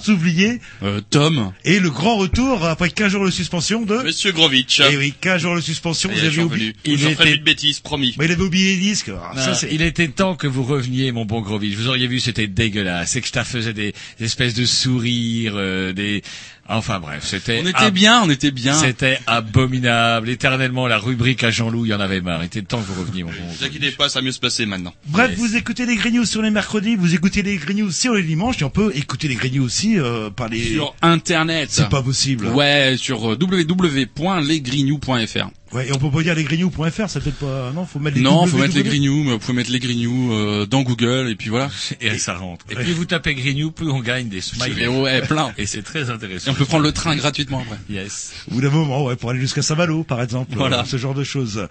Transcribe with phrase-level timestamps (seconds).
[0.00, 3.96] Sans oublier euh, Tom, et le grand retour après 15 jours de suspension de.
[4.02, 4.80] Monsieur Grovitch.
[4.90, 6.74] Eh oui, 15 jours de suspension, Et vous avez oublié.
[6.84, 8.14] il était- plus de bêtises, promis.
[8.18, 9.10] Mais il avait oublié les disques.
[9.36, 11.74] Ça, c'est- il était temps que vous reveniez, mon bon Grovitch.
[11.76, 13.10] Vous auriez vu, c'était dégueulasse.
[13.12, 16.22] C'est que je faisais des, des espèces de sourires, euh, des,
[16.68, 17.60] enfin bref, c'était.
[17.64, 18.74] On était ab- bien, on était bien.
[18.74, 20.28] C'était abominable.
[20.30, 22.42] Éternellement, la rubrique à Jean-Loup, il y en avait marre.
[22.42, 23.36] Il était temps que vous reveniez, mon bon.
[23.36, 24.94] Ne vous inquiétez pas, ça va mieux se passer maintenant.
[25.06, 25.38] Bref, Yes.
[25.38, 28.64] vous écoutez les Grignoux sur les mercredis, vous écoutez les Grignoux sur les dimanches, et
[28.64, 30.74] on peut écouter les Grignoux aussi euh, par les.
[30.74, 31.68] Sur Internet.
[31.70, 32.46] C'est pas possible.
[32.46, 35.50] Ouais, sur euh, www.lesgrignoux.fr.
[35.72, 37.72] Ouais, et on peut pas dire lesgrignoux.fr, ça peut-être pas.
[37.74, 38.82] Non, faut mettre les Non, faut mettre les.
[38.82, 41.70] Grignoux, mais vous pouvez mettre les Grignoux euh, dans Google et puis voilà.
[42.00, 42.66] Et ça rentre.
[42.70, 44.86] Et plus vous tapez Grignou, plus on gagne des Et smileys.
[44.88, 45.52] ouais, plein.
[45.56, 46.50] Et c'est très Et intéressant.
[46.50, 47.78] on peut prendre le train gratuitement après.
[47.88, 48.32] Yes.
[48.50, 50.80] Au bout d'un moment, ouais, pour aller jusqu'à Saint-Malo, par exemple, Voilà.
[50.80, 51.66] euh, ce genre de choses.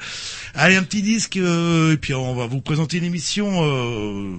[0.56, 4.32] Allez, un petit disque, euh, et puis on va vous présenter une émission euh,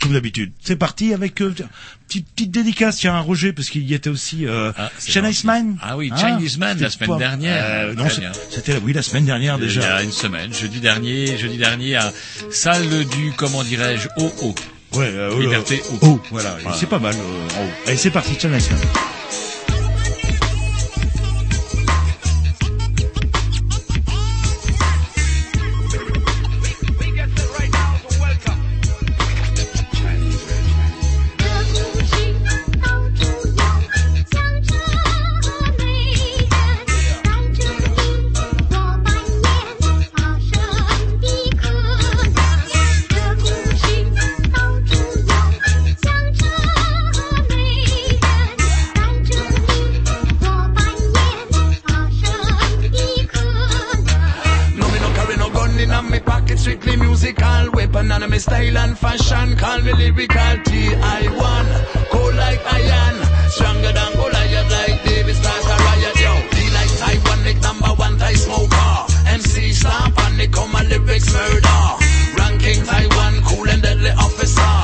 [0.00, 0.52] comme d'habitude.
[0.62, 1.54] C'est parti avec euh,
[2.08, 5.36] petite petite dédicace, tiens, à Roger, parce qu'il y était aussi euh, Ah, c'est Chinese
[5.42, 5.46] gentil.
[5.46, 5.76] Man.
[5.82, 7.64] Ah oui, Chinese Man, la semaine pas- dernière.
[7.66, 8.04] Euh, non,
[8.50, 9.96] c'était oui la semaine dernière Il y déjà.
[9.96, 12.12] a une semaine, jeudi dernier, jeudi dernier à
[12.50, 14.54] salle du, comment dirais-je, OO.
[14.92, 16.06] Ouais, euh, Liberté euh, haut.
[16.06, 16.76] haut, voilà, Voilà.
[16.78, 17.14] c'est pas mal.
[17.14, 17.18] euh,
[17.60, 17.70] en haut.
[17.86, 18.80] Allez, c'est parti, Chinese Man.
[58.26, 59.56] And me style and fashion.
[59.56, 61.66] Call me lyrical T.I.1.
[62.10, 63.16] Cold like iron,
[63.50, 66.32] stronger than Goliath like David starts a riot, yo.
[66.50, 68.90] D like Taiwan, like number one Thai smoker.
[69.36, 71.82] MC stamp and they come and lyrics murder.
[72.38, 74.76] Ranking Taiwan, cool and deadly officer.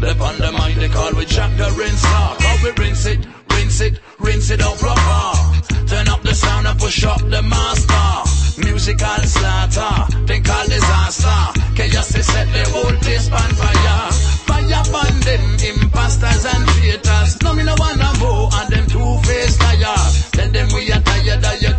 [0.00, 2.22] They on the mind they call we Jack the Rinser.
[2.44, 3.20] How we rinse it,
[3.52, 5.86] rinse it, rinse it out proper.
[5.86, 8.39] Turn up the sound and push up the master.
[8.64, 11.40] Musical slaughter, they call disaster.
[11.76, 14.10] Chaos is set the whole place on fire.
[14.48, 17.42] Fire burn them imposters and traitors.
[17.42, 20.30] No me no wanna go and them two-faced liars.
[20.32, 21.69] Tell them we are tired of your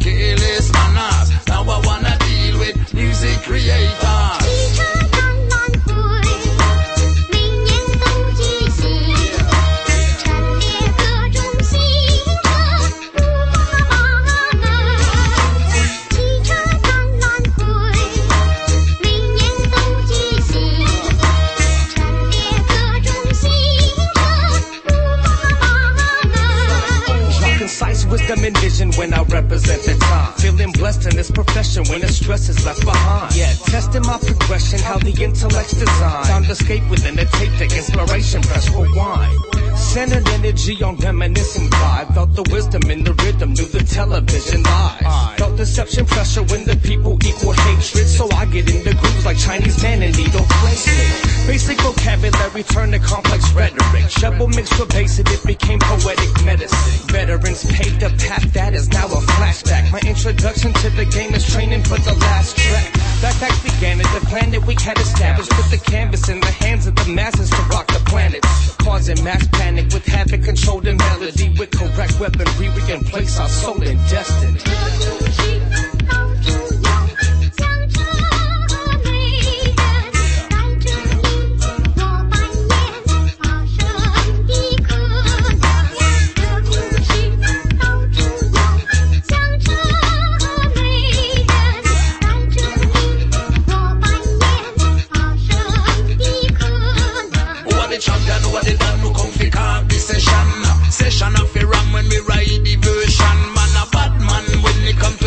[29.01, 30.38] when I represent the top.
[30.38, 33.36] Feeling blessed in this profession when the stress is left behind.
[33.36, 36.27] Yeah, testing my progression, how the intellect's designed.
[36.27, 39.61] Time to escape within the tape, take inspiration, press rewind.
[39.91, 42.13] Centered energy on reminiscing vibe.
[42.13, 45.38] Felt the wisdom in the rhythm, knew the television lies.
[45.38, 48.07] Felt deception pressure when the people equal hatred.
[48.07, 51.45] So I get into grooves like Chinese man and needle placement.
[51.45, 54.07] Basic vocabulary turned to complex rhetoric.
[54.07, 57.07] Shovel mixed with basic, it became poetic medicine.
[57.11, 59.91] Veterans paved a path that is now a flashback.
[59.91, 63.11] My introduction to the game is training for the last track.
[63.21, 65.51] Backpacks began as a plan that we had established.
[65.51, 68.41] Put the canvas in the hands of the masses to rock the planet.
[68.79, 71.53] Causing mass panic with havoc, controlled and melody.
[71.59, 75.61] With correct weaponry, we can place our soul in destiny.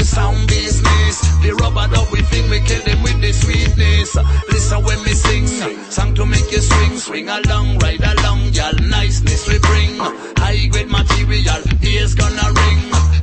[0.04, 1.16] Sound business.
[1.42, 4.16] The rubber dub we think we kill them with the sweetness.
[4.52, 5.46] Listen when me sing,
[5.90, 8.76] song to make you swing Swing along, ride along, y'all.
[8.80, 9.96] Niceness we bring.
[10.36, 12.80] High grade material, ears gonna ring.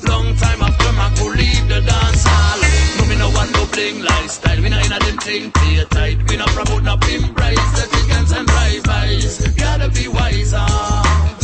[0.09, 2.61] Long time after I could leave the dance hall.
[2.97, 6.17] No me no want no bling lifestyle, we not in a them thing play tight.
[6.29, 11.40] We not promote no pimp price, the chickens and drive-bys Gotta be wiser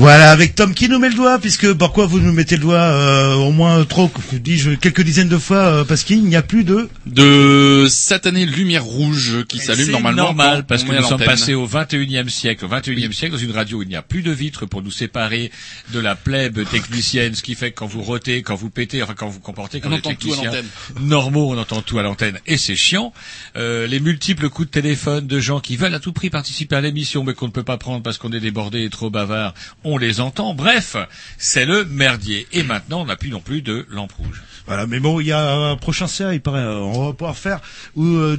[0.00, 2.78] Voilà, avec Tom qui nous met le doigt, puisque pourquoi vous nous mettez le doigt
[2.78, 6.64] euh, au moins trop, dis-je, quelques dizaines de fois, euh, parce qu'il n'y a plus
[6.64, 6.88] de...
[7.04, 10.22] De satanée lumière rouge qui s'allume normalement.
[10.22, 12.64] normal quand parce que nous sommes passés au 21e siècle.
[12.64, 14.90] Au 21e siècle, dans une radio où il n'y a plus de vitres pour nous
[14.90, 15.52] séparer
[15.92, 19.12] de la plèbe technicienne, ce qui fait que quand vous rotez, quand vous pétez, enfin
[19.14, 20.66] quand vous comportez comme On entend tout à l'antenne.
[20.98, 23.12] normaux, on entend tout à l'antenne et c'est chiant.
[23.56, 26.80] Euh, les multiples coups de téléphone de gens qui veulent à tout prix participer à
[26.80, 29.52] l'émission mais qu'on ne peut pas prendre parce qu'on est débordé et trop bavard,
[29.89, 30.54] on les entend.
[30.54, 30.96] Bref,
[31.38, 32.46] c'est le merdier.
[32.52, 34.42] Et maintenant, on n'a plus non plus de lampe rouge.
[34.66, 37.36] Voilà, mais bon, il y a un prochain CA, il paraît, euh, on va pouvoir
[37.36, 37.60] faire,
[37.96, 38.36] ou euh.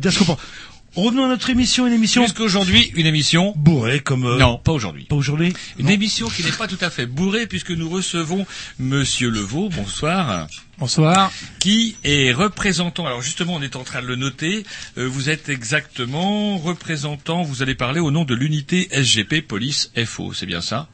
[0.94, 3.54] Revenons à notre émission, une émission Puisqu'aujourd'hui, une émission...
[3.56, 4.26] bourrée comme...
[4.26, 5.06] euh, Non, pas aujourd'hui.
[5.06, 5.92] Pas aujourd'hui Une Non.
[5.94, 8.46] émission qui n'est pas tout à fait bourrée puisque nous recevons
[8.78, 10.48] Monsieur Levaux, bonsoir,
[10.80, 11.32] Bonsoir.
[11.60, 13.06] qui est représentant.
[13.06, 14.66] Alors justement, on est en train de le noter.
[14.98, 17.42] euh, vous êtes exactement représentant.
[17.44, 20.34] Vous allez parler au nom de l'unité SGP Police FO.
[20.34, 20.90] C'est bien ça?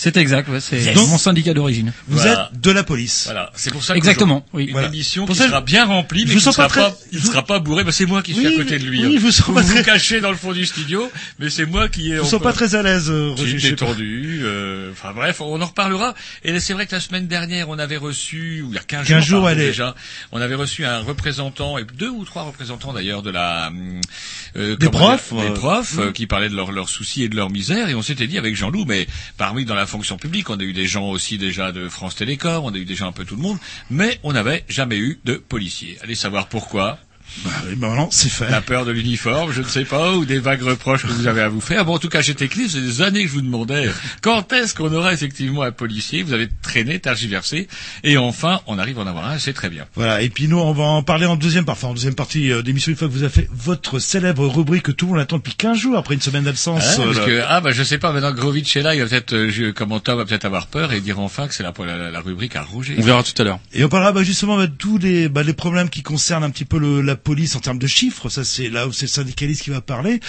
[0.00, 0.96] C'est exact, ouais, c'est Yes.
[1.08, 1.92] mon syndicat d'origine.
[2.06, 2.50] Vous Voilà.
[2.54, 3.24] êtes de la police.
[3.24, 3.50] Voilà.
[3.56, 3.96] C'est pour ça.
[3.96, 4.64] Exactement, qu'aujourd'hui, oui.
[4.66, 4.86] Une Voilà.
[4.86, 7.18] émission Pour qui ça, sera bien remplie, mais vous qui sera pas très- pas, il
[7.18, 7.82] je- sera pas bourré.
[7.82, 9.04] Bah, c'est moi qui suis Oui, à côté de lui.
[9.04, 9.20] oui, hein.
[9.20, 11.10] vous pas vous très- vous cachez dans le fond du studio,
[11.40, 12.10] mais c'est moi qui.
[12.10, 13.58] Je ne sens pas très à l'aise, euh, Roger.
[13.70, 14.40] détendu.
[14.44, 16.14] euh, Enfin bref, on en reparlera.
[16.44, 19.00] Et c'est vrai que la semaine dernière, on avait reçu, ou il y a 15
[19.04, 19.66] jours, 15 jours, pardon, allez.
[19.66, 19.96] déjà,
[20.30, 23.72] on avait reçu un représentant, et deux ou trois représentants d'ailleurs de la...
[24.56, 27.50] euh, Des profs, Des euh, profs euh, qui parlaient de leurs soucis et de leurs
[27.50, 27.88] misères.
[27.88, 30.72] Et on s'était dit avec Jean-Loup, mais parmi dans la fonction publique, on a eu
[30.72, 33.42] des gens aussi déjà de France Télécom, on a eu déjà un peu tout le
[33.42, 33.58] monde,
[33.90, 35.98] mais on n'avait jamais eu de policiers.
[36.02, 36.98] Allez savoir pourquoi.
[37.44, 38.50] Bah, oui, bah, non, c'est fait.
[38.50, 41.42] La peur de l'uniforme, je ne sais pas, ou des vagues reproches que vous avez
[41.42, 41.84] à vous faire.
[41.84, 43.88] Bon, en tout cas, j'étais clip, c'est des années que je vous demandais
[44.22, 46.22] quand est-ce qu'on aura effectivement un policier?
[46.22, 47.68] Vous avez traîné, tergiversé,
[48.02, 49.86] et enfin, on arrive à en avoir un, c'est très bien.
[49.94, 52.62] Voilà, et puis nous, on va en parler en deuxième partie, en deuxième partie euh,
[52.62, 55.36] d'émission, une fois que vous avez fait votre célèbre rubrique que tout le monde attend
[55.38, 56.96] depuis 15 jours, après une semaine d'absence.
[56.98, 57.24] Ah, euh, parce là.
[57.24, 59.72] que, ah, bah, je sais pas, maintenant que Grovitch est là, il va peut-être, euh,
[59.74, 62.56] comment Tom va peut-être avoir peur et dire enfin que c'est la, la, la rubrique
[62.56, 62.96] à Roger.
[62.98, 63.60] On verra tout à l'heure.
[63.72, 66.50] Et on parlera bah, justement bah, de tous les, bah, les problèmes qui concernent un
[66.50, 68.28] petit peu le, la police en termes de chiffres.
[68.28, 70.20] Ça, c'est là où c'est le syndicaliste qui va parler.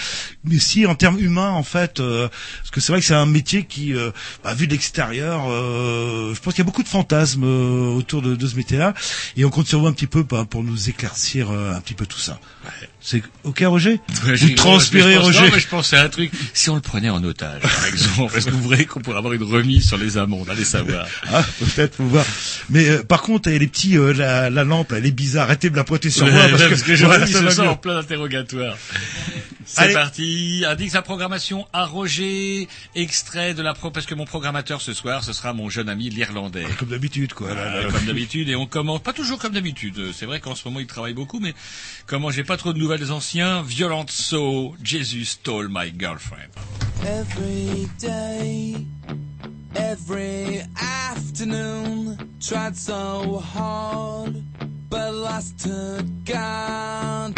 [0.44, 2.28] Mais si en termes humains, en fait, euh,
[2.58, 4.10] parce que c'est vrai que c'est un métier qui, euh,
[4.44, 8.22] bah, vu de l'extérieur, euh, je pense qu'il y a beaucoup de fantasmes euh, autour
[8.22, 8.94] de, de ce métier-là.
[9.36, 11.94] Et on compte sur vous un petit peu bah, pour nous éclaircir euh, un petit
[11.94, 12.40] peu tout ça.
[13.02, 13.92] C'est ok, Roger
[14.24, 15.40] Ouais, Vous j'ai- transpirez, je pense- Roger.
[15.40, 16.30] Non, mais je pensais à un truc.
[16.52, 19.32] Si on le prenait en otage, par exemple, est-ce que vous voyez qu'on pourrait avoir
[19.32, 20.48] une remise sur les amendes?
[20.50, 21.06] Allez savoir.
[21.32, 22.26] Ah, peut-être, faut voir.
[22.68, 25.44] Mais euh, par contre, eh, les petits, euh, la, la lampe, elle est bizarre.
[25.44, 27.70] Arrêtez de la pointer sur Ouais, moi ouais, parce, parce que je voilà, mis ça
[27.70, 28.76] en plein interrogatoire.
[29.64, 30.64] C'est parti.
[30.66, 32.66] Indique sa programmation à Roger.
[32.94, 36.10] Extrait de la pro, parce que mon programmateur ce soir, ce sera mon jeune ami
[36.10, 36.66] l'Irlandais.
[36.78, 37.54] Comme d'habitude, quoi.
[37.54, 37.88] là, là.
[37.90, 40.86] comme d'habitude et on commence pas toujours comme d'habitude c'est vrai qu'en ce moment il
[40.86, 41.54] travaille beaucoup mais
[42.06, 46.50] comment j'ai pas trop de nouvelles des anciens Violent So Jesus Stole My Girlfriend
[47.06, 48.84] Every day,
[49.74, 54.42] every afternoon, tried so hard,
[54.90, 57.34] but lost to God.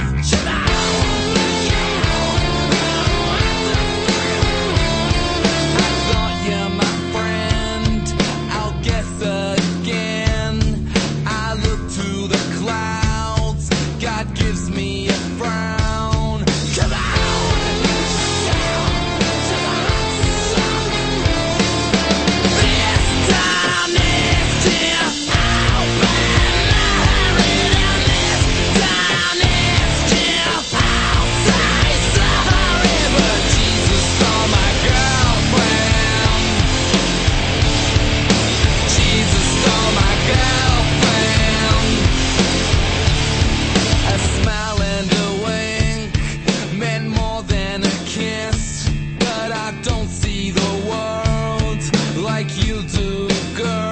[53.54, 53.92] Girl.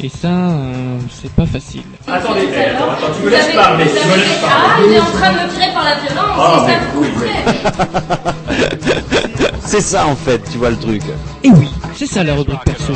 [0.00, 1.82] Et ça, euh, c'est pas facile.
[2.06, 5.32] Attendez, attends, attends, tu me laisses parler, tu me laisses Ah, il est en train
[5.32, 8.34] de me tirer par la violence, Ah, c'est ça vous faites.
[9.68, 11.02] C'est ça en fait, tu vois le truc.
[11.44, 12.94] Et oui, c'est ça la rubrique perso.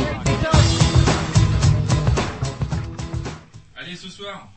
[3.77, 4.47] Allez, ce soir,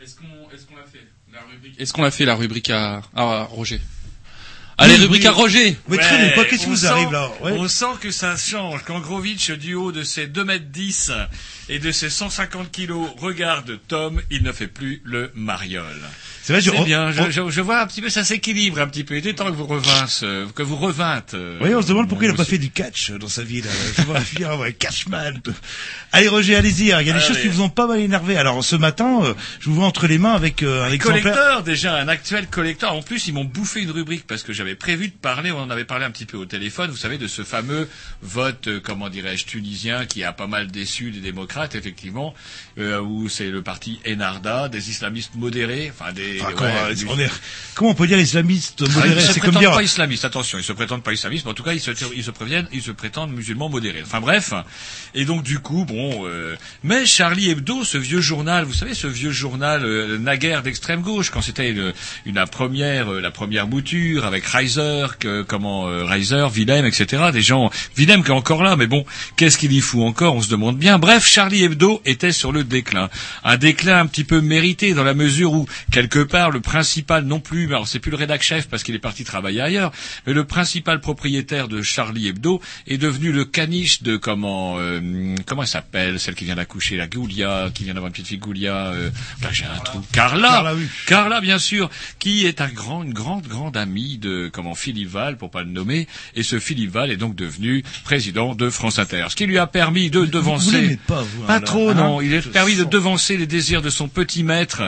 [0.00, 0.24] est-ce qu'on
[0.54, 1.78] est-ce qu'on l'a fait la rubrique?
[1.78, 3.78] Est-ce qu'on l'a fait la rubrique à, à Roger?
[4.82, 5.28] Allez, Oui, rubrique oui.
[5.28, 7.52] à Roger Mais très bien, quoi, qu'est-ce qui on vous sent- arrive là Ouais.
[7.52, 8.80] On sent que ça change.
[8.86, 11.12] Quand Grovitch, du haut de ses 2 mètres 10
[11.68, 15.84] et de ses 150 kilos, regarde Tom, il ne fait plus le mariole.
[16.42, 17.12] C'est vrai, je- bien.
[17.12, 19.14] Je, on- je- je vois un petit peu, ça s'équilibre un petit peu.
[19.14, 21.34] Il était temps que vous revinsse, euh, que vous revîntes.
[21.34, 23.60] euh, Oui, on se demande pourquoi il a pas fait du catch dans sa vie
[23.60, 23.68] là.
[23.98, 25.40] Je vois un ouais, catchman.
[26.12, 26.92] Allez Roger, allez-y.
[26.92, 27.00] hein.
[27.02, 27.28] Il y a des Allez.
[27.28, 28.36] choses qui vous ont pas mal énervé.
[28.38, 31.22] Alors ce matin, euh, je vous vois entre les mains avec euh, un exemplaire.
[31.22, 32.94] Collecteur déjà, un actuel collecteur.
[32.94, 35.58] En plus, ils m'ont bouffé une rubrique parce que j'avais avait prévu de parler, on
[35.58, 37.88] en avait parlé un petit peu au téléphone, vous savez, de ce fameux
[38.22, 42.34] vote, euh, comment dirais-je, tunisien qui a pas mal déçu des démocrates, effectivement,
[42.78, 46.40] euh, où c'est le parti Enarda, des islamistes modérés, enfin des...
[46.40, 46.72] Enfin, comment,
[47.08, 47.30] on est-
[47.74, 49.14] comment on peut dire islamistes ah, modérés?
[49.16, 49.72] ils se comme prétendent dire.
[49.72, 52.22] pas islamistes, attention, ils se prétendent pas islamistes, mais en tout cas, ils se, ils
[52.24, 54.02] se préviennent, ils se prétendent musulmans modérés.
[54.04, 54.52] Enfin bref,
[55.14, 59.08] et donc du coup, bon, euh, mais Charlie Hebdo, ce vieux journal, vous savez, ce
[59.08, 59.84] vieux journal
[60.18, 61.92] naguère d'extrême gauche, quand c'était une,
[62.24, 67.30] une- la première, la première mouture avec Reiser, que, comment euh, Reiser, Willem, etc.
[67.32, 70.42] Des gens, Willem qui est encore là, mais bon, qu'est-ce qu'il y fout encore On
[70.42, 70.98] se demande bien.
[70.98, 73.08] Bref, Charlie Hebdo était sur le déclin,
[73.42, 77.40] un déclin un petit peu mérité dans la mesure où quelque part le principal non
[77.40, 79.92] plus, alors c'est plus le rédac chef parce qu'il est parti travailler ailleurs,
[80.26, 85.62] mais le principal propriétaire de Charlie Hebdo est devenu le caniche de comment euh, comment
[85.62, 88.88] elle s'appelle celle qui vient d'accoucher la Goulia qui vient d'avoir une petite fille Goulia
[88.88, 89.10] euh,
[89.52, 90.86] j'ai un trou Carla Carla, oui.
[91.06, 91.88] Carla bien sûr
[92.18, 95.70] qui est un grand une grande grande amie de comment Philippe Val pour pas le
[95.70, 99.58] nommer et ce Philippe Val est donc devenu président de France Inter ce qui lui
[99.58, 102.76] a permis de devancer pas, vous, pas hein, trop là, non hein il a permis
[102.76, 104.82] de devancer les désirs de son petit maître,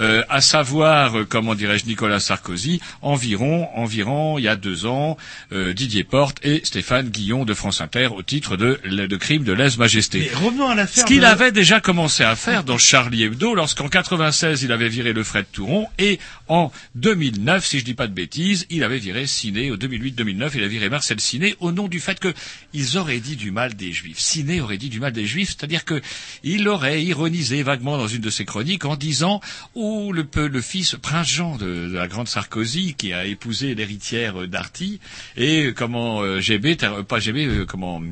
[0.00, 5.16] euh, à savoir, euh, comment dirais-je, Nicolas Sarkozy, environ, environ, il y a deux ans,
[5.52, 9.52] euh, Didier Porte et Stéphane Guillon de France Inter au titre de, de crime de
[9.52, 10.30] lèse-majesté.
[10.34, 11.04] Revenons à Ce l'affaire.
[11.04, 15.12] qu'il de- avait déjà commencé à faire dans Charlie Hebdo lorsqu'en 96 il avait viré
[15.12, 16.18] le Fred Touron et
[16.48, 20.62] en 2009, si je dis pas de bêtises, il avait viré Ciné, au 2008-2009, il
[20.64, 22.32] a viré Marcel Ciné au nom du fait que
[22.72, 24.18] ils auraient dit du mal des Juifs.
[24.18, 26.00] Ciné aurait dit du mal des Juifs, c'est-à-dire que
[26.42, 29.40] il aurait ironisé vaguement dans une de ses chroniques en disant
[29.74, 30.26] oh le,
[30.60, 35.00] fils prince Jean de, la grande Sarkozy qui a épousé l'héritière euh, d'Arty
[35.36, 38.02] et euh, comment euh, GB, ter- pas GB, euh, comment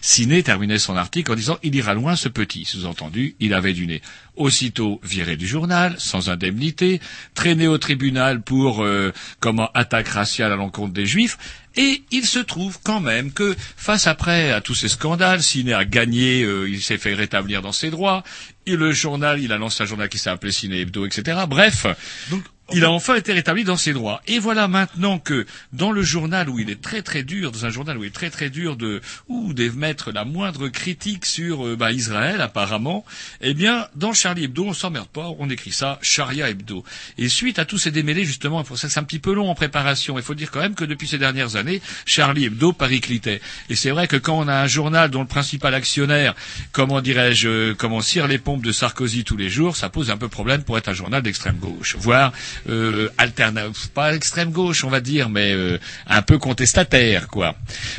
[0.00, 3.86] Ciné terminait son article en disant il ira loin ce petit, sous-entendu il avait du
[3.86, 4.02] nez.
[4.36, 7.00] Aussitôt viré du journal, sans indemnité,
[7.34, 11.38] traîné au tribunal pour euh, comment attaque raciale à l'encontre des juifs,
[11.76, 15.84] et il se trouve quand même que face après à tous ces scandales, Ciné a
[15.84, 18.22] gagné, euh, il s'est fait rétablir dans ses droits,
[18.66, 21.40] et le journal, il a lancé un journal qui appelé Ciné Hebdo, etc.
[21.48, 21.86] Bref,
[22.72, 24.22] il a enfin été rétabli dans ses droits.
[24.26, 27.70] Et voilà maintenant que dans le journal où il est très très dur, dans un
[27.70, 31.76] journal où il est très très dur de ou d'émettre la moindre critique sur euh,
[31.76, 33.04] bah, Israël apparemment,
[33.40, 36.84] eh bien dans Charlie Hebdo on s'emmerde pas, on écrit ça Sharia Hebdo.
[37.18, 40.18] Et suite à tous ces démêlés justement, c'est un petit peu long en préparation.
[40.18, 43.40] Il faut dire quand même que depuis ces dernières années, Charlie Hebdo périclitait.
[43.68, 46.34] Et c'est vrai que quand on a un journal dont le principal actionnaire,
[46.72, 50.16] comment dirais-je, euh, comment cire les pompes de Sarkozy tous les jours, ça pose un
[50.16, 52.32] peu problème pour être un journal d'extrême gauche, voire
[52.68, 57.56] euh, alternative, pas extrême gauche, on va dire, mais euh, un peu contestataire, quoi.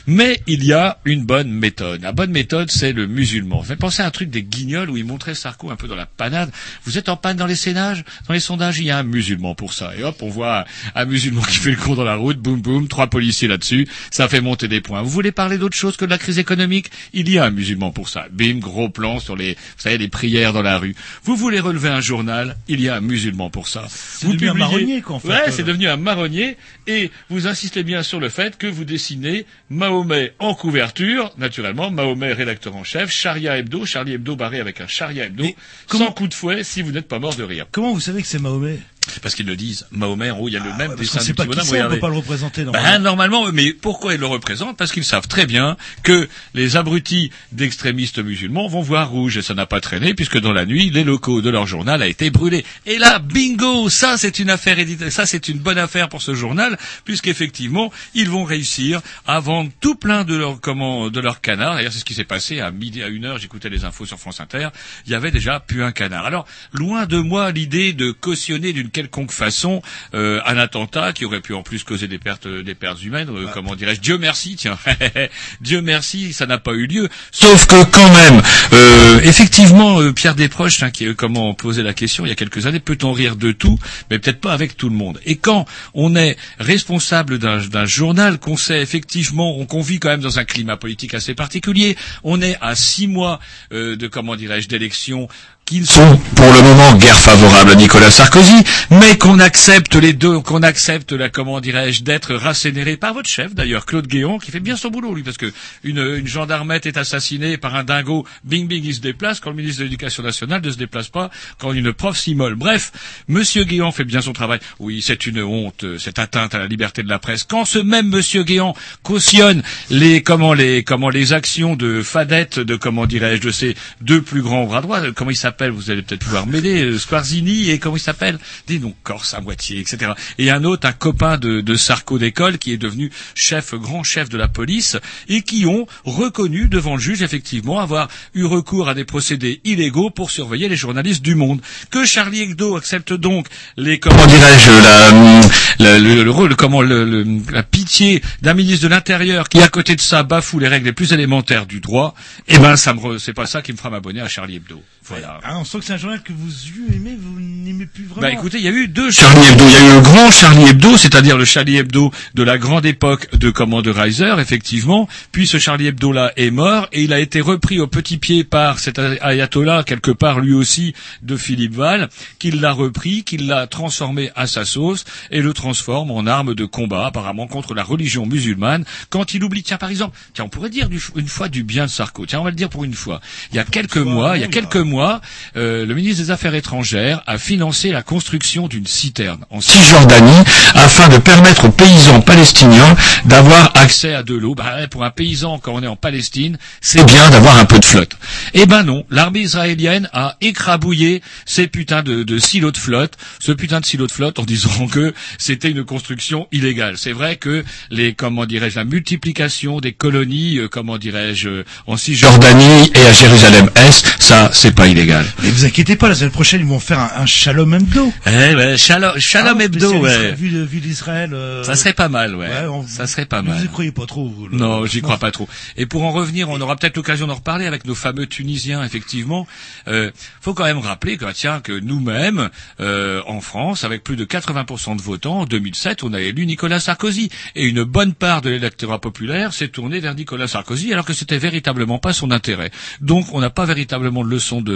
[0.08, 2.02] Mais il y a une bonne méthode.
[2.02, 3.64] La bonne méthode, c'est le musulman.
[3.64, 6.06] Fait penser à un truc des guignols où il montrait Sarko un peu dans la
[6.06, 6.52] panade.
[6.86, 9.56] Vous êtes en panne dans les sondages, dans les sondages, il y a un musulman
[9.56, 9.92] pour ça.
[9.98, 12.88] Et hop, on voit un musulman qui fait le con dans la route, boum boum,
[12.88, 15.02] trois policiers là-dessus, ça fait monter des points.
[15.02, 16.92] Vous voulez parler d'autre chose que de la crise économique?
[17.14, 18.28] Il y a un musulman pour ça.
[18.32, 20.96] Bim, gros plan sur les, vous savez, les prières dans la rue.
[21.24, 22.58] Vous voulez relever un journal?
[22.68, 23.88] Il y a un musulman pour ça.
[24.22, 25.28] Vous un marronnier, quoi, en fait.
[25.28, 26.58] Ouais, Euh, c'est devenu un marronnier.
[26.88, 32.34] Et vous insistez bien sur le fait que vous dessinez Mahomet en couverture, naturellement, Mahomet
[32.34, 35.56] rédacteur en chef, Sharia Hebdo, Charlie Hebdo barré avec un Sharia Hebdo, Mais
[35.88, 37.66] comment- sans coup de fouet si vous n'êtes pas mort de rire.
[37.72, 38.80] Comment vous savez que c'est Mahomet?
[39.22, 41.24] Parce qu'ils le disent, Mahomet en haut, il y a le Ah, même ouais, dessin
[41.24, 43.00] du pas bonhomme, on peut pas le représenter Ben, normalement.
[43.00, 44.78] normalement, mais pourquoi ils le représentent?
[44.78, 49.54] Parce qu'ils savent très bien que les abrutis d'extrémistes musulmans vont voir rouge et ça
[49.54, 52.64] n'a pas traîné puisque dans la nuit, les locaux de leur journal a été brûlés.
[52.86, 56.34] Et là, bingo, ça c'est une affaire éditée, ça c'est une bonne affaire pour ce
[56.36, 61.76] journal puisqu'effectivement, ils vont réussir à vendre tout plein de leur comment de leurs canards.
[61.76, 63.38] D'ailleurs, c'est ce qui s'est passé à midi à une heure.
[63.40, 64.70] J'écoutais les infos sur France Inter.
[65.06, 66.26] Il y avait déjà plus un canard.
[66.26, 69.82] Alors, loin de moi l'idée de cautionner d'une quelconque façon
[70.14, 73.30] euh, un attentat qui aurait pu en plus causer des pertes des pertes humaines.
[73.30, 74.78] euh, Comment dirais-je Dieu merci, tiens.
[75.62, 77.10] Dieu merci, ça n'a pas eu lieu.
[77.32, 78.42] Sauf que quand même,
[78.74, 82.36] euh, effectivement, euh, Pierre Desproges, hein, qui euh, comment posait la question il y a
[82.36, 83.78] quelques années, peut-on rire de tout,
[84.10, 85.20] mais peut-être pas avec tout le monde.
[85.26, 90.10] Et quand on est responsable d'un d'un journal, qu'on sait effectivement, on qu'on vit quand
[90.10, 93.40] même dans un climat politique assez particulier, on est à six mois
[93.74, 95.28] euh, de comment dirais-je d'élections
[95.66, 100.12] qui ne sont pour le moment guère favorables à Nicolas Sarkozy, mais qu'on accepte les
[100.12, 104.52] deux, qu'on accepte la comment dirais-je d'être rassénéré par votre chef d'ailleurs Claude Guéant qui
[104.52, 105.52] fait bien son boulot lui parce que
[105.84, 109.56] une, une gendarmette est assassinée par un dingo, bing bing il se déplace quand le
[109.56, 112.56] ministre de l'Éducation nationale ne se déplace pas quand une prof s'immole.
[112.56, 112.92] Bref,
[113.30, 114.60] Monsieur Guéant fait bien son travail.
[114.80, 117.44] Oui, c'est une honte, cette atteinte à la liberté de la presse.
[117.44, 122.76] Quand ce même Monsieur Guéant cautionne les comment les comment les actions de Fadette de
[122.76, 126.24] comment dirais-je de ses deux plus grands bras droits, comment il s'appelle Vous allez peut-être
[126.24, 126.82] pouvoir m'aider.
[126.82, 128.40] euh, Squarzini et comment il s'appelle?
[128.66, 130.14] Des noms corse à moitié, etc.
[130.40, 134.30] Et un autre, un copain de, de Sarko d'école qui est devenu chef, grand chef
[134.30, 134.98] de la police
[135.30, 140.10] et qui ont reconnu devant le juge effectivement avoir eu recours à des procédés illégaux
[140.10, 141.62] pour surveiller les journalistes du monde.
[141.92, 143.48] Que Charlie Hebdo accepte donc
[143.78, 149.50] les comment dirais-je la, la- le, le comment le- la pitié d'un ministre de l'Intérieur
[149.50, 152.16] qui à côté de ça bafoue les règles les plus élémentaires du droit.
[152.48, 154.82] Eh ben ça me c'est pas ça qui me fera m'abonner à Charlie Hebdo.
[155.06, 155.40] Voilà.
[155.44, 156.52] Ah, on sent que c'est un journal que vous
[156.96, 158.22] aimez, vous n'aimez plus vraiment.
[158.22, 159.64] Bah écoutez, il y a eu deux Charlie Hebdo.
[159.68, 162.86] Il y a eu le grand Charlie Hebdo, c'est-à-dire le Charlie Hebdo de la grande
[162.86, 165.10] époque de comment de Reiser, effectivement.
[165.32, 168.44] Puis ce Charlie Hebdo là est mort et il a été repris au petit pied
[168.44, 172.10] par cet ayatollah quelque part lui aussi de Philippe Val,
[172.40, 176.66] qui l'a repris, qui l'a transformé à sa sauce et le transforme en arme de
[176.66, 178.86] combat apparemment contre la religion musulmane.
[179.10, 181.86] Quand il oublie, tiens par exemple, tiens on pourrait dire du- une fois du bien
[181.86, 182.26] de Sarko.
[182.28, 183.20] Tiens on va le dire pour une fois.
[183.52, 186.56] Il y a quelques mois, il y a quelques mois, euh, le ministre des Affaires
[186.56, 190.44] étrangères a financé la construction d'une citerne en Cisjordanie
[190.76, 194.56] afin de permettre aux paysans palestiniens d'avoir accès à de l'eau.
[194.56, 197.86] Bah, pour un paysan, quand on est en Palestine, c'est bien d'avoir un peu de
[197.86, 198.18] flotte.
[198.54, 203.52] Eh ben non, l'armée israélienne a écrabouillé ces putains de, de silos de flotte, ce
[203.52, 206.98] putain de silo de flotte en disant que c'était une construction illégale.
[206.98, 211.98] C'est vrai que les, comment dirais-je, la multiplication des colonies, euh, comment dirais-je, euh, en
[211.98, 215.26] Cisjordanie et à Jérusalem-Est, ça, c'est pas illégal.
[215.44, 218.12] Mais vous inquiétez pas, la semaine prochaine, ils vont faire un, un Shalom Hebdo.
[218.26, 220.32] Eh ben, Shalom, Shalom Ah, Hebdo, ouais.
[220.34, 221.32] Vu, d'Israël.
[221.34, 222.48] euh, Ça serait pas mal, ouais.
[222.48, 223.64] ouais, on- ça serait pas Vous mal.
[223.64, 224.48] y croyez pas trop, vous.
[224.52, 225.48] Non, j'y crois pas trop.
[225.78, 229.48] Et pour en revenir, on aura peut-être l'occasion d'en reparler avec nos fameux Tunisiens, effectivement.
[229.88, 234.26] Euh, faut quand même rappeler que, tiens, que nous-mêmes, euh, en France, avec plus de
[234.26, 237.30] 80% de votants, en 2007, on a élu Nicolas Sarkozy.
[237.56, 241.38] Et une bonne part de l'électorat populaire s'est tournée vers Nicolas Sarkozy, alors que c'était
[241.38, 242.72] véritablement pas son intérêt.
[243.02, 244.71] Donc, on n'a pas véritablement de leçon de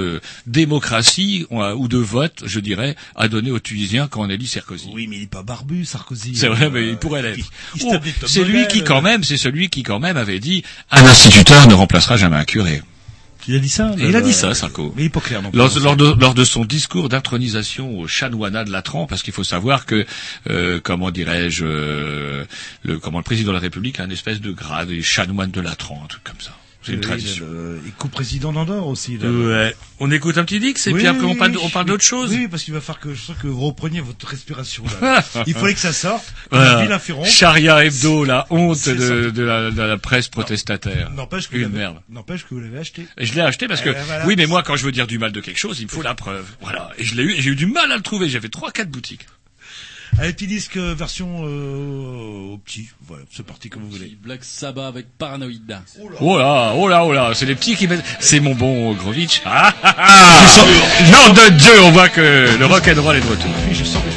[0.47, 4.47] démocratie on a- ou de vote, je dirais, à donner aux Tunisiens quand on élit
[4.47, 4.89] Sarkozy.
[4.93, 6.36] Oui, mais il est pas barbu, Sarkozy.
[6.36, 7.38] C'est vrai, Euh, mais il pourrait l'être.
[7.75, 7.93] il se Oh,
[8.25, 8.84] c'est lui qui, euh.
[8.86, 12.45] quand même, c'est celui qui, quand même, avait dit un instituteur ne remplacera jamais un
[12.45, 12.81] curé.
[13.47, 14.91] Il a dit ça il a dit ça, Sarko.
[14.95, 15.58] Mais il est pas clair non plus.
[15.60, 19.43] Lors, lors de, lors de son discours d'intronisation au chanoinat de Latran, parce qu'il faut
[19.43, 20.03] savoir que,
[20.49, 22.45] euh, comment dirais-je, euh,
[22.84, 25.62] le, comment le président de la République a une espèce de grade, les chanoines de
[25.62, 26.58] Latran, un truc comme ça.
[26.86, 27.45] C'est une tradition.
[27.52, 29.17] Le- il co-président d'Andorre aussi.
[29.17, 29.30] là.
[29.30, 29.76] Ouais.
[30.00, 31.60] On écoute un petit Dix et Oui, puis après on parle, oui.
[31.63, 32.32] on parle d'autre chose.
[32.32, 34.84] Oui, parce qu'il va falloir que je sens que vous repreniez votre respiration.
[35.02, 35.24] Là.
[35.48, 36.34] il fallait que ça sorte.
[36.52, 36.86] Voilà.
[36.86, 37.24] La.
[37.26, 41.12] Charia Hebdo, la honte de, la, de la presse protestataire.
[41.12, 43.08] N'empêche que, que vous l'avez acheté.
[43.17, 44.26] Et je l'ai acheté parce que Eh voilà.
[44.28, 46.02] oui, mais moi quand je veux dire du mal de quelque chose, il me faut
[46.02, 46.45] la preuve.
[46.62, 46.91] Voilà.
[46.98, 48.30] Et je l'ai eu et j'ai eu du mal à le trouver.
[48.30, 49.26] J'ai fait trois quatre boutiques.
[50.17, 52.88] Allez, petit disque euh, version euh, au petit.
[53.06, 54.17] Voilà, c'est parti comme vous voulez.
[54.23, 55.84] Black Sabbath avec Paranoid.
[56.21, 58.04] Oh là, oh là, oh là, c'est les petits qui mettent.
[58.21, 59.41] C'est mon bon Grovitch.
[59.45, 60.45] Ah, ah, ah.
[61.12, 63.51] Nom de Dieu, on voit que le rock and roll est de retour.
[63.73, 64.14] Je sens que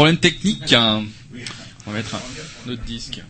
[0.00, 0.72] problème technique.
[0.72, 1.04] hein.
[1.86, 3.20] On va mettre un autre disque.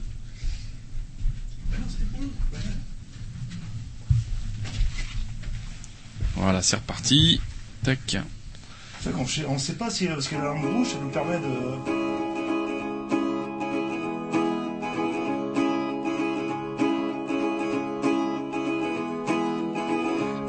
[6.37, 7.41] Voilà, c'est reparti.
[7.83, 8.19] Tac.
[9.49, 12.71] On sait pas si parce que la langue rouge ça nous permet de.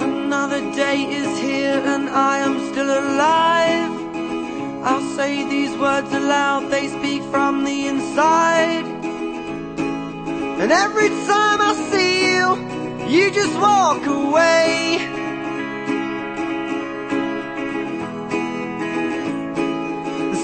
[0.03, 3.50] Another day is here and I am still alive.
[5.15, 8.85] say these words aloud, they speak from the inside.
[10.61, 12.45] And every time I see you,
[13.13, 14.99] you just walk away.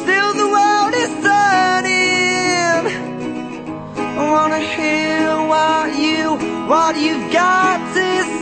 [0.02, 2.84] Still the world is turning.
[4.20, 6.24] I wanna hear what you,
[6.68, 7.87] what you've got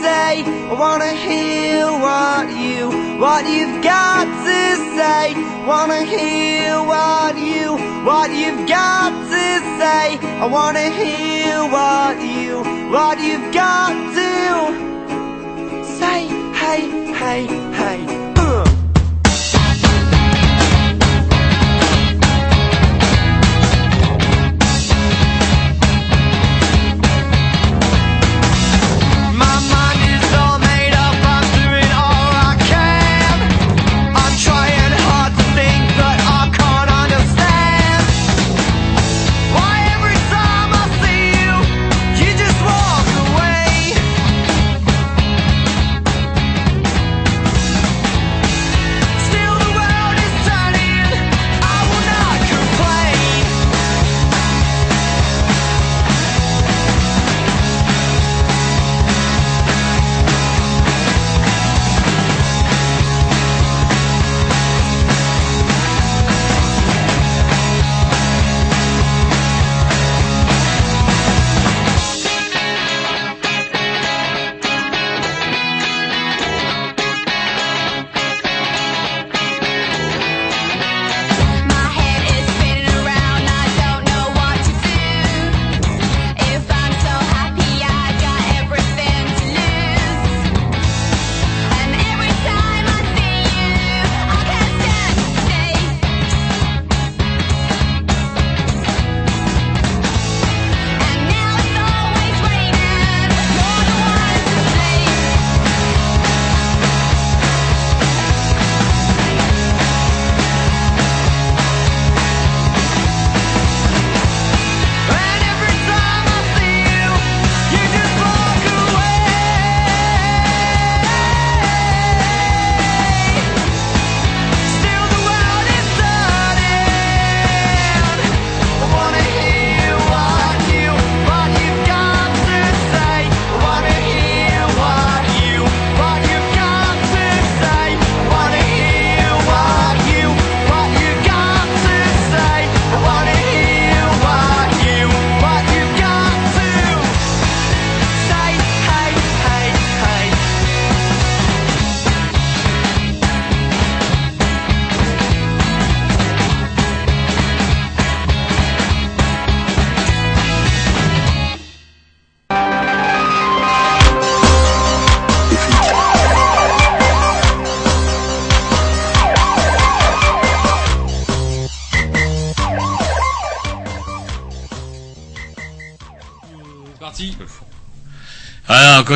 [0.06, 0.44] to say.
[0.44, 2.82] I wanna hear what you,
[3.18, 4.60] what you've got to
[4.96, 5.34] say.
[5.66, 9.46] Wanna hear what you, what you've got to
[9.78, 10.18] say.
[10.44, 12.52] I wanna hear what you,
[12.94, 14.30] what you've got to
[15.98, 16.20] say.
[16.62, 16.82] Hey,
[17.20, 17.46] hey,
[17.80, 18.05] hey.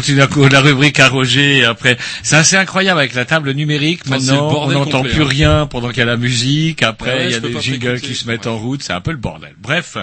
[0.01, 1.65] Continue la, rubrique à Roger.
[1.65, 4.05] Après, c'est assez incroyable avec la table numérique.
[4.05, 5.29] Le Maintenant, on n'entend plus hein.
[5.29, 6.83] rien pendant qu'il y a la musique.
[6.83, 8.83] Après, il y a des jingles qui se mettent en route.
[8.83, 9.55] C'est un peu le bordel.
[9.59, 9.97] Bref.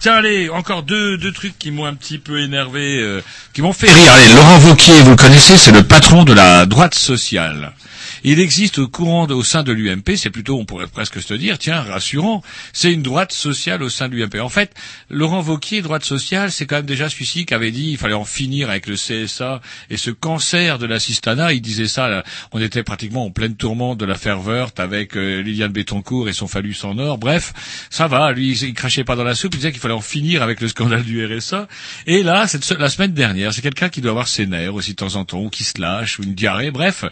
[0.00, 3.22] Tiens, allez, encore deux, deux trucs qui m'ont un petit peu énervé, euh,
[3.54, 4.12] qui m'ont fait rire.
[4.12, 7.72] Allez, Laurent Vauquier, vous le connaissez, c'est le patron de la droite sociale.
[8.26, 11.58] Il existe au courant au sein de l'UMP, c'est plutôt, on pourrait presque se dire,
[11.58, 14.40] tiens, rassurant, c'est une droite sociale au sein de l'UMP.
[14.40, 14.72] En fait,
[15.10, 18.24] Laurent Vauquier, droite sociale, c'est quand même déjà celui-ci qui avait dit il fallait en
[18.24, 19.60] finir avec le CSA
[19.90, 21.52] et ce cancer de l'assistanat.
[21.52, 25.42] Il disait ça, là, on était pratiquement en pleine tourmente de l'affaire Wörth avec euh,
[25.42, 27.18] Liliane Bettencourt et son phallus en or.
[27.18, 27.52] Bref,
[27.90, 30.42] ça va, lui, il crachait pas dans la soupe, il disait qu'il fallait en finir
[30.42, 31.68] avec le scandale du RSA.
[32.06, 34.96] Et là, cette, la semaine dernière, c'est quelqu'un qui doit avoir ses nerfs aussi de
[34.96, 37.04] temps en temps, ou qui se lâche, ou une diarrhée, bref.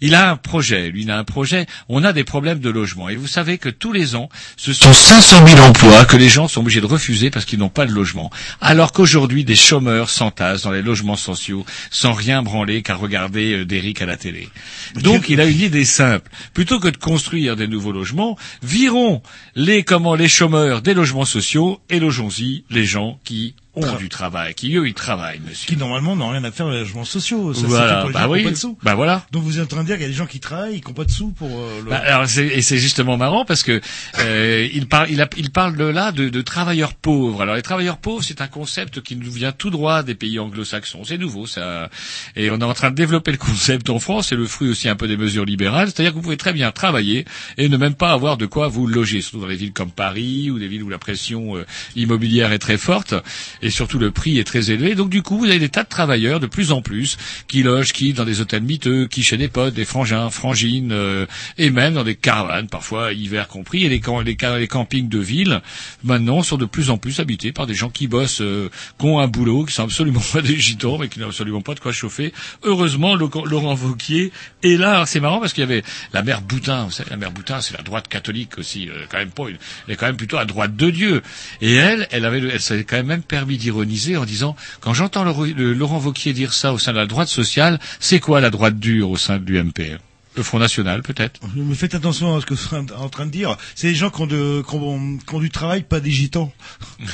[0.00, 1.66] Il a un projet, lui, il a un projet.
[1.90, 3.10] On a des problèmes de logement.
[3.10, 6.48] Et vous savez que tous les ans, ce sont 500 000 emplois que les gens
[6.48, 8.30] sont obligés de refuser parce qu'ils n'ont pas de logement.
[8.62, 13.64] Alors qu'aujourd'hui, des chômeurs s'entassent dans les logements sociaux sans rien branler qu'à regarder euh,
[13.66, 14.48] Derrick à la télé.
[14.94, 16.30] Donc, il a une idée simple.
[16.54, 19.20] Plutôt que de construire des nouveaux logements, virons
[19.56, 24.54] les, comment, les chômeurs des logements sociaux et logeons-y les gens qui ont du travail,
[24.54, 25.68] qui eux, ils travaillent, monsieur.
[25.68, 27.52] Qui normalement n'ont rien à faire dans les logements sociaux.
[27.54, 28.78] Ça, Voilà, pour les bah gens oui, pas de sous.
[28.82, 29.26] bah voilà.
[29.32, 30.88] Donc vous êtes en train de dire qu'il y a des gens qui travaillent, qui
[30.88, 31.90] n'ont pas de sous pour euh, le...
[31.90, 33.80] Bah, alors c'est- et c'est justement marrant parce que
[34.20, 37.42] euh, il parle, il, a- il parle de là de, de travailleurs pauvres.
[37.42, 41.04] Alors les travailleurs pauvres, c'est un concept qui nous vient tout droit des pays anglo-saxons.
[41.04, 41.90] C'est nouveau ça,
[42.34, 44.28] et on est en train de développer le concept en France.
[44.28, 46.72] C'est le fruit aussi un peu des mesures libérales, c'est-à-dire que vous pouvez très bien
[46.72, 47.24] travailler
[47.58, 50.50] et ne même pas avoir de quoi vous loger, surtout dans les villes comme Paris
[50.50, 53.14] ou des villes où la pression euh, immobilière est très forte.
[53.62, 54.94] et surtout le prix est très élevé.
[54.94, 57.16] Donc du coup, vous avez des tas de travailleurs de plus en plus
[57.48, 61.26] qui logent, qui dans des hôtels miteux, qui chez des potes, des frangins, frangines, euh,
[61.58, 65.08] et même dans des caravanes, parfois hiver compris, et les, camp- les, ca- les campings
[65.08, 65.60] de ville
[66.04, 69.18] maintenant sont de plus en plus habités par des gens qui bossent, euh, qui ont
[69.20, 71.92] un boulot, qui sont absolument pas des gitans, mais qui n'ont absolument pas de quoi
[71.92, 72.32] chauffer.
[72.62, 75.04] Heureusement, Laurent Vauquier est là.
[75.06, 77.76] C'est marrant parce qu'il y avait la mère Boutin, vous savez, la mère Boutin, c'est
[77.76, 80.44] la droite catholique aussi, euh, quand même pas, une- elle est quand même plutôt à
[80.44, 81.22] droite de Dieu.
[81.60, 83.22] Et elle, elle avait, le- elle s'est quand même même
[83.56, 87.78] d'ironiser en disant, quand j'entends Laurent Vauquier dire ça au sein de la droite sociale,
[88.00, 89.98] c'est quoi la droite dure au sein de l'UMP
[90.36, 93.30] Le Front National, peut-être Mais faites attention à ce que vous êtes en train de
[93.30, 93.56] dire.
[93.74, 96.52] C'est des gens qui ont, de, qui ont, qui ont du travail, pas des gitans.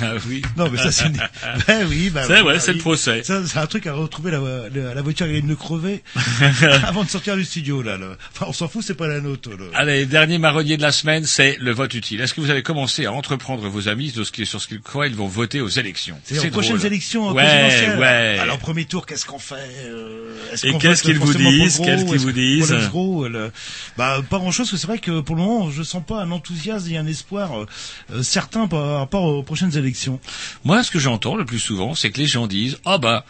[0.00, 0.42] Ah oui.
[0.56, 1.06] Non, mais ça, c'est...
[1.06, 1.16] une-
[1.68, 3.22] Ben oui, ben C'est vrai, ben c'est le procès.
[3.22, 4.40] Ça, c'est un truc à retrouver la,
[4.74, 6.02] la, la voiture, elle est de crever
[6.84, 7.96] avant de sortir du studio, là.
[7.96, 8.16] là.
[8.32, 9.50] Enfin, on s'en fout, c'est pas la nôtre.
[9.50, 9.66] là.
[9.74, 12.20] Allez, dernier marronnier de la semaine, c'est le vote utile.
[12.20, 14.80] Est-ce que vous avez commencé à entreprendre vos amis sur ce qui- sur ce qu'ils
[14.80, 16.18] croient ils vont voter aux élections?
[16.24, 17.98] C'est aux prochaines élections Ouais, présidentielles.
[17.98, 18.38] ouais.
[18.40, 19.54] Alors, premier tour, qu'est-ce qu'on fait
[19.86, 21.78] euh, est-ce Et qu'on qu'est-ce qu'ils vous disent?
[21.84, 22.72] Qu'est-ce qu'ils vous disent?
[23.20, 23.52] Le-
[23.96, 26.30] Bah, pas grand-chose, parce que c'est vrai que pour le moment, je sens pas un
[26.30, 27.66] enthousiasme et un espoir euh,
[28.12, 30.20] euh, certain par rapport aux prochaines élections.
[30.64, 33.24] Moi, ce que j'entends le plus souvent, c'est que les gens disent ah bah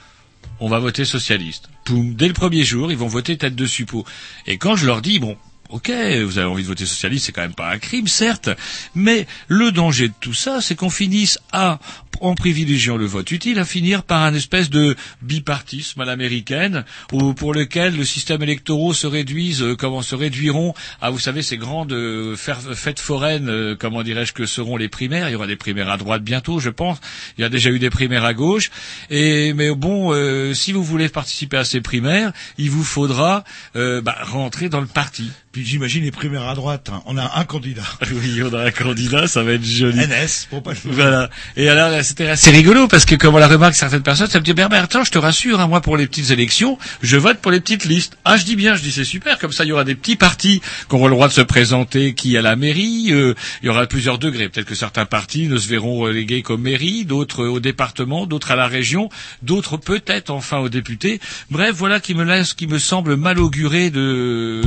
[0.61, 1.69] on va voter socialiste.
[1.91, 4.05] Dès le premier jour, ils vont voter tête de suppôt.
[4.47, 5.37] Et quand je leur dis bon.
[5.71, 8.51] Ok, vous avez envie de voter socialiste, c'est quand même pas un crime, certes,
[8.95, 11.79] mais le danger de tout ça, c'est qu'on finisse à,
[12.21, 17.35] en privilégiant le vote utile, à finir par un espèce de bipartisme à l'américaine, où,
[17.35, 21.57] pour lequel le système électoral se réduise, euh, comment se réduiront à, vous savez, ces
[21.57, 25.29] grandes euh, fêtes foraines, euh, comment dirais-je, que seront les primaires.
[25.29, 26.99] Il y aura des primaires à droite bientôt, je pense.
[27.39, 28.71] Il y a déjà eu des primaires à gauche.
[29.11, 33.45] Et mais bon, euh, si vous voulez participer à ces primaires, il vous faudra
[33.77, 35.31] euh, bah, rentrer dans le parti.
[35.53, 37.03] Puis j'imagine les primaires à droite, hein.
[37.07, 37.83] on a un candidat.
[38.13, 39.99] Oui, on a un candidat, ça va être joli.
[39.99, 41.31] NS, pour pas le Voilà.
[41.57, 44.45] Et alors, c'était assez rigolo parce que, comme on la remarque certaines personnes, ça me
[44.45, 47.51] dit, ben, attends, je te rassure, hein, moi, pour les petites élections, je vote pour
[47.51, 48.17] les petites listes.
[48.25, 49.39] Ah, je dis bien, je dis, c'est super.
[49.39, 52.15] Comme ça, il y aura des petits partis qui auront le droit de se présenter,
[52.15, 54.49] qui à la mairie, euh, il y aura plusieurs degrés.
[54.49, 58.57] Peut-être que certains partis ne se verront relégués qu'aux mairies, d'autres au département, d'autres à
[58.57, 59.09] la région,
[59.43, 61.21] d'autres peut-être enfin aux députés.
[61.51, 64.63] Bref, voilà qui me laisse, qui me semble mal auguré de,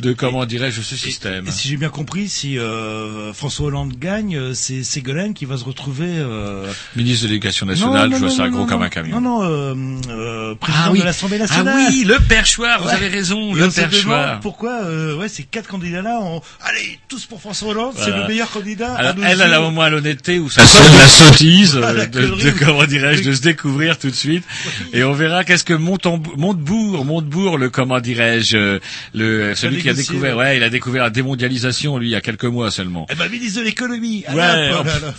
[0.00, 1.46] de comment dirais-je, ce système.
[1.46, 5.56] Et si j'ai bien compris, si euh, François Hollande gagne, euh, c'est Ségolène qui va
[5.56, 6.06] se retrouver...
[6.08, 6.66] Euh...
[6.96, 9.20] Ministre de l'Éducation nationale, je vois ça gros comme un camion.
[9.20, 9.74] Non, non, euh,
[10.08, 11.00] euh, président Ah oui.
[11.00, 11.74] de l'Assemblée nationale.
[11.76, 14.40] Ah oui, le perchoir, vous avez raison, Et le on perchoir.
[14.40, 16.40] pourquoi euh, ouais, ces quatre candidats-là ont...
[16.62, 18.94] Allez, tous pour François Hollande, c'est le meilleur candidat.
[18.94, 22.06] à elle, elle a au moins l'honnêteté ou ça sonne la sottise de,
[22.42, 24.44] de- comment dirais-je de se découvrir tout de suite
[24.92, 28.78] et on verra qu'est-ce que Montemb- Montebourg Montebourg le comment dirais-je
[29.14, 30.56] le celui qui a découvert ouais.
[30.56, 33.60] il a découvert la démondialisation lui il y a quelques mois seulement Eh ben, ministre
[33.60, 34.24] de l'économie.
[34.28, 35.14] Ouais, oh là là.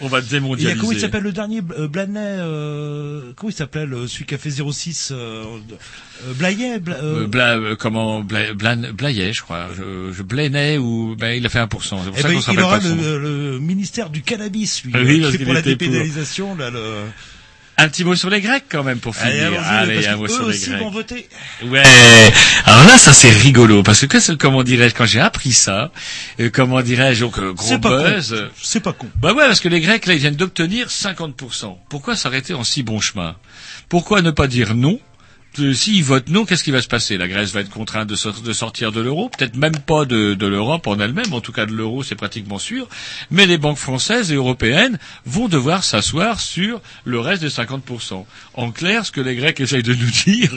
[0.00, 3.50] on va Il y a démondialiser comment il s'appelle le dernier euh, Blanet euh, Comment
[3.50, 5.44] il s'appelle celui qui a fait 06 euh,
[6.26, 11.46] euh, Blayet Bla- euh, Bla- comment Bla, Blayet je crois je, je ou ben il
[11.46, 13.02] a fait 1% c'est pour eh ça ben, qu'on il aura pas nom.
[13.02, 13.18] le,
[13.52, 15.70] le ministère du cannabis, lui, oui, qui parce pour la pour.
[15.70, 16.54] dépénalisation.
[16.56, 16.80] Là, le...
[17.78, 20.16] un petit mot sur les Grecs quand même pour Allez, finir allez parce un que
[20.18, 21.28] mot eux sur les aussi Grecs vont voter.
[21.64, 21.82] Ouais.
[22.64, 25.90] Alors là, ça c'est rigolo parce que qu'est-ce- comment dirais-je quand j'ai appris ça,
[26.40, 28.30] euh, comment dirais-je donc euh, gros C'est pas buzz.
[28.30, 28.34] con.
[28.36, 29.08] euh, C'est pas con.
[29.20, 31.76] Bah ouais, parce que les Grecs là, ils viennent d'obtenir 50%.
[31.90, 33.36] Pourquoi s'arrêter en si bon chemin?
[33.88, 34.98] Pourquoi ne pas dire non
[35.60, 37.16] Euh, S'ils votent non, qu'est-ce qui va se passer?
[37.16, 40.34] La Grèce va être contrainte de, sor- de sortir de l'euro, peut-être même pas de,
[40.34, 42.88] de l'Europe en elle-même, en tout cas de l'euro, c'est pratiquement sûr.
[43.30, 48.24] Mais les banques françaises et européennes vont devoir s'asseoir sur le reste des 50%.
[48.54, 50.50] En clair, ce que les Grecs essayent de nous dire,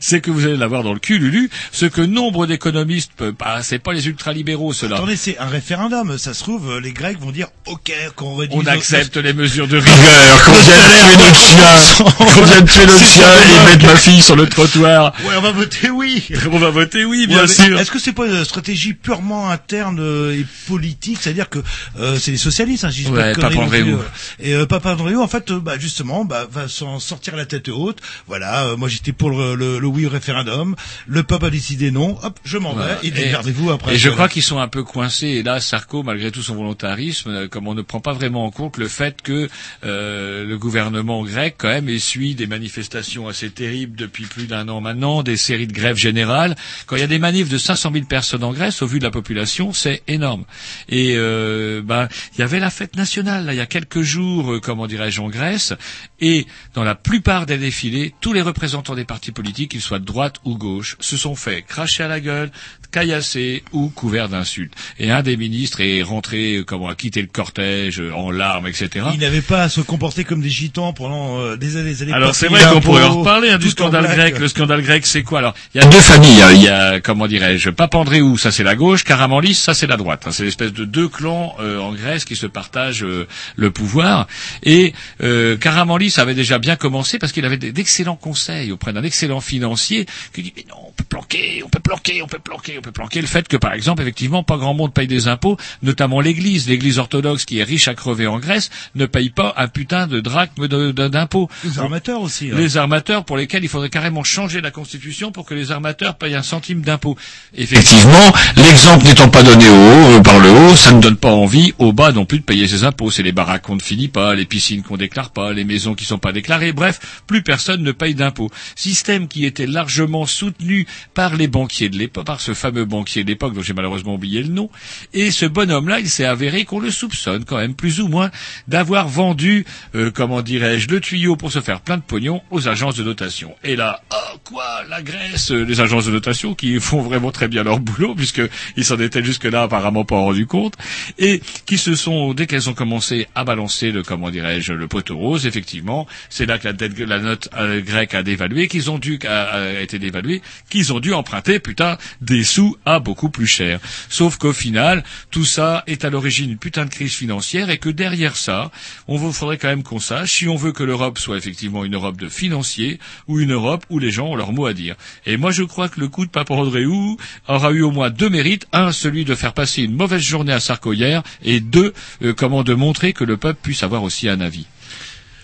[0.00, 3.60] c'est que vous allez l'avoir dans le cul, Lulu, ce que nombre d'économistes, peuvent- bah,
[3.62, 4.96] c'est pas les ultralibéraux, ceux-là.
[4.96, 6.16] Attendez, c'est un référendum.
[6.18, 8.58] Ça se trouve, les Grecs vont dire OK, qu'on réduise.
[8.60, 13.04] On accepte les mesures de rigueur, qu'on vienne tuer notre chien, qu'on vienne tuer notre
[13.04, 15.12] chien et mettre ma fille sur le trottoir.
[15.24, 16.28] Ouais, on va voter oui.
[16.50, 17.78] On va voter oui, bien Ouais, sûr.
[17.78, 21.58] Est-ce que c'est pas une stratégie purement interne euh, et politique, c'est-à-dire que
[21.98, 23.84] euh, c'est les socialistes, hein, je dis Ouais, Papandréou.
[23.84, 23.98] plus, euh,
[24.40, 27.98] Et euh, Papandréou, en fait, euh, bah, justement, bah, va s'en sortir la tête haute.
[28.26, 30.74] Voilà, euh, moi j'étais pour le, le, le oui au référendum.
[31.06, 32.18] Le peuple a décidé non.
[32.22, 32.96] Hop, je m'en vais.
[33.02, 33.94] Et démerdez-vous après.
[33.94, 35.28] Et je crois qu'ils sont un peu coincés.
[35.28, 38.76] Et là, Sarko, malgré tout son volontarisme, comme on ne prend pas vraiment en compte
[38.78, 39.48] le fait que
[39.84, 44.80] euh, le gouvernement grec, quand même, essuie des manifestations assez terribles depuis plus d'un an
[44.80, 46.56] maintenant, des séries de grèves générale.
[46.86, 49.04] Quand il y a des manifs de 500 000 personnes en Grèce, au vu de
[49.04, 50.44] la population, c'est énorme.
[50.88, 54.60] Et euh, ben, il y avait la fête nationale il y a quelques jours, euh,
[54.60, 55.74] comment dirais-je, en Grèce,
[56.20, 60.04] et dans la plupart des défilés, tous les représentants des partis politiques, qu'ils soient de
[60.04, 62.50] droite ou gauche, se sont fait cracher à la gueule,
[62.90, 64.72] caillasser ou couverts d'insultes.
[64.98, 68.66] Et un des ministres est rentré, euh, comment, a quitté le cortège euh, en larmes,
[68.66, 69.06] etc.
[69.14, 71.90] Ils n'avaient pas à se comporter comme des gitans pendant euh, des années.
[71.90, 74.38] des années Alors c'est vrai qu'on pourrait en reparler hein, du scandale grec.
[74.38, 75.38] Le scandale grec, c'est quoi?
[75.40, 76.42] Alors Il y a deux familles.
[76.42, 76.52] hein.
[76.52, 79.04] Il y a comment dirais-je Papandréou, ça c'est la gauche.
[79.04, 80.24] Karamanlis, ça c'est la droite.
[80.26, 80.30] hein.
[80.32, 84.26] C'est l'espèce de deux clans euh, en Grèce qui se partagent euh, le pouvoir.
[84.62, 84.92] Et
[85.22, 90.06] euh, Karamanlis avait déjà bien commencé parce qu'il avait d'excellents conseils auprès d'un excellent financier
[90.34, 92.92] qui dit mais non, on peut planquer, on peut planquer, on peut planquer, on peut
[92.92, 96.66] planquer le fait que par exemple effectivement pas grand monde paye des impôts, notamment l'Église,
[96.66, 100.18] l'Église orthodoxe qui est riche à crever en Grèce ne paye pas un putain de
[100.20, 101.50] drachme d'impôts.
[101.62, 102.48] Les armateurs aussi.
[102.50, 102.54] hein.
[102.56, 106.34] Les armateurs pour lesquels il faudrait carrément changer la constitution pour que les armateurs payent
[106.36, 107.18] un centime d'impôt.
[107.54, 111.32] Effectivement, l'exemple n'étant pas donné au haut, euh, par le haut, ça ne donne pas
[111.32, 113.10] envie au bas non plus de payer ses impôts.
[113.10, 116.06] C'est les baraques qu'on ne finit pas, les piscines qu'on déclare pas, les maisons qui
[116.06, 116.72] sont pas déclarées.
[116.72, 118.50] Bref, plus personne ne paye d'impôts.
[118.74, 123.28] Système qui était largement soutenu par les banquiers de l'époque, par ce fameux banquier de
[123.28, 124.70] l'époque dont j'ai malheureusement oublié le nom.
[125.12, 128.30] Et ce bonhomme-là, il s'est avéré qu'on le soupçonne quand même plus ou moins
[128.68, 129.64] d'avoir vendu,
[129.94, 133.54] euh, comment dirais-je, le tuyau pour se faire plein de pognon aux agences de notation.
[133.64, 137.48] Et là, oh quoi, la Grèce, euh, les agences de notation qui font vraiment très
[137.48, 138.42] bien leur boulot puisque
[138.76, 140.74] ils s'en étaient jusque-là apparemment pas rendu compte
[141.18, 145.16] et qui se sont dès qu'elles ont commencé à balancer le comment dirais-je le poteau
[145.16, 148.98] rose, effectivement, c'est là que la, dette, la note euh, grecque a dévalué, qu'ils ont
[148.98, 153.46] dû a, a été dévaluée, qu'ils ont dû emprunter putain des sous à beaucoup plus
[153.46, 153.80] cher.
[154.08, 157.88] Sauf qu'au final, tout ça est à l'origine d'une putain de crise financière et que
[157.88, 158.70] derrière ça,
[159.08, 162.18] on faudrait quand même qu'on sache si on veut que l'Europe soit effectivement une Europe
[162.18, 162.98] de financiers
[163.28, 164.96] ou une Europe où les gens ont leur mot à dire.
[165.26, 167.16] Et moi, je crois que le coup de Papandréou
[167.48, 168.66] aura eu au moins deux mérites.
[168.72, 171.92] Un, celui de faire passer une mauvaise journée à Sarkoyer et deux,
[172.22, 174.66] euh, comment de montrer que le peuple puisse avoir aussi un avis.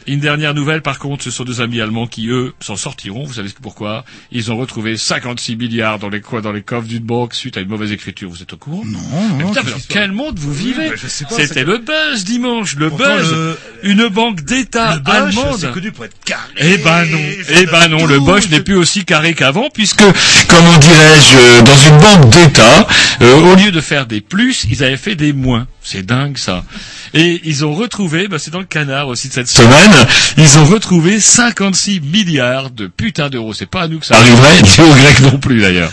[0.06, 3.24] Une dernière nouvelle, par contre, ce sont deux amis allemands qui, eux, s'en sortiront.
[3.24, 4.04] Vous savez pourquoi?
[4.30, 7.60] Ils ont retrouvé 56 milliards dans les coins, dans les coffres d'une banque suite à
[7.60, 8.30] une mauvaise écriture.
[8.30, 8.82] Vous êtes au courant?
[8.84, 8.98] Non,
[9.36, 9.48] Mais non.
[9.50, 10.92] putain, mais dans quel monde vous vivez?
[11.28, 13.32] C'était le buzz dimanche, le Pourtant, buzz.
[13.32, 15.56] le- Une banque d'État allemande.
[15.58, 16.42] c'est connu pour être carré.
[16.58, 17.18] Eh ben non,
[17.50, 20.02] eh ben non, le Bosch n'est plus aussi carré qu'avant, puisque,
[20.48, 22.86] comment dirais-je, euh, dans une banque d'État,
[23.22, 25.66] euh, au lieu de faire des plus, ils avaient fait des moins.
[25.88, 26.64] C'est dingue ça.
[27.14, 30.06] Et ils ont retrouvé, bah, c'est dans le canard aussi de cette semaine,
[30.36, 33.54] ils ont retrouvé 56 milliards de putain d'euros.
[33.54, 35.92] C'est pas à nous que ça arriverait, ni aux Grecs non plus d'ailleurs.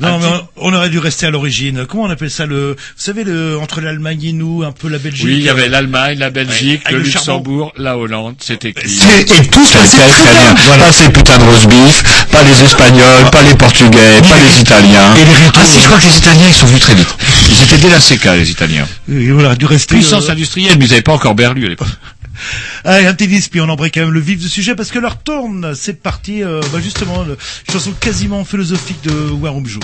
[0.00, 1.84] Non, mais on, aurait dû rester à l'origine.
[1.86, 4.98] Comment on appelle ça le, vous savez, le, entre l'Allemagne et nous, un peu la
[4.98, 5.24] Belgique?
[5.24, 8.92] Oui, il y avait l'Allemagne, la Belgique, Ouais, le Luxembourg, la Hollande, c'était écrit.
[8.92, 10.76] Et, et tout se passait très bien.
[10.78, 15.14] Pas ces putains de roast beef, pas les Espagnols, pas les Portugais, pas les Italiens.
[15.54, 17.16] ah si, je crois que les Italiens, ils sont venus très vite.
[17.58, 18.86] Ils étaient dès la CK, les Italiens.
[19.10, 19.96] Et voilà, dû rester.
[19.96, 21.88] Puissance euh, industrielle, mais ils n'avaient pas encore berlu à l'époque.
[22.84, 24.98] Allez, un petit disque, puis on embraye quand même le vif du sujet parce que
[24.98, 25.74] leur tourne.
[25.74, 27.36] C'est parti, euh, bah justement, le,
[27.70, 29.80] chanson quasiment philosophique de Warumjo.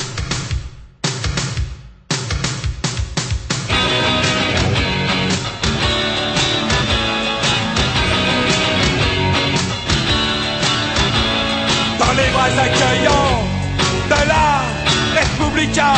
[11.99, 13.45] dans les bras accueillants
[14.07, 14.63] de la
[15.15, 15.95] Républica,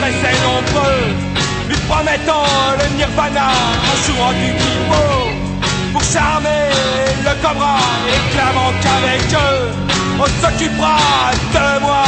[0.00, 1.02] pressés nombreux,
[1.68, 2.46] lui promettant
[2.78, 3.48] le nirvana
[3.90, 5.46] en jouant du keyboard
[5.92, 6.70] pour charmer
[7.24, 7.78] le cobra
[8.12, 9.86] et clamant qu'avec eux
[10.18, 10.98] on s'occupera
[11.54, 12.04] de moi.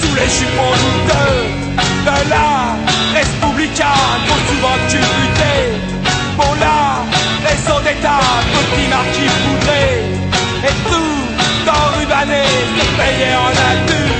[0.00, 1.68] sous les jupons douteux
[2.06, 2.76] de la
[3.14, 3.92] Respublica,
[4.26, 5.64] trop souvent culbutés
[6.36, 6.77] pour la
[7.88, 8.20] raison d'État,
[8.52, 9.84] petit marquis poudré,
[10.64, 12.44] et tout enrubané,
[12.76, 14.18] se payer en nature,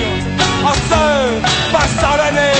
[0.64, 2.58] en se passant l'année.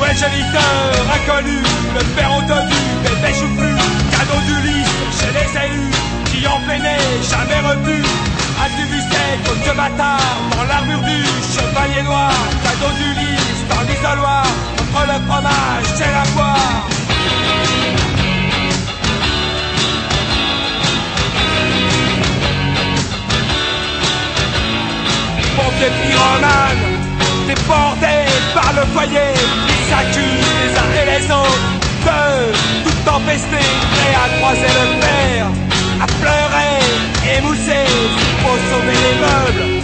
[0.00, 1.58] Ouais, géniteur inconnu,
[1.94, 3.74] le père entendu, bébé joufflu,
[4.10, 4.88] cadeau du lys
[5.18, 5.94] chez les élus,
[6.26, 6.98] qui en peinait,
[7.30, 7.60] jamais
[8.66, 8.86] revu.
[8.86, 10.18] Individuel comme ce bâtard,
[10.56, 11.22] dans l'armure du
[11.54, 14.46] chevalier noir, cadeau du lys, dans l'isoloir,
[14.80, 16.88] entre le fromage et la poire.
[25.56, 26.86] Pompiers pyromanes,
[27.46, 29.32] déportés par le foyer,
[29.68, 32.52] ils s'accusent les uns et les autres de
[32.84, 35.46] tout empester, prêts à croiser le fer,
[36.00, 37.86] à pleurer, émousser,
[38.70, 39.82] sauver les meubles,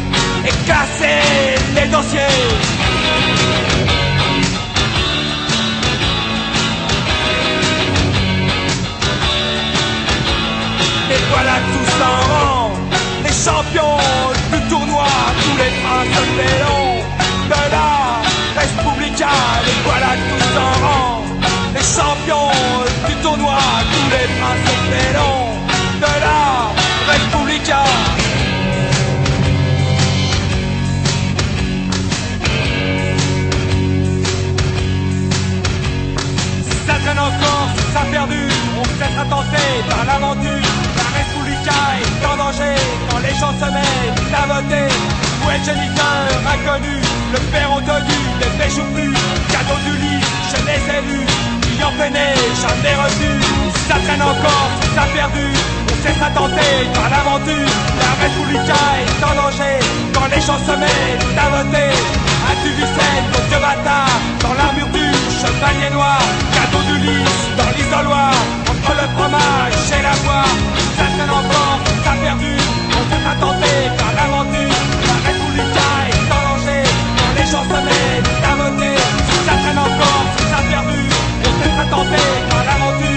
[0.66, 1.22] casser
[1.74, 2.20] les dossiers.
[11.10, 12.70] Et voilà tous en rang,
[13.24, 13.98] les champions
[14.52, 15.06] du tournoi,
[15.42, 16.94] tous les princes félons
[17.52, 17.90] de la
[18.58, 19.34] Respublica.
[19.68, 21.22] Et voilà tous en rang,
[21.74, 22.52] les champions
[23.08, 23.58] du tournoi,
[23.92, 25.48] tous les princes félons
[26.00, 26.42] de la
[27.12, 28.11] Respublica.
[37.93, 40.68] Ça on se laissera tenter par l'aventure.
[40.97, 42.76] La Respublica est en danger
[43.11, 44.88] quand les gens se mettent à voter.
[45.43, 46.24] Où est géniteur
[46.55, 46.97] inconnu,
[47.32, 49.12] le père entendu, les péchés plus,
[49.53, 51.26] cadeau du lit, je les ai vus,
[51.76, 52.32] ayant peiné,
[52.62, 53.30] jamais reçu.
[53.88, 55.47] Ça traîne encore, ça perdu,
[55.90, 57.72] on se laissera tenter par l'aventure.
[58.01, 59.76] La Respublica est en danger
[60.14, 61.93] quand les gens se mettent à voter.
[62.49, 65.11] As-tu vu cette de bâtard dans l'armure
[65.43, 66.20] du chevalier noir
[66.55, 68.32] Cadeau du lys dans l'isoloir.
[68.70, 70.49] Entre le fromage et la voix
[70.97, 72.55] Ça traîne encore, ça perdu.
[72.97, 74.78] On s'est attenté par l'aventure
[75.11, 76.82] La Républica est en danger
[77.18, 78.97] Quand les se mettent à voter
[79.28, 81.01] Si ça perdu.
[81.47, 83.11] On s'est attenté par l'aventure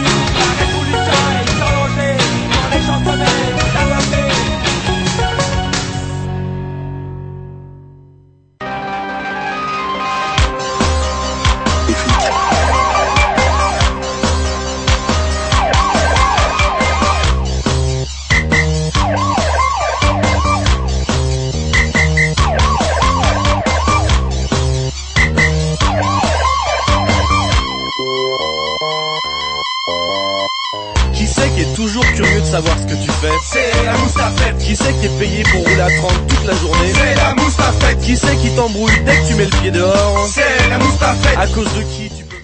[33.43, 36.91] C'est la moustafette Qui c'est qui est payé pour rouler à 30 toute la journée
[36.93, 40.69] C'est la moustafette Qui c'est qui t'embrouille dès que tu mets le pied dehors C'est
[40.69, 42.35] la moustafette À cause de qui tu peux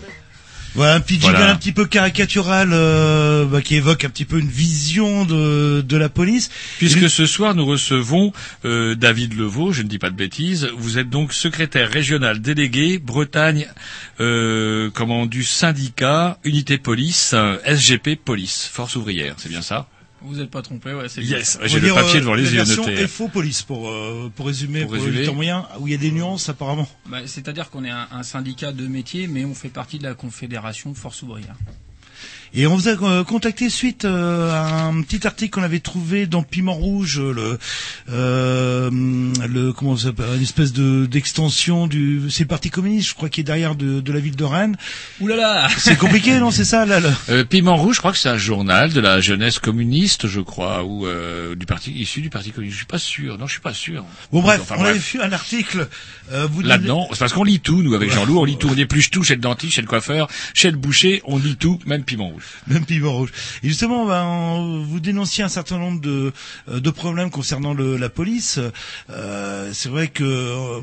[0.75, 1.51] Voilà, un petit jingle Voilà.
[1.51, 5.97] un petit peu caricatural euh, bah, qui évoque un petit peu une vision de, de
[5.97, 6.49] la police.
[6.77, 8.31] Puisque ce soir nous recevons
[8.65, 10.69] euh, David Levaux, je ne dis pas de bêtises.
[10.77, 13.67] Vous êtes donc secrétaire régional délégué Bretagne,
[14.19, 19.87] euh, comment du syndicat Unité Police euh, SGP Police Force ouvrière, c'est bien ça?
[20.23, 22.49] Vous n'êtes pas trompé, ouais, c'est Yes, j'ai le dire, papier euh, devant les la
[22.51, 23.07] yeux version noté.
[23.07, 25.19] FO police pour euh, pour résumer Pour pour, résumer.
[25.21, 26.87] le temps moyen où il y a des nuances apparemment.
[27.07, 30.13] Bah, C'est-à-dire qu'on est un, un syndicat de métier, mais on fait partie de la
[30.13, 31.55] Confédération Force ouvrière.
[32.53, 36.25] Et on vous a euh, contacté suite euh, à un petit article qu'on avait trouvé
[36.25, 37.57] dans Piment Rouge, le,
[38.09, 43.13] euh, le comment ça s'appelle, une espèce de d'extension du, c'est le Parti communiste, je
[43.15, 44.75] crois, qui est derrière de, de la ville de Rennes.
[45.21, 46.99] Ouh là là C'est compliqué, non C'est ça, là.
[46.99, 50.41] le- Euh, Piment Rouge, je crois que c'est un journal de la jeunesse communiste, je
[50.41, 52.73] crois, ou euh, du parti issu du parti communiste.
[52.75, 53.37] Je suis pas sûr.
[53.37, 54.03] Non, je suis pas sûr.
[54.33, 55.87] Bon bref, Enfin, on avait vu un article.
[56.33, 58.77] Euh, vous Là-dedans, c'est parce qu'on lit tout, nous, avec Jean-Loup, on lit tout, on
[58.77, 62.03] épluche tout chez le dentiste, chez le coiffeur, chez le boucher, on lit tout, même
[62.03, 62.40] Piment Rouge.
[62.67, 63.29] Même piment rouge.
[63.63, 66.31] Et justement, ben, on- vous dénonciez un certain nombre de,
[66.69, 68.59] euh, de problèmes concernant le, la police.
[69.09, 70.79] Euh, c'est vrai que euh,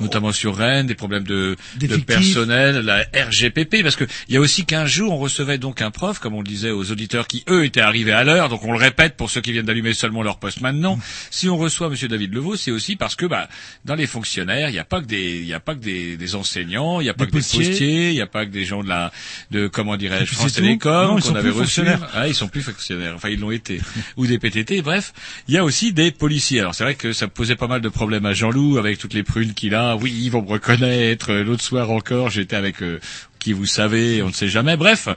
[0.00, 4.40] Notamment sur Rennes, des problèmes de, de personnel, la RGPP, parce que il y a
[4.40, 7.44] aussi qu'un jour, on recevait donc un prof, comme on le disait aux auditeurs qui,
[7.48, 10.22] eux, étaient arrivés à l'heure, donc on le répète pour ceux qui viennent d'allumer seulement
[10.22, 10.98] leur poste maintenant.
[11.30, 13.48] Si on reçoit Monsieur David Levaux, c'est aussi parce que, bah,
[13.84, 16.16] dans les fonctionnaires, il n'y a pas que des, il y a pas que des,
[16.16, 17.60] des enseignants, il n'y a pas Des que postiers.
[17.60, 19.12] des postiers, il n'y a pas que des gens de la,
[19.50, 20.54] de, comment dirais-je, France.
[20.54, 21.82] Télécom, Non, ils qu'on sont avait plus reçu.
[22.14, 23.14] Ah, ils sont plus fonctionnaires.
[23.14, 23.80] Enfin, ils l'ont été.
[24.16, 24.82] Ou des PTT.
[24.82, 25.12] Bref,
[25.48, 26.60] il y a aussi des policiers.
[26.60, 29.22] Alors, c'est vrai que ça posait pas mal de problèmes à Jean-Loup avec toutes les
[29.22, 29.96] prunes qu'il a.
[29.96, 31.32] Oui, ils vont me reconnaître.
[31.32, 33.00] L'autre soir encore, j'étais avec euh,
[33.38, 34.76] qui vous savez, on ne sait jamais.
[34.76, 35.08] Bref,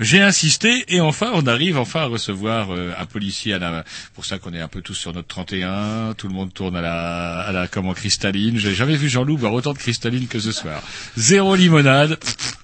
[0.00, 3.84] j'ai insisté et enfin, on arrive enfin à recevoir euh, un policier à la.
[4.14, 6.14] Pour ça qu'on est un peu tous sur notre 31.
[6.14, 8.58] Tout le monde tourne à la, à la comment cristalline.
[8.58, 10.82] J'ai jamais vu Jean-Loup boire autant de cristalline que ce soir.
[11.16, 12.18] Zéro limonade.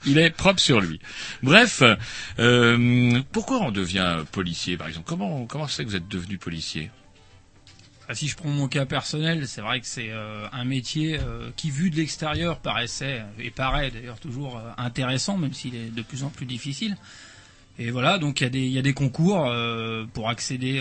[0.06, 1.00] Il est propre sur lui.
[1.42, 1.82] Bref,
[2.38, 5.08] euh, pourquoi on devient policier, par exemple?
[5.08, 6.90] Comment comment c'est que vous êtes devenu policier?
[8.12, 11.70] Si je prends mon cas personnel, c'est vrai que c'est euh, un métier euh, qui,
[11.70, 16.22] vu de l'extérieur, paraissait, et paraît d'ailleurs toujours euh, intéressant, même s'il est de plus
[16.22, 16.98] en plus difficile.
[17.78, 20.80] Et voilà, donc il y a des, concours euh, pour accéder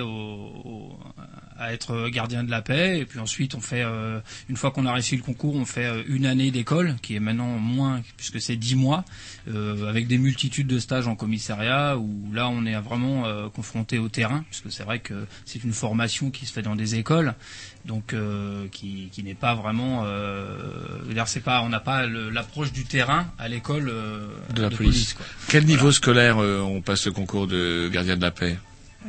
[1.57, 2.99] à être gardien de la paix.
[2.99, 5.85] Et puis ensuite, on fait, euh, une fois qu'on a réussi le concours, on fait
[5.85, 9.05] euh, une année d'école, qui est maintenant moins, puisque c'est dix mois,
[9.47, 14.45] avec des multitudes de stages en commissariat, où là, on est vraiment confronté au terrain,
[14.49, 17.33] puisque c'est vrai que c'est une formation qui se fait dans des écoles,
[17.85, 20.57] donc euh, qui, qui n'est pas vraiment, euh,
[21.25, 25.25] c'est pas, on n'a pas l'approche du terrain à l'école euh, de la police, quoi.
[25.49, 28.57] Quel niveau scolaire euh, on passe le concours de gardien de la paix?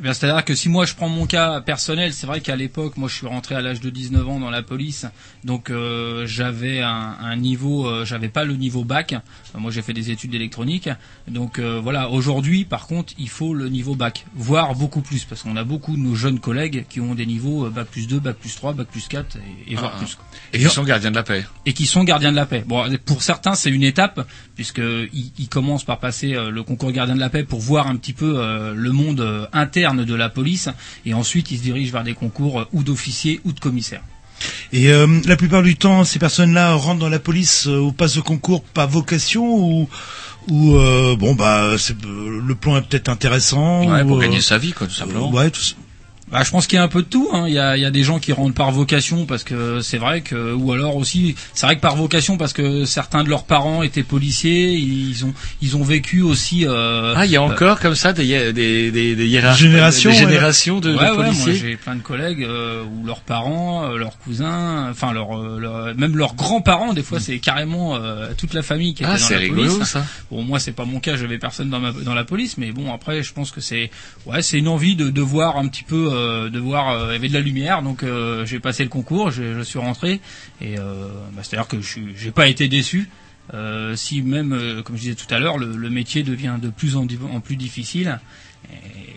[0.02, 3.08] Eh c'est-à-dire que si moi je prends mon cas personnel, c'est vrai qu'à l'époque, moi
[3.08, 5.06] je suis rentré à l'âge de 19 ans dans la police,
[5.44, 9.14] donc euh, j'avais un, un niveau, euh, j'avais pas le niveau bac.
[9.56, 10.88] Moi j'ai fait des études d'électronique,
[11.28, 12.10] donc euh, voilà.
[12.10, 15.96] Aujourd'hui, par contre, il faut le niveau bac, voire beaucoup plus, parce qu'on a beaucoup
[15.96, 18.72] de nos jeunes collègues qui ont des niveaux euh, bac plus 2, bac plus 3,
[18.72, 20.18] bac plus 4 et, et voire Ah, plus.
[20.52, 21.44] Et qui sont gardiens de la paix.
[21.66, 22.64] Et qui sont gardiens de la paix.
[22.66, 24.26] Bon, pour certains, c'est une étape,
[24.56, 24.78] puisque
[25.12, 27.96] ils, ils commencent par passer euh, le concours gardien de la paix pour voir un
[27.96, 29.46] petit peu euh, le monde euh,
[29.84, 30.68] interne de la police,
[31.04, 34.02] et ensuite ils se dirigent vers des concours euh, ou d'officiers ou de commissaires.
[34.72, 38.16] Et euh, la plupart du temps, ces personnes-là rentrent dans la police euh, ou passent
[38.16, 39.88] au concours pas vocation ou
[40.48, 43.90] ou euh, bon bah c'est le plan est peut-être intéressant.
[43.90, 45.30] Ouais, ou, pour euh, gagner sa vie, quoi, tout simplement.
[45.30, 45.74] Ouais, tout ça.
[46.32, 47.28] Bah, je pense qu'il y a un peu de tout.
[47.32, 47.44] hein.
[47.46, 49.98] Il, y a, il y a des gens qui rentrent par vocation parce que c'est
[49.98, 53.44] vrai que, ou alors aussi, c'est vrai que par vocation parce que certains de leurs
[53.44, 56.66] parents étaient policiers, ils ont, ils ont vécu aussi.
[56.66, 60.10] euh, Ah, il y a euh, encore comme ça des, des, des, des hiérarchies, Générations,
[60.10, 60.22] des ouais.
[60.24, 63.96] générations de, de ouais, ouais, moi, j'ai plein de collègues euh, où leurs parents, euh,
[63.98, 68.54] leurs cousins, enfin leurs, euh, leurs- même leurs grands-parents, des fois c'est carrément euh, toute
[68.54, 69.88] la famille qui Ah, était dans c'est la rigolo, police.
[69.88, 70.04] ça.
[70.30, 72.92] Bon, moi c'est pas mon cas, j'avais personne dans, ma, dans la police, mais bon
[72.92, 73.90] après je pense que c'est,
[74.26, 77.12] ouais, c'est une envie de, de voir un petit peu, euh, de voir, euh, il
[77.12, 80.20] y avait de la lumière, donc euh, j'ai passé le concours, je, suis rentré
[80.60, 83.08] et euh, bah, c'est-à-dire que je j'ai pas été déçu.
[83.52, 86.96] Euh, si même, euh, comme je disais tout à l'heure, le, métier devient de plus
[86.96, 87.06] en,
[87.40, 88.18] plus difficile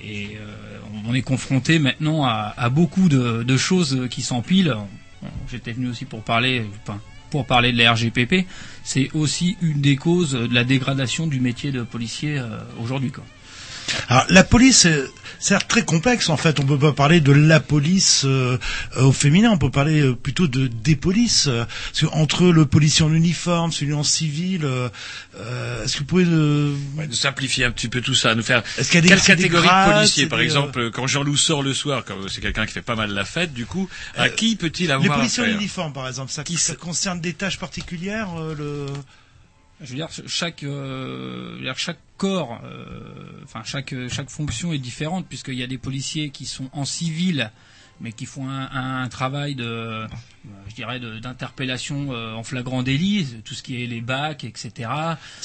[0.04, 4.76] et, euh, on est confronté maintenant à, beaucoup de, choses qui s'empilent.
[5.50, 6.66] J'étais venu aussi pour parler,
[7.30, 8.46] pour parler de la RGPP.
[8.84, 13.12] C'est aussi une des causes de la dégradation du métier de policier euh, aujourd'hui.
[14.10, 15.10] Alors la police, euh,
[15.40, 16.60] c'est très complexe en fait.
[16.60, 18.58] On peut pas parler de la police euh,
[19.00, 21.48] au féminin, on peut parler euh, plutôt de des polices.
[21.48, 24.90] euh, parce que entre le policier en uniforme, celui en civil, euh,
[25.38, 28.64] euh, est-ce que vous pouvez euh, Ouais, simplifier un petit peu tout ça, nous faire
[28.78, 31.62] Est-ce qu'il y a des- quelle catégorie de policiers, par des, exemple, quand Jean-Loup sort
[31.64, 34.56] le soir, comme c'est quelqu'un qui fait pas mal la fête, du coup, à qui
[34.56, 38.56] peut-il avoir les policiers en uniforme par exemple, ça, ça concerne des tâches particulières euh,
[38.58, 38.86] le
[39.82, 42.88] Je veux dire, chaque, euh, je veux dire, chaque corps, euh,
[43.44, 47.52] enfin chaque chaque fonction est différente puisqu'il y a des policiers qui sont en civil
[48.00, 50.06] mais qui font un, un travail de,
[50.70, 54.72] je dirais, d'interpellation euh, en flagrant délit, tout ce qui est les bacs, etc.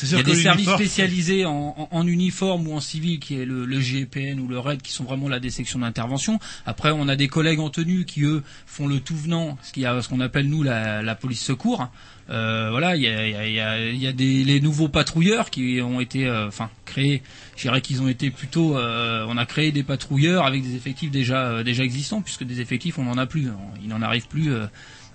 [0.03, 3.47] Il y a des services spécialisés en, en- en uniforme ou en civil, qui est
[3.47, 6.39] le, le GPN ou le RAID, qui sont vraiment là des sections d'intervention.
[6.67, 9.87] Après, on a des collègues en tenue qui eux font le tout venant, ce qui
[9.87, 11.89] a ce qu'on appelle nous la, la police secours.
[12.31, 13.49] Euh, voilà, il y a,
[13.91, 17.23] y a- des les nouveaux patrouilleurs qui ont été, euh, enfin créés.
[17.57, 18.77] Je dirais qu'ils ont été plutôt.
[18.77, 22.99] euh, on a créé des patrouilleurs avec des effectifs déjà déjà existants, puisque des effectifs
[22.99, 23.49] on n'en a plus.
[23.83, 24.53] Il n'en arrive plus.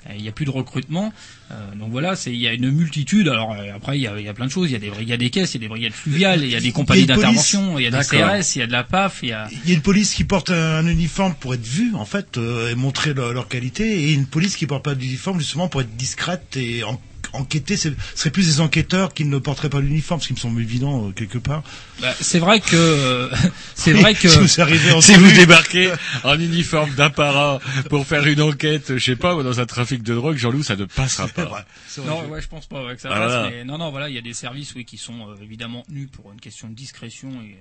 [0.09, 1.11] Euh, il n'y a plus de recrutement.
[1.51, 3.27] Euh, donc voilà, c'est il y a une multitude.
[3.27, 4.69] Alors euh, après il y a, il y a plein de choses.
[4.69, 6.55] Il y a des brigades des caisses, il y a des brigades fluviales, il y
[6.55, 7.97] a des compagnies d'intervention, il y a des.
[8.41, 10.13] CRS, il y a de la PAF, il y a Il y a une police
[10.13, 14.03] qui porte un uniforme pour être vue, en fait, euh, et montrer leur, leur qualité,
[14.09, 16.99] et une police qui porte pas d'uniforme justement pour être discrète et en-
[17.33, 17.77] enquêter.
[17.77, 21.07] Ce serait plus des enquêteurs qui ne porteraient pas l'uniforme, ce qui me semble évident
[21.07, 21.63] euh, quelque part.
[22.01, 23.29] Bah, c'est vrai que euh,
[23.75, 25.25] c'est Oui, vrai que si vous arrivez en si tenue.
[25.27, 25.91] vous débarquez
[26.23, 27.59] en uniforme d'un para
[27.89, 30.85] pour faire une enquête, je sais pas, dans un trafic de drogue, Jean-Loup, ça ne
[30.85, 31.65] passera pas.
[32.05, 33.49] Non, ouais, je pense pas ouais, que ça Ah, passe, voilà.
[33.49, 36.09] mais non, non, voilà, il y a des services, oui, qui sont euh, évidemment tenus
[36.11, 37.57] pour une question de discrétion et-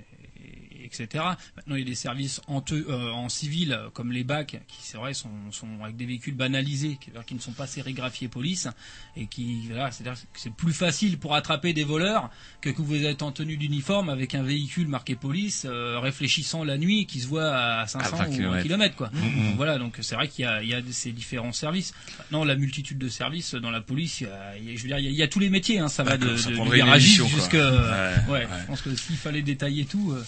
[0.87, 1.25] etc.
[1.57, 4.63] Maintenant, il y a des services en, te- euh, en civil, euh, comme les BAC,
[4.69, 8.29] qui, c'est vrai, sont, sont avec des véhicules banalisés, qui, qui ne sont pas sérigraphiés
[8.29, 8.69] police,
[9.17, 12.31] et qui, voilà, c'est-à-dire que c'est plus facile pour attraper des voleurs
[12.61, 16.79] que que vous êtes en tenue d'uniforme avec un véhicule marqué police, euh, réfléchissant la
[16.79, 18.63] nuit, qui se voit à 500 À 20 ou 1 kilomètres.
[18.63, 19.11] km, quoi.
[19.13, 19.47] Mhm.
[19.49, 21.93] Donc voilà, donc c'est vrai qu'il y a, il y a ces différents services.
[22.19, 24.83] Maintenant, la multitude de services dans la police, il y a- il y a- je
[24.83, 26.37] veux dire, il y a, il y a tous les métiers, hein, ça va de,
[26.37, 28.47] ça de- une garagiste jusque, Ouais, ouais, ouais.
[28.63, 30.25] je pense que s'il fallait détailler tout, euh,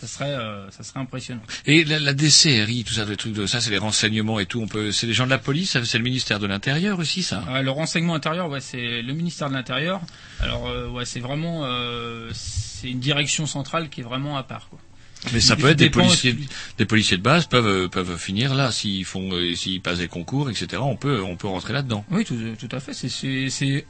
[0.00, 1.42] ça serait, euh, ça serait impressionnant.
[1.66, 4.60] Et la, la DCRI, tout ça, des trucs de ça, c'est les renseignements et tout.
[4.60, 7.44] On peut, c'est les gens de la police, c'est le ministère de l'Intérieur aussi, ça.
[7.52, 10.00] Ouais, le renseignement intérieur, ouais, c'est le ministère de l'Intérieur.
[10.40, 14.68] Alors, euh, ouais, c'est vraiment, euh, c'est une direction centrale qui est vraiment à part,
[14.70, 14.78] quoi.
[15.34, 16.34] Mais ça peut être des policiers,
[16.78, 20.80] des policiers de base peuvent peuvent finir là s'ils font, s'ils passent des concours, etc.
[20.82, 22.06] On peut on peut rentrer là-dedans.
[22.10, 22.94] Oui, tout, tout à fait.
[22.94, 23.84] C'est-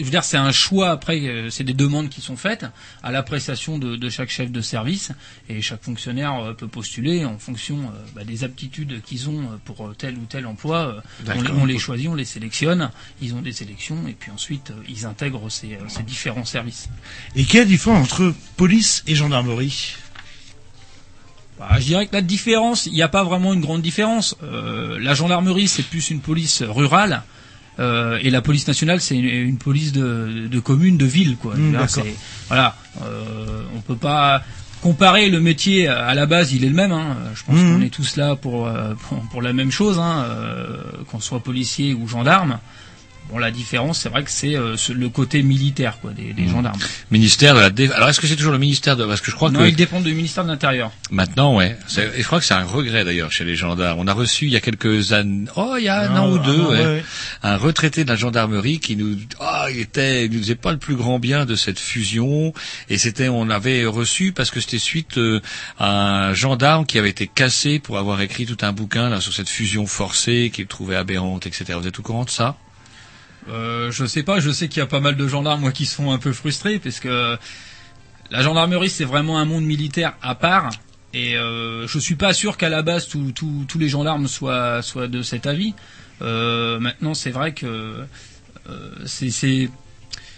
[0.00, 0.90] je veux dire, c'est un choix.
[0.90, 2.66] Après, euh, c'est des demandes qui sont faites
[3.02, 5.12] à l'appréciation de, de chaque chef de service
[5.48, 9.94] et chaque fonctionnaire euh, peut postuler en fonction euh, bah, des aptitudes qu'ils ont pour
[9.96, 11.02] tel ou tel emploi.
[11.38, 12.90] On, les- on les choisit, on les sélectionne.
[13.22, 16.88] Ils ont des sélections et puis ensuite ils intègrent ces, ces différents services.
[17.36, 19.94] Et quelle différence entre police et gendarmerie?
[21.58, 24.34] Bah, je dirais que la différence, il n'y a pas vraiment une grande différence.
[24.42, 27.22] Euh, la gendarmerie, c'est plus une police rurale.
[27.78, 31.54] Euh, et la police nationale, c'est une, une police de, de commune, de ville, quoi.
[31.56, 32.14] Mm, dire, c'est-
[32.48, 34.42] voilà, euh, on peut pas
[34.82, 36.92] comparer le métier à la base, il est le même.
[36.92, 37.16] Hein.
[37.34, 37.78] Je pense Mhm.
[37.78, 40.76] qu'on est tous là pour, euh, pour pour la même chose, hein, euh,
[41.10, 42.58] qu'on soit policier ou gendarme.
[43.34, 46.50] Bon, la différence, c'est vrai que c'est euh, le côté militaire, quoi, des, des Mhm.
[46.50, 46.78] gendarmes.
[47.10, 47.96] Ministère de la Défense.
[47.96, 49.74] Alors est-ce que c'est toujours le ministère de parce que je crois Non, que ils
[49.74, 50.92] dépendent du ministère de l'Intérieur.
[51.10, 51.76] maintenant ouais,
[52.16, 53.98] et je crois que c'est un regret d'ailleurs chez les gendarmes.
[53.98, 56.38] On a reçu il y a quelques années, oh il y a un an ou
[56.38, 57.04] deux, ah, ouais, ouais, ouais.
[57.42, 60.78] un retraité de la gendarmerie qui nous, ah il était, il nous faisait pas le
[60.78, 62.52] plus grand bien de cette fusion
[62.88, 65.40] et c'était, on avait reçu parce que c'était suite euh,
[65.80, 69.32] à un gendarme qui avait été cassé pour avoir écrit tout un bouquin là sur
[69.32, 71.64] cette fusion forcée qu'il trouvait aberrante, etc.
[71.80, 72.56] Vous êtes au courant de ça?
[73.48, 75.86] Euh, je sais pas, je sais qu'il y a pas mal de gendarmes moi qui
[75.86, 77.36] sont un peu frustrés parce que
[78.30, 80.70] la gendarmerie c'est vraiment un monde militaire à part
[81.12, 85.22] et euh, je suis pas sûr qu'à la base tous les gendarmes soient soient de
[85.22, 85.74] cet avis.
[86.22, 88.04] Euh, maintenant c'est vrai que
[88.68, 89.68] euh, c'est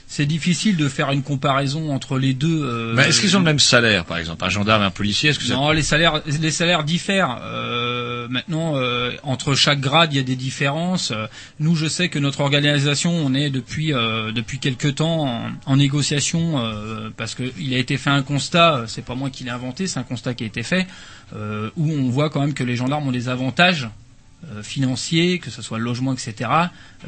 [0.09, 2.63] c'est difficile de faire une comparaison entre les deux.
[2.65, 5.31] euh, Mais Est-ce qu'ils ont le même salaire par exemple, un gendarme et un policier
[5.31, 5.55] Est-ce que ça...
[5.55, 7.39] non, les salaires, les salaires diffèrent.
[7.43, 11.11] Euh, maintenant, euh, entre chaque grade, il y a des différences.
[11.11, 11.27] Euh,
[11.59, 15.77] Nous, je sais que notre organisation, on est depuis euh, depuis quelque temps en, en
[15.77, 18.85] négociation euh, parce que il a été fait un constat.
[18.87, 20.87] C'est pas moi qui l'ai inventé, c'est un constat qui a été fait
[21.35, 23.89] euh, où on voit quand même que les gendarmes ont des avantages
[24.53, 26.51] euh, financiers, que ce soit logement, etc.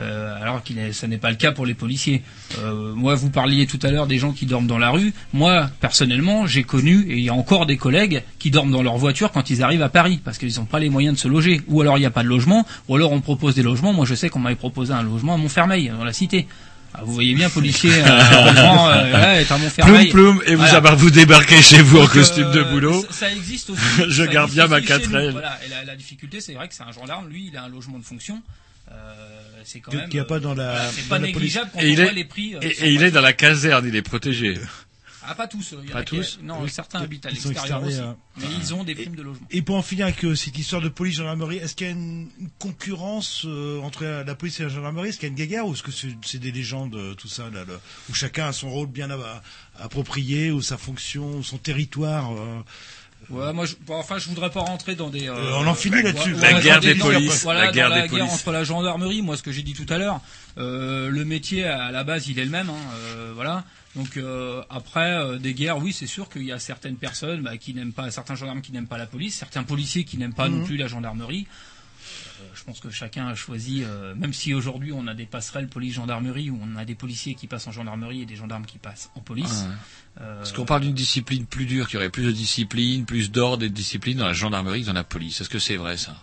[0.00, 2.22] euh, alors est, ça n'est pas le cas pour les policiers.
[2.58, 5.12] Euh, moi, vous parliez tout à l'heure des gens qui dorment dans la rue.
[5.34, 8.96] Moi, personnellement, j'ai connu et il y a encore des collègues qui dorment dans leur
[8.96, 11.60] voiture quand ils arrivent à Paris parce qu'ils n'ont pas les moyens de se loger.
[11.68, 13.92] Ou alors il n'y a pas de logement, ou alors on propose des logements.
[13.92, 16.48] Moi, je sais qu'on m'avait proposé un logement à Montfermeil, dans la cité.
[17.00, 20.08] Ah, vous voyez bien, policier, euh, logement, euh, là, est à Ploum Montfermeil.
[20.08, 20.94] ploum et vous, Voilà.
[20.96, 23.02] vous débarquez chez vous en Donc, costume de euh, boulot.
[23.10, 23.80] Ça, ça existe aussi.
[24.08, 25.00] Je Ça garde bien ma aussi chez nous.
[25.02, 25.30] quatrelle.
[25.30, 25.58] Voilà.
[25.64, 27.28] Et la, la difficulté, c'est vrai que c'est un gendarme.
[27.28, 28.42] Lui, il a un logement de fonction.
[28.90, 28.94] Euh,
[29.64, 30.08] c'est quand même.
[30.08, 31.34] qu'il y a pas dans la- voilà, c'est dans pas police.
[31.36, 32.54] négligeable quand Et on il voit est, les prix.
[32.54, 34.58] euh, et, et il est dans la caserne, il est protégé.
[35.30, 35.74] Ah, pas tous.
[35.82, 38.00] Il y en Pas a qui- tous Non, certains habitent à l'extérieur aussi.
[38.38, 39.46] Mais ils ont des primes de logement.
[39.50, 41.92] Et pour en finir avec euh, cette histoire de police gendarmerie, est-ce qu'il y a
[41.92, 45.08] une, concurrence euh, entre la, la police et la gendarmerie?
[45.10, 47.50] Est-ce qu'il y a une guéguerre ou est-ce que c'est des légendes euh, tout ça
[47.50, 47.64] là,
[48.08, 49.42] où chacun a son rôle bien à-
[49.80, 52.60] approprié ou sa fonction, ou son territoire euh,
[53.30, 55.28] Ouais, moi, je, bon, enfin, je voudrais pas rentrer dans des.
[55.28, 56.34] Euh, on en finit là-dessus.
[56.34, 58.34] La guerre dans des polices, Voilà, la guerre dans la des guerre polices.
[58.40, 60.20] entre la gendarmerie, moi, ce que j'ai dit tout à l'heure,
[60.56, 63.64] euh, le métier à la base, il est le même, hein, euh, voilà.
[63.98, 67.56] Donc euh, après euh, des guerres, oui, c'est sûr qu'il y a certaines personnes bah,
[67.58, 70.48] qui n'aiment pas, certains gendarmes qui n'aiment pas la police, certains policiers qui n'aiment pas
[70.48, 70.64] non Mhm.
[70.66, 71.46] plus la gendarmerie.
[72.40, 73.82] Euh, je pense que chacun a choisi,
[74.16, 77.66] même si aujourd'hui on a des passerelles police-gendarmerie où on a des policiers qui passent
[77.66, 79.64] en gendarmerie et des gendarmes qui passent en police.
[79.66, 80.22] Ouais.
[80.22, 83.30] euh, Parce qu'on parle d'une discipline plus dure, qu'il y aurait plus de discipline, plus
[83.32, 85.40] d'ordre et de discipline dans la gendarmerie que dans la police.
[85.40, 86.16] Est-ce que c'est vrai ça?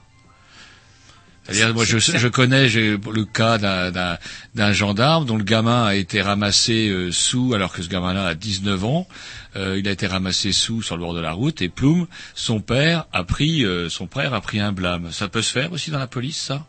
[1.47, 4.17] C'est-à-dire, moi, je, je connais le cas d'un- d'un
[4.55, 8.33] d'un gendarme dont le gamin a été ramassé euh, sous, alors que ce gamin-là a
[8.35, 9.07] 19 ans.
[9.55, 12.59] Euh, il a été ramassé sous sur le bord de la route et ploum, son
[12.59, 15.11] père a pris, euh, son père a pris un blâme.
[15.11, 16.65] Ça peut se faire aussi dans la police, ça?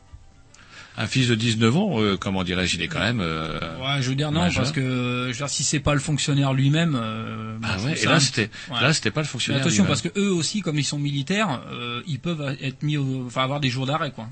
[0.99, 3.21] Un fils de 19 ans, euh, comment dirais-je, il est quand même.
[3.21, 4.63] euh, Ouais, je veux dire non, majeur.
[4.63, 6.99] parce que je veux dire, si c'est pas le fonctionnaire lui-même.
[7.01, 8.81] Euh, Ah je ouais, et ça là c'était, Ouais.
[8.81, 9.61] là c'était pas le Mais fonctionnaire.
[9.63, 9.89] attention, lui-même.
[9.89, 13.43] parce que eux aussi, comme ils sont militaires, euh, ils peuvent être mis, au, enfin
[13.43, 14.29] avoir des jours d'arrêt, quoi.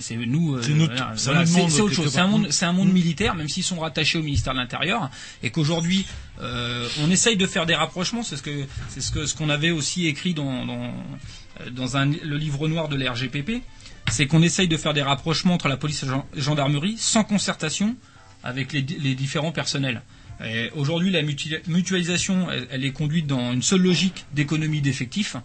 [0.00, 0.56] C'est, nous.
[0.56, 0.72] euh, C'est
[1.32, 2.12] voilà, voilà, autre chose.
[2.12, 5.10] C'est un monde, c'est un monde militaire, même s'ils sont rattachés au ministère de l'Intérieur,
[5.42, 6.06] et qu'aujourd'hui,
[6.40, 8.22] euh, on essaye de faire des rapprochements.
[8.22, 10.92] C'est ce que, c'est ce que, ce qu'on avait aussi écrit dans, dans,
[11.60, 13.62] euh, dans un, le livre noir de la RGPP,
[14.10, 17.22] c'est qu'on essaye de faire des rapprochements entre la police et la gen- gendarmerie sans
[17.22, 17.96] concertation
[18.42, 20.02] avec les, les différents personnels.
[20.74, 25.36] Aujourd'hui, la mutua- mutualisation, elle, elle est conduite dans une seule logique d'économie d'effectifs.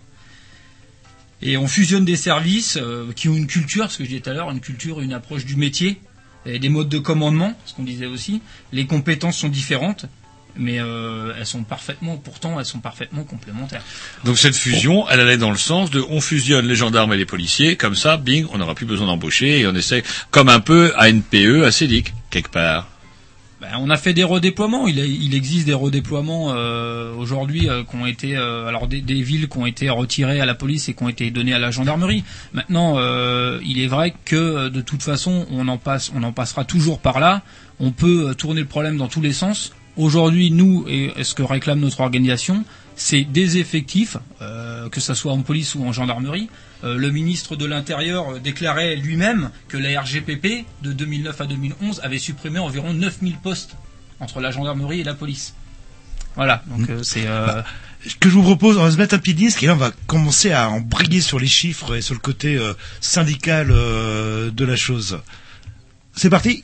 [1.42, 4.30] Et on fusionne des services euh, qui ont une culture, ce que je disais tout
[4.30, 6.00] à l'heure, une culture, une approche du métier,
[6.46, 8.42] et des modes de commandement, ce qu'on disait aussi.
[8.72, 10.06] Les compétences sont différentes,
[10.58, 13.82] mais euh, elles sont parfaitement, pourtant, elles sont parfaitement complémentaires.
[14.24, 17.26] Donc cette fusion, elle allait dans le sens de on fusionne les gendarmes et les
[17.26, 20.94] policiers, comme ça, bing, on n'aura plus besoin d'embaucher et on essaie, comme un peu
[20.98, 22.88] à NPE, à CEDIC, quelque part.
[23.66, 24.88] Ben, on a fait des redéploiements.
[24.88, 29.58] Il, existe des redéploiements euh, aujourd'hui euh, qui ont été, euh, alors des, villes qui
[29.58, 32.24] ont été retirées à la police et qui ont été données à la gendarmerie.
[32.54, 36.32] Maintenant, euh, il est vrai que euh, de toute façon, on en passe, on en
[36.32, 37.42] passera toujours par là.
[37.80, 39.74] On peut euh, tourner le problème dans tous les sens.
[39.98, 42.66] Aujourd'hui, nous, et ce que réclame notre organisation,
[42.96, 46.50] c'est des effectifs, euh, que ce soit en police ou en gendarmerie.
[46.84, 52.00] Euh, le ministre de l'Intérieur euh, déclarait lui-même que la RGPP, de 2009 à 2011,
[52.04, 53.76] avait supprimé environ 9000 postes
[54.20, 55.56] entre la gendarmerie et la police.
[56.36, 57.28] Voilà, donc euh, c'est...
[57.28, 57.62] euh,
[58.08, 59.78] Ce que je vous propose, on va se mettre un petit disque et là on
[59.78, 62.60] va commencer à en briller sur les chiffres et sur le côté
[63.02, 65.20] syndical de la chose.
[66.14, 66.64] C'est parti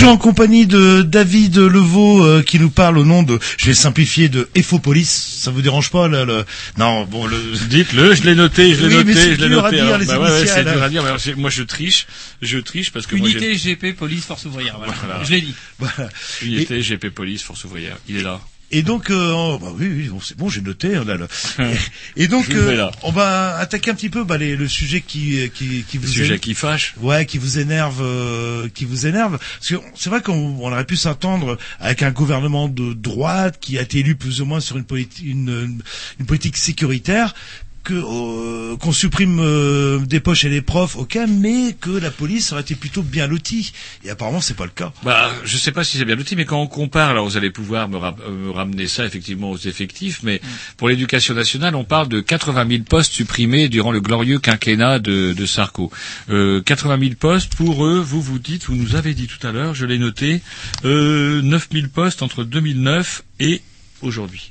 [0.00, 3.74] toujours en compagnie de David Levaux euh, qui nous parle au nom de, je vais
[3.74, 5.04] simplifier, de Efopolis.
[5.04, 6.46] Ça vous dérange pas là, le...
[6.78, 7.36] Non, bon, le...
[7.68, 9.78] Dites-le, je l'ai noté, je l'ai Oui, noté, je l'ai noté.
[9.78, 9.98] alors.
[9.98, 11.02] Bah ouais, ouais, c'est dur à dire.
[11.02, 12.06] mais alors, moi, je triche,
[12.40, 14.78] je triche parce que moi, Unité GP Police Force ouvrière.
[14.78, 14.94] Voilà.
[15.04, 15.22] Voilà.
[15.22, 15.54] Je l'ai dit.
[15.78, 16.08] Voilà.
[16.40, 17.98] Unité GP Police Force ouvrière.
[18.08, 18.40] Il est là.
[18.72, 20.90] Et donc, euh, oh, bah oui, oui, bon, c'est bon, j'ai noté.
[21.04, 21.26] Là, là.
[22.16, 22.66] Et donc, euh,
[23.02, 26.12] on va attaquer un petit peu bah, les- le sujet qui, qui, qui vous Le
[26.12, 26.94] sujet qui fâche.
[27.00, 29.38] Ouais, qui vous énerve, euh, qui vous énerve.
[29.38, 33.76] Parce que c'est vrai qu'on on aurait pu s'attendre avec un gouvernement de droite qui
[33.78, 35.80] a été élu plus ou moins sur une, politi- une,
[36.20, 37.34] une politique sécuritaire
[37.82, 42.52] que euh, qu'on supprime euh, des poches et des profs, ok, mais que la police
[42.52, 43.72] aurait été plutôt bien lotie.
[44.04, 44.92] Et apparemment, c'est pas le cas.
[45.02, 47.50] Bah, je sais pas si c'est bien l'outil, mais quand on compare, alors vous allez
[47.50, 50.40] pouvoir me, ra- euh, me ramener ça effectivement aux effectifs, mais
[50.76, 55.32] pour l'éducation nationale, on parle de 80 000 postes supprimés durant le glorieux quinquennat de,
[55.32, 55.90] de Sarko.
[56.28, 59.52] Euh, 80 000 postes, pour eux, vous vous dites, vous nous avez dit tout à
[59.52, 60.42] l'heure, je l'ai noté,
[60.84, 63.62] euh, 9 000 postes entre 2009 et
[64.02, 64.49] aujourd'hui.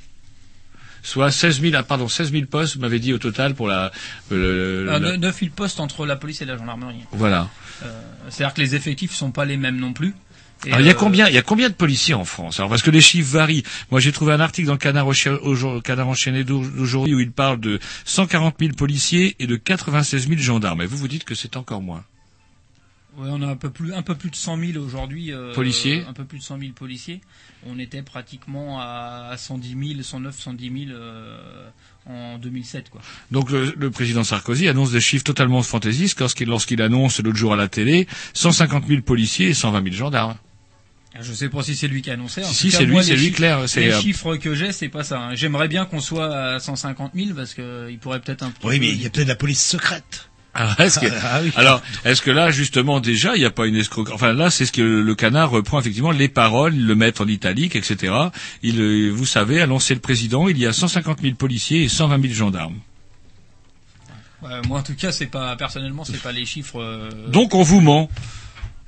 [1.04, 3.92] Soit 16 000, ah, pardon, 16 000 postes, vous m'avez dit au total pour la...
[4.32, 7.04] euh, le- Euh, la- 9 000 postes entre la police et la gendarmerie.
[7.12, 7.50] Voilà.
[7.84, 10.14] Euh, C'est-à-dire que les effectifs sont pas les mêmes non plus.
[10.66, 12.60] Et, Alors, il y a euh, combien, il y a combien de policiers en France?
[12.60, 13.64] Alors parce que les chiffres varient.
[13.92, 15.08] Moi, j'ai trouvé un article dans le Canard,
[15.84, 20.42] Canard enchaîné d'au- d'aujourd'hui où il parle de 140 000 policiers et de 96 000
[20.42, 20.82] gendarmes.
[20.82, 22.04] Et vous vous dites que c'est encore moins.
[23.20, 25.34] Ouais, on a un peu plus, un peu plus de 100 000 aujourd'hui.
[25.34, 27.20] euh, Policiers Un peu plus de 100 000 policiers.
[27.68, 31.38] On était pratiquement à 110 000, 109, 110 000 euh,
[32.06, 33.02] en 2007, quoi.
[33.32, 37.58] Donc le, le président Sarkozy annonce des chiffres totalement fantaisistes lorsqu'il annonce l'autre jour à
[37.58, 40.36] la télé 150 000 policiers et 120 000 gendarmes.
[41.20, 42.44] Je sais pas si c'est lui qui a annoncé.
[42.44, 45.20] En Si, c'est lui, c'est lui, clair, Les euh, chiffres que j'ai, c'est pas ça.
[45.20, 45.36] hein.
[45.36, 48.76] J'aimerais bien qu'on soit à 150 000 parce que il pourrait peut-être un petit Oui,
[48.80, 50.29] peu- mais il y a peut-être la police secrète.
[50.54, 51.52] Alors, est-ce que, Ah oui.
[51.56, 54.14] alors, est-ce que là, justement, déjà, il n'y a pas une escroquerie?
[54.16, 57.76] Enfin, là, c'est ce que le canard reprend effectivement les paroles, le met en italique,
[57.76, 58.14] etc.
[58.64, 61.88] Il, euh, vous savez, a lancé le président, il y a 150 000 policiers et
[61.90, 62.80] 120 000 gendarmes.
[64.42, 66.80] Moi, en tout cas, c'est pas personnellement, c'est pas les chiffres.
[66.82, 68.10] euh, Donc, on vous ment.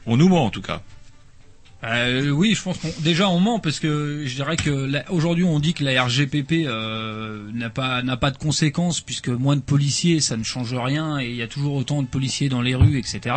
[0.06, 0.82] On nous ment, en tout cas.
[1.84, 5.60] Euh, oui, je pense qu'on déjà on ment parce que je dirais que aujourd'hui on
[5.60, 10.20] dit que la RGPP euh, n'a pas n'a pas de conséquences puisque moins de policiers
[10.20, 13.00] ça ne change rien et il y a toujours autant de policiers dans les rues
[13.00, 13.36] etc.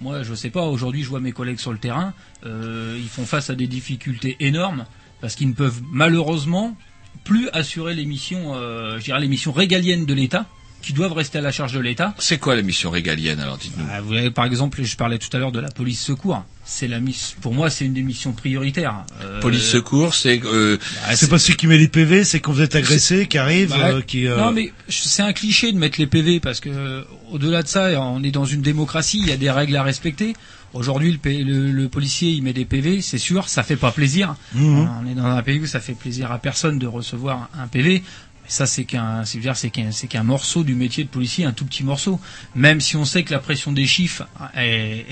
[0.00, 2.14] Moi je sais pas aujourd'hui je vois mes collègues sur le terrain
[2.44, 4.84] euh, ils font face à des difficultés énormes
[5.20, 6.76] parce qu'ils ne peuvent malheureusement
[7.22, 10.46] plus assurer les missions je dirais les missions régaliennes de l'État
[10.82, 12.14] qui doivent rester à la charge de l'État.
[12.18, 13.84] C'est quoi la mission régalienne, alors, dites-nous?
[13.90, 16.44] Ah, vous par exemple, je parlais tout à l'heure de la police secours.
[16.64, 17.34] C'est la miss...
[17.40, 19.04] Pour moi, c'est une des missions prioritaires.
[19.22, 20.40] Euh, Police secours, c'est...
[20.44, 20.76] Euh,
[21.08, 23.70] bah, c'est pas celui qui met les PV, c'est quand vous êtes agressé, qui arrive,
[23.70, 24.26] Bah, euh, qui.
[24.26, 27.68] euh, Non, mais c'est un cliché de mettre les PV parce que euh, au-delà de
[27.68, 30.34] ça, on est dans une démocratie, il y a des règles à respecter.
[30.74, 33.90] Aujourd'hui, le, P- le- le policier, il met des PV, c'est sûr, ça fait pas
[33.90, 34.36] plaisir.
[34.54, 34.90] Mhm.
[35.02, 38.02] On est dans un pays où ça fait plaisir à personne de recevoir un PV.
[38.48, 41.84] Ça, c'est qu'un, c'est qu'un, c'est qu'un morceau du métier de policier, un tout petit
[41.84, 42.18] morceau.
[42.54, 44.26] Même si on sait que la pression des chiffres
[44.56, 45.04] est,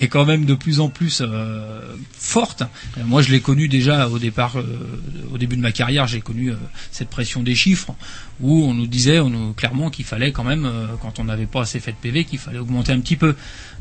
[0.00, 2.62] est quand même de plus en plus euh, forte.
[2.96, 5.00] Euh, Moi, je l'ai connu déjà au départ, euh,
[5.32, 6.56] au début de ma carrière, j'ai connu euh,
[6.92, 7.92] cette pression des chiffres
[8.40, 11.46] où on nous disait on nous, clairement qu'il fallait quand même, euh, quand on n'avait
[11.46, 13.34] pas assez fait de PV, qu'il fallait augmenter un petit peu.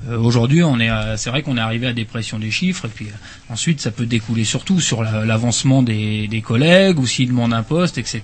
[0.10, 2.90] Euh, Aujourd'hui, on est, c'est vrai qu'on est arrivé à des pressions des chiffres, et
[2.90, 3.08] puis
[3.50, 7.64] ensuite, ça peut découler surtout sur la- l'avancement des, des collègues, ou s'il demande un
[7.64, 8.22] poste, etc.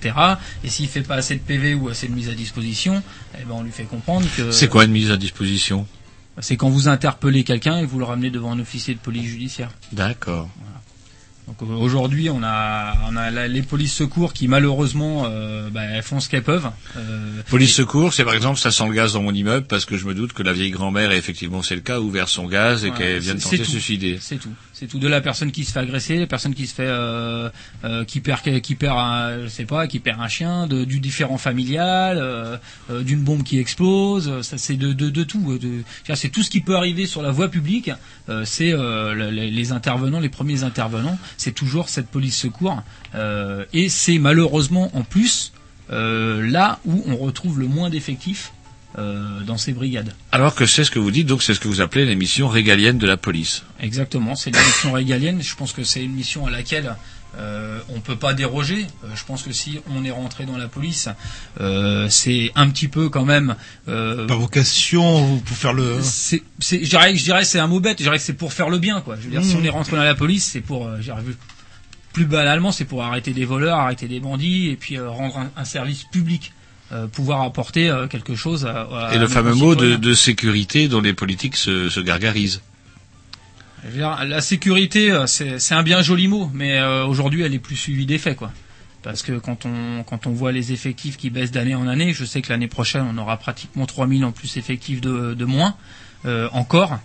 [0.64, 3.02] Et s'il fait pas assez de PV ou assez de mise à disposition,
[3.40, 5.86] eh ben, on lui fait comprendre que c'est quoi une mise à disposition?
[6.40, 9.70] C'est quand vous interpellez quelqu'un et vous le ramenez devant un officier de police judiciaire.
[9.92, 10.48] D'accord.
[11.48, 15.82] Donc euh, aujourd'hui, on a, on a la- les polices secours qui malheureusement euh, bah,
[15.82, 16.70] elles font ce qu'elles peuvent.
[16.96, 19.96] Euh, Police secours, c'est par exemple, ça sent le gaz dans mon immeuble parce que
[19.98, 22.46] je me doute que la vieille grand-mère, et effectivement c'est le cas, a ouvert son
[22.46, 24.18] gaz et Ouais, qu'elle vient de tenter de se suicider.
[24.20, 24.52] C'est tout.
[24.82, 27.48] C'est tout de la personne qui se fait agresser, la personne qui se fait, euh,
[27.84, 31.38] euh, qui perd, qui perd, un, je sais pas, qui perd un chien, du différent
[31.38, 32.56] familial, euh,
[33.04, 34.42] d'une bombe qui explose.
[34.42, 35.56] Ça, c'est de, tout.
[36.16, 37.92] c'est tout ce qui peut arriver sur la voie publique.
[38.44, 41.16] c'est le- les, intervenants, les premiers intervenants.
[41.36, 42.82] C'est toujours cette police secours.
[43.72, 45.52] et c'est malheureusement en plus
[45.90, 48.52] là où on retrouve le moins d'effectifs
[48.96, 50.14] dans ces brigades.
[50.32, 52.48] Alors que c'est ce que vous dites, donc c'est ce que vous appelez les missions
[52.48, 53.62] régaliennes de la police.
[53.80, 55.42] Exactement, c'est une mission régalienne.
[55.42, 56.94] Je pense que c'est une mission à laquelle
[57.38, 58.86] euh, on peut pas déroger.
[59.04, 61.08] Euh, je pense que si on est rentré dans la police,
[61.62, 63.56] euh, c'est un petit peu quand même.
[63.88, 65.98] Euh, Par vocation, pour faire le.
[66.02, 67.96] c'est, c'est- je dirais, je dirais, c'est un mot bête.
[67.98, 69.16] Je dirais que c'est pour faire le bien, quoi.
[69.16, 71.34] Je veux dire, si on est rentré dans la police, c'est pour, euh, j'ai revu
[72.12, 75.50] plus banalement, c'est pour arrêter des voleurs, arrêter des bandits, et puis euh, rendre un,
[75.56, 76.52] un service public,
[76.92, 78.82] euh, pouvoir apporter euh, quelque chose à.
[78.82, 82.60] à et le fameux mot de, sécurité dont les politiques se, se gargarisent.
[83.90, 88.04] Dire, la sécurité, euh, c'est un bien joli mot, mais aujourd'hui, elle est plus suivie
[88.04, 88.52] des faits, quoi.
[89.02, 92.26] Parce que quand on quand on voit les effectifs qui baissent d'année en année, je
[92.26, 95.74] sais que l'année prochaine, on aura pratiquement 3000 en plus effectifs de, de moins
[96.52, 96.98] encore.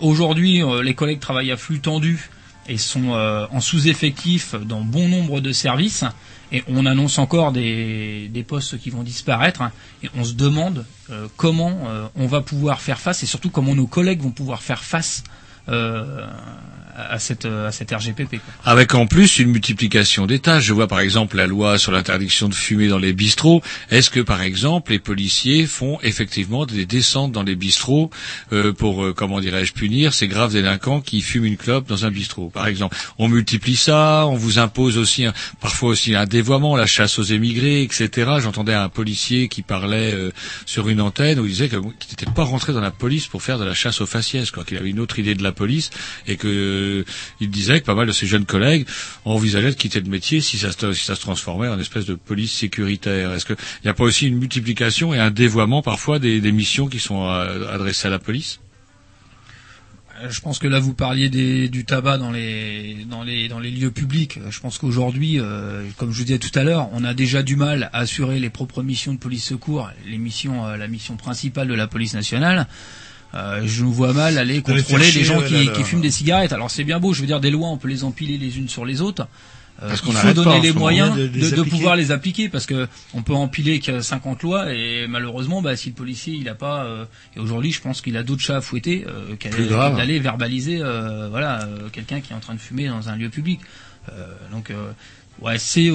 [0.00, 2.28] Aujourd'hui, les collègues travaillent à flux tendu
[2.68, 6.04] et sont en sous-effectif dans bon nombre de services.
[6.52, 9.62] Et on annonce encore des, des postes qui vont disparaître.
[9.62, 9.72] hein.
[10.02, 13.74] et on se demande euh, comment euh, on va pouvoir faire face et surtout comment
[13.74, 15.24] nos collègues vont pouvoir faire face
[15.68, 16.26] euh,
[16.96, 18.30] à cette à cette RGPP.
[18.30, 18.54] Quoi.
[18.64, 20.64] Avec en plus une multiplication des tâches.
[20.64, 23.62] Je vois par exemple la loi sur l'interdiction de fumer dans les bistrots.
[23.90, 28.10] Est-ce que par exemple les policiers font effectivement des descentes dans les bistrots
[28.52, 32.10] euh, pour euh, comment dirais-je punir ces graves délinquants qui fument une clope dans un
[32.10, 36.76] bistrot Par exemple, on multiplie ça, on vous impose aussi un- parfois aussi un dévoiement,
[36.76, 38.32] la chasse aux émigrés, etc.
[38.40, 40.30] J'entendais un policier qui parlait euh,
[40.64, 43.58] sur une antenne où il disait qu'il n'était pas rentré dans la police pour faire
[43.58, 45.90] de la chasse aux faciès, qu'il avait une autre idée de la police
[46.26, 46.46] et que
[46.86, 47.04] euh,
[47.40, 48.86] il disait que pas mal de ses jeunes collègues
[49.24, 53.32] envisageaient de quitter le métier si ça se, transformait en espèce de police sécuritaire.
[53.32, 56.98] Est-ce qu'il n'y a pas aussi une multiplication et un dévoiement parfois des, missions qui
[57.00, 58.60] sont euh, adressées à la police?
[60.22, 62.94] Euh, Je pense que là vous parliez du tabac dans les
[63.70, 64.38] lieux publics.
[64.50, 65.38] Je pense qu'aujourd'hui,
[65.96, 68.50] comme je vous disais tout à l'heure, on a déjà du mal à assurer les
[68.50, 72.66] propres missions de police secours, les missions, la mission principale de la police nationale.
[73.34, 76.52] Euh, je nous vois mal aller contrôler les gens qui, qui fument des cigarettes.
[76.52, 78.68] Alors c'est bien beau, je veux dire des lois, on peut les empiler les unes
[78.68, 79.26] sur les autres.
[79.82, 82.10] Euh, Parce qu'on il faut pas donner en les moyens de- de, de pouvoir les
[82.10, 86.32] appliquer parce que on peut empiler que 50 lois et malheureusement bah, si le policier
[86.32, 87.04] il a pas euh,
[87.36, 89.34] et aujourd'hui je pense qu'il a d'autres chats à fouetter euh,
[89.98, 93.28] d'aller verbaliser euh, voilà euh, quelqu'un qui est en train de fumer dans un lieu
[93.28, 93.60] public
[94.08, 94.92] Euh, donc euh,
[95.42, 95.90] ouais c'est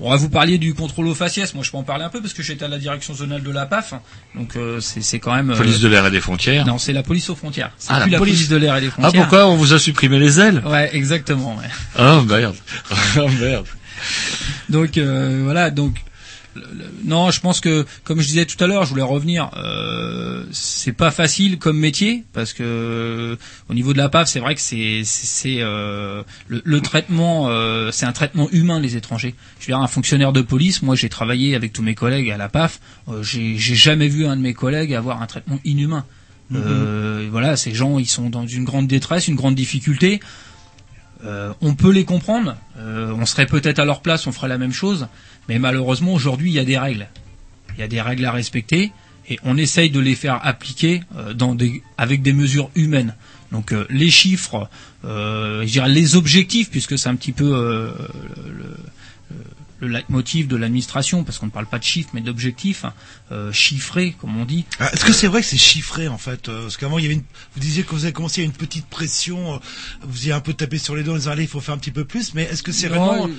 [0.00, 1.54] euh, Bon, vous parliez du contrôle aux faciès.
[1.54, 3.50] Moi, je peux en parler un peu parce que j'étais à la direction zonale de
[3.50, 3.94] la PAF.
[4.34, 5.50] Donc, euh, c'est c'est quand même.
[5.50, 6.66] euh, Police de l'air et des frontières.
[6.66, 7.70] Non, c'est la police aux frontières.
[7.78, 8.34] C'est Ah, plus la police.
[8.36, 8.48] police.
[8.48, 9.22] de l'air et des Ah frontières.
[9.22, 10.62] pourquoi on vous a supprimé les ailes?
[10.64, 11.56] Ouais, exactement.
[11.56, 11.64] Ouais.
[11.98, 12.54] Oh merde.
[13.18, 13.66] Oh merde.
[14.68, 15.94] Donc euh, voilà, donc
[16.54, 19.50] le- le- non, je pense que comme je disais tout à l'heure, je voulais revenir.
[19.56, 23.36] Euh, c'est pas facile comme métier parce que euh,
[23.68, 25.02] au niveau de la PAF, c'est vrai que c'est
[25.60, 29.34] euh, le, le traitement, euh, c'est un traitement humain les étrangers.
[29.60, 32.36] Je veux dire, un fonctionnaire de police, moi j'ai travaillé avec tous mes collègues à
[32.36, 36.04] la PAF, euh, j'ai jamais vu un de mes collègues avoir un traitement inhumain.
[36.54, 40.18] Euh, voilà, ces gens, ils sont dans une grande détresse, une grande difficulté.
[41.24, 42.56] Euh, on peut les comprendre.
[42.78, 45.08] Euh, on serait peut-être à leur place, on ferait la même chose.
[45.48, 47.08] Mais malheureusement, aujourd'hui, il y a des règles.
[47.76, 48.92] Il y a des règles à respecter
[49.28, 51.34] et on essaye de les faire appliquer euh,
[51.96, 53.14] avec des mesures humaines.
[53.52, 54.68] Donc euh, les chiffres,
[55.04, 57.92] euh, je dirais les objectifs, puisque c'est un petit peu
[59.80, 62.92] le- le leitmotiv de l'administration, parce qu'on ne parle pas de chiffres, mais d'objectifs hein,
[63.32, 64.64] euh, chiffrés, comme on dit.
[64.80, 67.06] Ah, Est-ce que c'est vrai que c'est chiffré en fait euh, Parce qu'avant il y
[67.06, 67.22] avait une...
[67.54, 69.58] vous disiez que vous avez commencé à une petite pression, euh,
[70.02, 71.74] vous y avez un peu tapé sur les doigts en disant allez il faut faire
[71.74, 73.30] un petit peu plus, mais est-ce que c'est vraiment euh,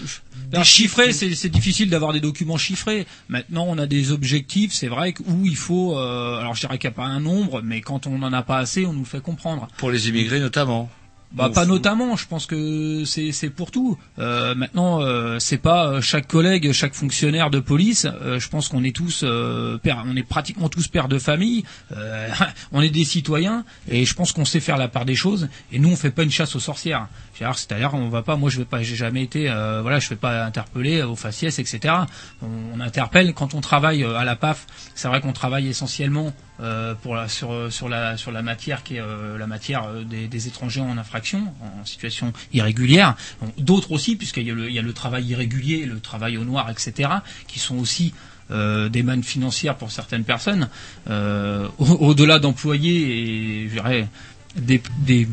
[0.54, 3.06] alors, chiffré, c'est c'est difficile d'avoir des documents chiffrés.
[3.28, 5.98] Maintenant, on a des objectifs, c'est vrai que- où il faut.
[5.98, 8.42] euh, alors, je dirais qu'il n'y a pas un nombre, mais quand on n'en a
[8.42, 9.68] pas assez, on nous le fait comprendre.
[9.78, 10.90] Pour les immigrés notamment.
[11.32, 14.00] Bah pas notamment, je pense que c'est c'est pour tout.
[14.18, 18.08] Euh, maintenant, euh, c'est pas euh, chaque collègue, chaque fonctionnaire de police.
[18.08, 21.66] euh, je pense qu'on est tous euh, pères, on est pratiquement tous pères de famille.
[21.96, 22.28] euh,
[22.72, 25.50] on est des citoyens et je pense qu'on sait faire la part des choses.
[25.72, 27.08] Et nous, on fait pas une chasse aux sorcières.
[27.36, 28.36] C'est-à-dire, on va pas.
[28.36, 28.82] Moi, je vais pas.
[28.82, 29.50] J'ai jamais été.
[29.50, 31.94] euh, voilà, je vais pas interpeller aux faciès, etc.
[32.42, 34.66] On, on interpelle quand on travaille à la PAF.
[34.96, 39.48] C'est vrai qu'on travaille essentiellement euh, pour la, sur, la, matière qui est euh, la
[39.48, 43.16] matière euh, des, étrangers en infraction, en situation irrégulière.
[43.58, 46.70] D'autres aussi, puisqu'il y, a le- y a le travail irrégulier, le travail au noir,
[46.70, 47.10] etc.,
[47.48, 48.14] qui sont aussi
[48.50, 50.70] des mannes financières pour certaines personnes.
[51.08, 54.08] Au- Au-delà d'employés et je dirais,
[54.56, 55.28] des, des,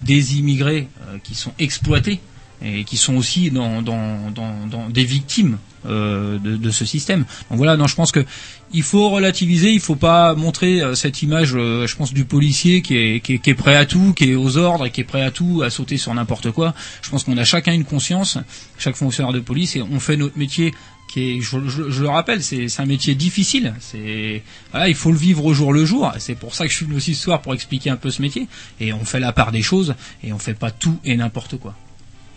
[0.00, 0.88] des immigrés
[1.22, 2.20] qui sont exploités
[2.64, 3.82] et qui sont aussi dans,
[4.90, 7.20] des victimes de, de ce système.
[7.50, 8.24] Donc voilà, non, je pense que
[8.74, 12.80] il faut relativiser, il faut pas montrer euh, cette image, euh, je pense, du policier
[12.82, 15.02] qui est, qui, est, qui est prêt à tout, qui est aux ordres et qui
[15.02, 16.72] est prêt à tout, à sauter sur n'importe quoi.
[17.02, 18.38] Je pense qu'on a chacun une conscience,
[18.78, 20.72] chaque fonctionnaire de police, et on fait notre métier
[21.08, 23.74] qui est, je, je- je le rappelle, c'est c'est un métier difficile.
[23.80, 26.10] C'est voilà, il faut le vivre au jour le jour.
[26.18, 28.22] C'est pour ça que je suis venu aussi ce soir pour expliquer un peu ce
[28.22, 28.48] métier.
[28.80, 31.74] Et on fait la part des choses et on fait pas tout et n'importe quoi.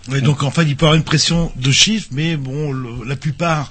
[0.09, 3.15] Oui, donc en fait, il peut y avoir une pression de chiffres, mais bon, la
[3.15, 3.69] plupart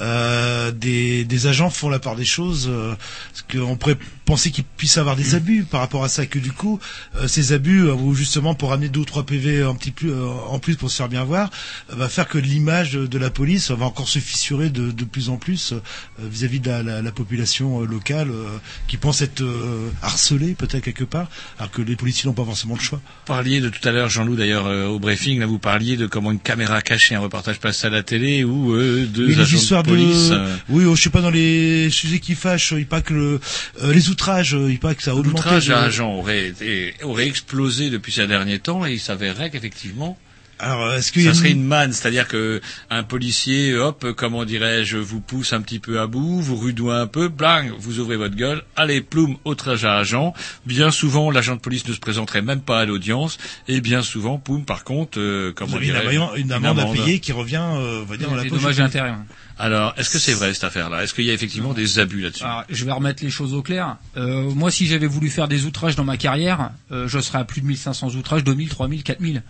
[0.00, 2.94] euh, des, des agents font la part des choses, euh,
[3.32, 6.52] parce qu'on pourrait penser qu'il puisse avoir des abus par rapport à ça, que du
[6.52, 6.78] coup,
[7.16, 10.10] euh, ces abus, euh, ou justement pour amener deux ou trois PV un petit plus,
[10.12, 11.50] euh, en plus pour se faire bien voir,
[11.92, 15.04] euh, va faire que l'image de, de la police va encore se fissurer de, de
[15.04, 15.80] plus en plus euh,
[16.20, 18.56] vis-à-vis de la, la- la population euh, locale euh,
[18.88, 21.28] qui pense être euh, harcelée peut-être quelque part,
[21.58, 22.98] alors que les policiers n'ont pas forcément le choix.
[22.98, 26.06] Vous parliez de tout à l'heure, Jean-Loup, d'ailleurs, euh, au briefing, là, vous parliez de
[26.06, 29.58] comment une caméra cachée, un reportage passe à la télé ou euh, deux agents
[29.90, 30.28] police.
[30.30, 33.14] de, euh, oui, oh, je sais pas dans les sujets qui fâchent, il pas que
[33.14, 33.40] le,
[33.82, 35.36] euh, les outrages, il pas que ça a augmenté.
[35.36, 40.18] L'outrage à agent aurait, été, aurait explosé depuis ces derniers temps et il s'avérerait qu'effectivement,
[40.62, 44.06] Alors, est-ce qu'il y a ça serait une- une manne, c'est-à-dire que un policier, hop,
[44.16, 47.98] comment dirais-je, vous pousse un petit peu à bout, vous rudoie un peu, blang, vous
[47.98, 50.34] ouvrez votre gueule, allez, ploum, outrage à agent.
[50.66, 53.38] Bien souvent, l'agent de police ne se présenterait même pas à l'audience,
[53.68, 56.84] et bien souvent, poum, par contre, euh, Vous comment une, dirais-je, amende, une amende à
[56.86, 58.60] payer qui revient, euh, on va dire, dans la Des poche.
[58.60, 59.10] dommages et intérêts.
[59.10, 59.16] ouais.
[59.58, 61.02] Alors, est-ce que c'est vrai cette affaire-là?
[61.04, 62.44] Est-ce qu'il y a effectivement des abus là-dessus?
[62.44, 63.96] Alors, je vais remettre les choses au clair.
[64.16, 67.44] Euh, moi, si j'avais voulu faire des outrages dans ma carrière, euh, je serais à
[67.44, 69.42] plus de 1500 outrages, 2000, 3000, 4000.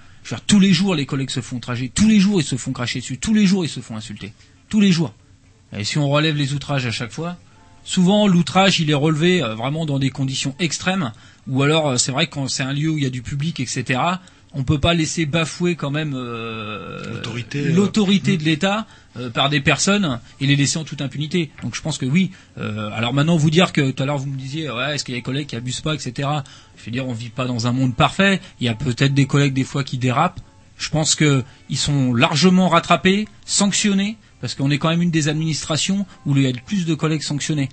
[0.46, 1.88] Tous les jours, les collègues se font outrager.
[1.88, 3.18] Tous les jours, ils se font cracher dessus.
[3.18, 4.32] Tous les jours, ils se font insulter.
[4.68, 5.14] Tous les jours.
[5.76, 7.36] Et si on relève les outrages à chaque fois,
[7.84, 11.12] souvent, l'outrage, il est relevé euh, vraiment dans des conditions extrêmes.
[11.48, 13.22] Ou alors, euh, c'est vrai que quand c'est un lieu où il y a du
[13.22, 14.00] public, etc.,
[14.52, 18.86] on peut pas laisser bafouer quand même euh, L'autorité, euh, l'autorité de l'État
[19.16, 21.50] euh, par des personnes et les laisser en toute impunité.
[21.62, 22.32] Donc je pense que oui.
[22.58, 25.14] Euh, alors maintenant vous dire que tout à l'heure vous me disiez ouais est-ce qu'il
[25.14, 26.28] y a des collègues qui abusent pas etc.
[26.76, 28.40] Je veux dire on vit pas dans un monde parfait.
[28.60, 30.40] Il y a peut-être des collègues des fois qui dérapent.
[30.78, 35.28] Je pense que ils sont largement rattrapés, sanctionnés parce qu'on est quand même une des
[35.28, 37.68] administrations où il y a le plus de collègues sanctionnés.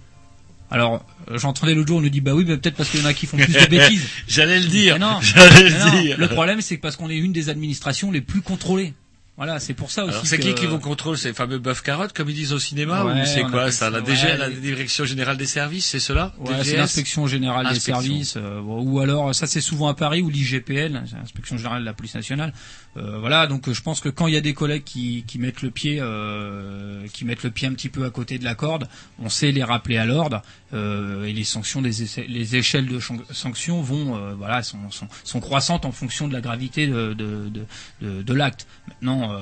[0.70, 3.04] Alors, euh, j'entendais l'autre jour, on nous dit bah oui, mais peut-être parce qu'il y
[3.04, 4.08] en a qui font plus de bêtises.
[4.28, 5.00] J'allais le dire.
[5.00, 6.02] Non, J'allais le non.
[6.02, 6.18] dire.
[6.18, 8.94] Le problème, c'est que parce qu'on est une des administrations les plus contrôlées.
[9.38, 10.14] Voilà, c'est pour ça aussi.
[10.14, 11.16] Alors, c'est que- qui qui vous contrôle?
[11.16, 14.00] Ces fameux bœufs carottes, comme ils disent au cinéma, Ouais, ou c'est quoi ça La
[14.00, 16.34] ouais, DG, la Direction Générale des Services, c'est cela?
[16.40, 20.32] Ouais, c'est l'inspection générale des services, euh, ou alors ça c'est souvent à Paris ou
[20.32, 22.52] l'IGPN, c'est l'inspection générale de la police nationale.
[22.98, 25.38] Euh, voilà, donc euh, je pense que quand il y a des collègues qui, qui
[25.38, 28.56] mettent le pied, euh, qui mettent le pied un petit peu à côté de la
[28.56, 28.88] corde,
[29.20, 30.42] on sait les rappeler à l'ordre
[30.74, 33.00] et les sanctions, les échelles de
[33.32, 38.68] sanctions vont, voilà, sont, croissantes en fonction de la gravité de, l'acte.
[38.90, 39.34] Maintenant,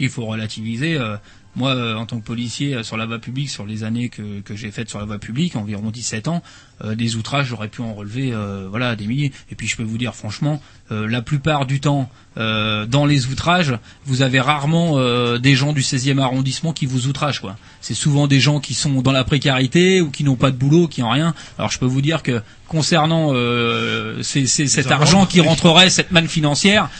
[0.00, 0.98] il faut relativiser.
[1.54, 4.72] moi, en tant que policier sur la voie publique, sur les années que, que j'ai
[4.72, 6.42] faites sur la voie publique, environ 17 ans,
[6.82, 9.32] euh, des outrages, j'aurais pu en relever euh, voilà, des milliers.
[9.50, 10.60] Et puis je peux vous dire franchement,
[10.90, 14.98] euh, la plupart du temps, dans les outrages, vous avez rarement
[15.38, 17.38] des gens du 16e arrondissement qui vous outragent.
[17.40, 17.56] quoi.
[17.80, 20.88] C'est souvent des gens qui sont dans la précarité ou qui n'ont pas de boulot,
[20.88, 21.32] qui n'ont rien.
[21.58, 23.32] Alors je peux vous dire que concernant
[24.22, 26.90] ces- ces- cet argent qui rentrerait, cette manne financière,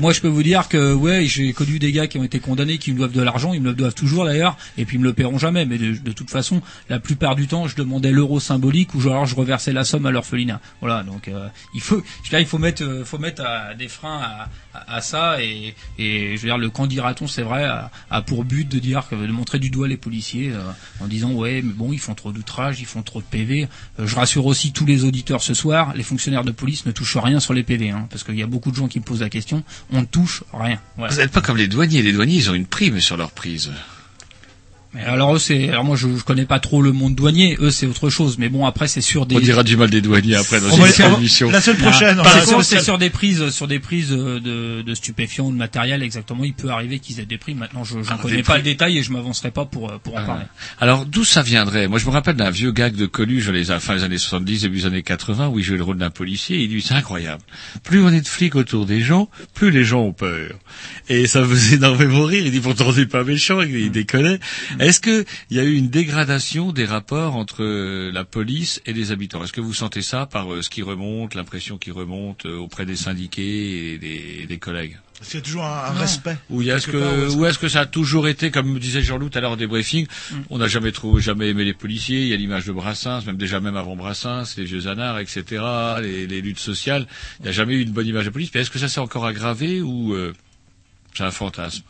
[0.00, 2.78] moi je peux vous dire que ouais, j'ai connu des gars qui ont été condamnés,
[2.78, 5.04] qui me doivent de l'argent, ils me le doivent toujours d'ailleurs, et puis ils me
[5.06, 5.66] le paieront jamais.
[5.66, 9.26] Mais de, de toute façon, la plupart du temps, je demandais l'euro symbolique ou alors
[9.26, 10.60] je reversais la somme à l'orphelinat.
[10.80, 14.20] Voilà, donc euh, il faut, dire, il faut mettre, euh, faut mettre à- des freins
[14.86, 19.04] à, ça et, je veux dire, le candidaton, c'est vrai, a, pour but de dire
[19.10, 20.60] de montrer du doigt les policiers euh,
[21.00, 23.68] en disant ouais, mais bon, ils font trop d'outrages, ils font trop de PV.
[23.98, 27.16] Euh, je rassure aussi tous les auditeurs ce soir, les fonctionnaires de police ne touchent
[27.16, 29.22] rien sur les PV, hein, parce qu'il y a beaucoup de gens qui me posent
[29.22, 29.64] la question.
[29.92, 30.78] On ne touche rien.
[30.96, 32.02] Vous n'êtes pas comme les douaniers.
[32.02, 33.72] Les douaniers, ils ont une prime sur leur prise.
[34.96, 37.56] Mais alors eux, c'est, alors moi je, je connais pas trop le monde douanier.
[37.60, 38.38] Eux, c'est autre chose.
[38.38, 39.36] Mais bon, après c'est sur des.
[39.36, 40.82] On dira du mal des douaniers après dans une
[41.18, 41.50] émission.
[41.50, 44.94] la semaine Ah, prochaine, va- c'est sur des prises, sur des prises euh, de, de
[44.94, 46.44] stupéfiants ou de matériel exactement.
[46.44, 47.58] Il peut arriver qu'ils aient des primes.
[47.58, 49.98] Maintenant, je j'en Ah, connais des pas le détail et je m'avancerai pas pour euh,
[50.02, 50.22] pour en Ah.
[50.24, 50.44] parler.
[50.80, 51.88] Alors d'où ça viendrait?
[51.88, 54.78] Moi je me rappelle d'un vieux gag de Coluche, les fin des années 70, début
[54.78, 56.58] des années 80, où il jouait le rôle d'un policier.
[56.58, 57.42] Et il dit c'est incroyable.
[57.84, 60.52] Plus on est de flics autour des gens, plus les gens ont peur.
[61.10, 62.44] Et ça me faisait énormément rire.
[62.46, 64.38] Il dit pourtant on n'est pas méchant, il, il déconnait.
[64.86, 68.92] Est-ce que il y a eu une dégradation des rapports entre euh, la police et
[68.92, 69.42] les habitants?
[69.42, 72.86] Est-ce que vous sentez ça par euh, ce qui remonte, l'impression qui remonte euh, auprès
[72.86, 74.96] des syndiqués et des, des collègues?
[75.18, 76.36] Parce qu'il y a toujours un, respect.
[76.50, 79.02] ou est-ce que, où est-ce ou est-ce que ça a toujours été, comme me disait
[79.02, 80.06] Jean-Loup tout à l'heure des briefings,
[80.50, 83.38] on n'a jamais trop, jamais aimé les policiers, il y a l'image de Brassens, même
[83.38, 85.64] déjà même avant Brassens, les vieux anards, etc.,
[86.00, 87.08] les, les luttes sociales,
[87.40, 89.00] il n'y a jamais eu une bonne image de police, mais est-ce que ça s'est
[89.00, 90.32] encore aggravé ou euh,
[91.12, 91.82] c'est un fantasme?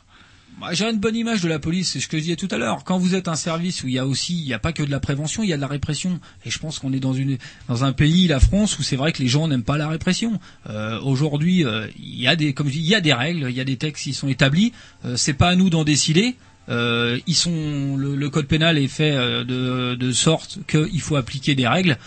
[0.72, 2.82] J'ai une bonne image de la police, c'est ce que je disais tout à l'heure.
[2.84, 4.82] Quand vous êtes un service où il y a aussi, il n'y a pas que
[4.82, 6.18] de la prévention, il y a de la répression.
[6.46, 7.36] Et je pense qu'on est dans une
[7.68, 10.40] dans un pays, la France, où c'est vrai que les gens n'aiment pas la répression.
[10.70, 13.46] Euh, Aujourd'hui, euh, il y a des, comme je dis, il y a des règles,
[13.50, 14.72] il y a des textes qui sont établis.
[15.04, 16.36] Euh, c'est pas à nous d'en décider.
[16.68, 21.68] Euh, ils sont, le, code pénal est fait de, de sorte qu'il faut appliquer des
[21.68, 21.98] règles.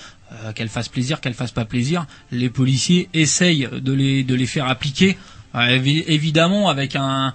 [0.53, 4.67] Qu'elles fassent plaisir, qu'elles fassent pas plaisir, les policiers essayent de les de les faire
[4.67, 5.17] appliquer
[5.55, 7.33] évidemment avec un,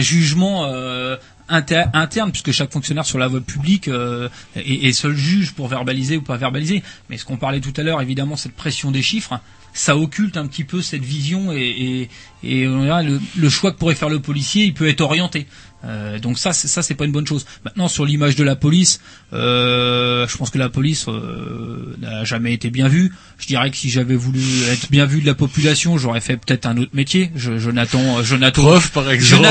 [0.00, 1.16] jugement euh,
[1.48, 6.16] inter- interne, puisque chaque fonctionnaire sur la voie publique euh, est, seul juge pour verbaliser
[6.16, 6.82] ou pas verbaliser.
[7.08, 9.38] Mais ce qu'on parlait tout à l'heure, évidemment, cette pression des chiffres,
[9.72, 12.08] ça occulte un petit peu cette vision et,
[12.44, 15.46] et, on le, le choix que pourrait faire le policier, il peut être orienté.
[15.84, 17.44] Euh, donc ça, c'est- ça c'est pas une bonne chose.
[17.64, 19.00] Maintenant sur l'image de la police,
[19.32, 23.12] euh, je pense que la police euh, n'a jamais été bien vue.
[23.38, 24.40] Je dirais que si j'avais voulu
[24.70, 27.30] être bien vu de la population, j'aurais fait peut-être un autre métier.
[27.36, 29.48] Je, je n'attends, je n'attends, Prof, par exemple.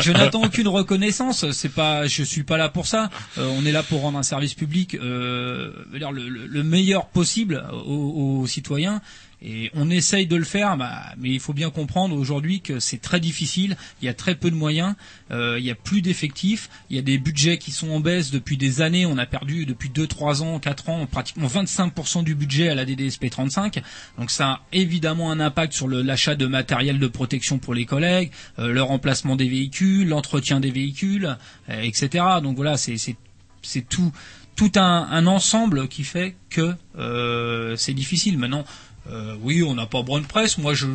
[0.00, 1.50] je n'attends- aucune reconnaissance.
[1.52, 3.10] C'est pas, je suis pas là pour ça.
[3.38, 5.98] Euh, on est là pour rendre un service public, euh, le,
[6.28, 9.02] le- le meilleur possible aux, aux citoyens.
[9.42, 12.98] Et on essaye de le faire, bah, mais il faut bien comprendre aujourd'hui que c'est
[13.00, 13.76] très difficile.
[14.02, 14.94] Il y a très peu de moyens,
[15.30, 18.30] euh, il y a plus d'effectifs, il y a des budgets qui sont en baisse
[18.30, 19.06] depuis des années.
[19.06, 22.84] On a perdu depuis 2, 3 ans, 4 ans, pratiquement 25% du budget à la
[22.84, 23.82] DDSP 35.
[24.18, 28.30] Donc ça a évidemment un impact sur l'achat de matériel de protection pour les collègues,
[28.58, 31.36] euh, le remplacement des véhicules, l'entretien des véhicules,
[31.70, 32.24] euh, etc.
[32.42, 33.16] Donc voilà, c'est
[33.88, 34.12] tout
[34.60, 38.36] tout un, un ensemble qui fait que euh, c'est difficile.
[38.36, 38.66] Maintenant,
[39.08, 40.58] euh, oui, on n'a pas bonne presse.
[40.58, 40.86] Moi, je,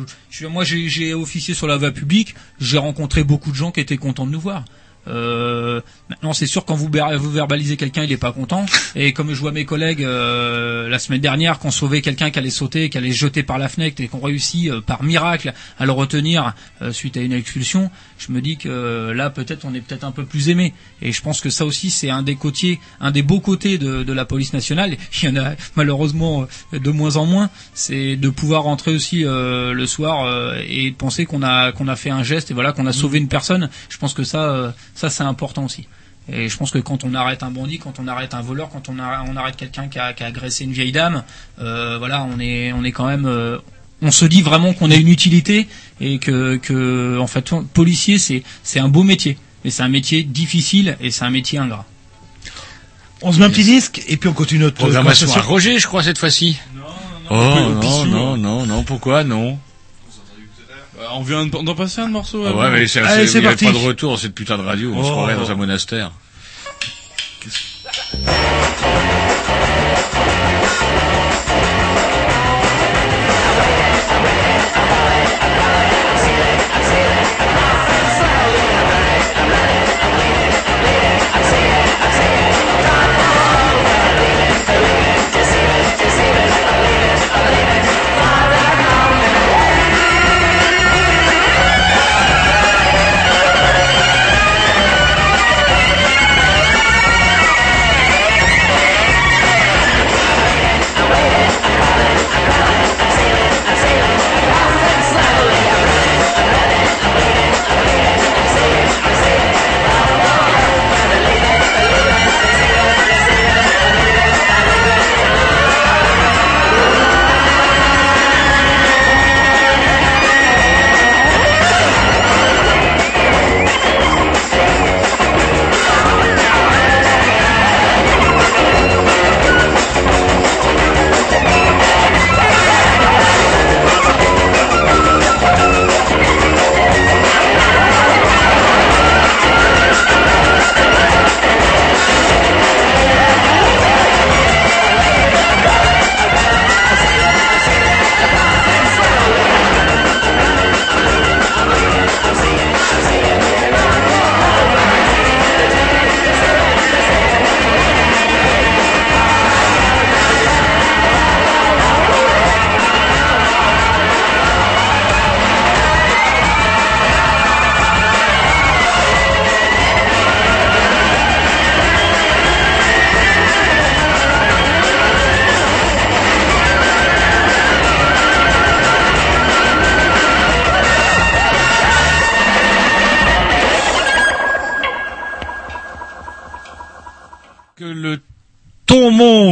[0.46, 2.34] moi, j'ai officié sur la voie publique.
[2.60, 4.64] J'ai rencontré beaucoup de gens qui étaient contents de nous voir.
[5.08, 5.80] Euh,
[6.10, 8.66] maintenant, c'est sûr quand vous, verbalisez quelqu'un, il n'est pas content.
[8.96, 12.50] Et comme je vois mes collègues euh, la semaine dernière, qu'on sauvait quelqu'un qui allait
[12.50, 16.54] sauter, qui allait jeter par la fenêtre, et qu'on réussit par miracle à le retenir
[16.90, 20.24] suite à une expulsion, je me dis que là, peut-être, on est peut-être un peu
[20.24, 20.72] plus aimé.
[21.02, 24.02] Et je pense que ça aussi, c'est un des côtés, un des beaux côtés de,
[24.02, 24.96] de la police nationale.
[25.22, 27.50] Il y en a malheureusement euh, de moins en moins.
[27.74, 31.88] C'est de pouvoir rentrer aussi euh, le soir euh, et de penser qu'on a qu'on
[31.88, 33.68] a fait un geste et voilà qu'on a sauvé une personne.
[33.88, 35.86] Je pense que ça, euh, ça c'est important aussi.
[36.28, 38.88] Et je pense que quand on arrête un bandit, quand on arrête un voleur, quand
[38.88, 41.22] on arrête, on arrête quelqu'un qui a, qui a agressé une vieille dame,
[41.60, 43.58] euh, voilà, on est, on est quand même, euh,
[44.02, 45.66] on se dit vraiment qu'on a une utilité
[46.00, 50.22] et que, que en fait, policier c'est, c'est un beau métier, mais c'est un métier
[50.22, 51.86] difficile et c'est un métier ingrat.
[53.22, 55.40] On se met un petit disque et puis on continue notre Programmation à.
[55.40, 56.58] Roger, je crois, cette fois-ci.
[57.30, 59.58] Oh, non, non, non, non, pourquoi non
[60.96, 62.44] Bah, on vient d'en passer un morceau.
[62.44, 62.60] Ah avant.
[62.60, 65.08] Ouais, mais c'est, Allez, c'est- pas de retour dans cette putain de radio, on se
[65.08, 65.12] Oh.
[65.12, 66.12] croirait dans un monastère.
[67.40, 67.48] Que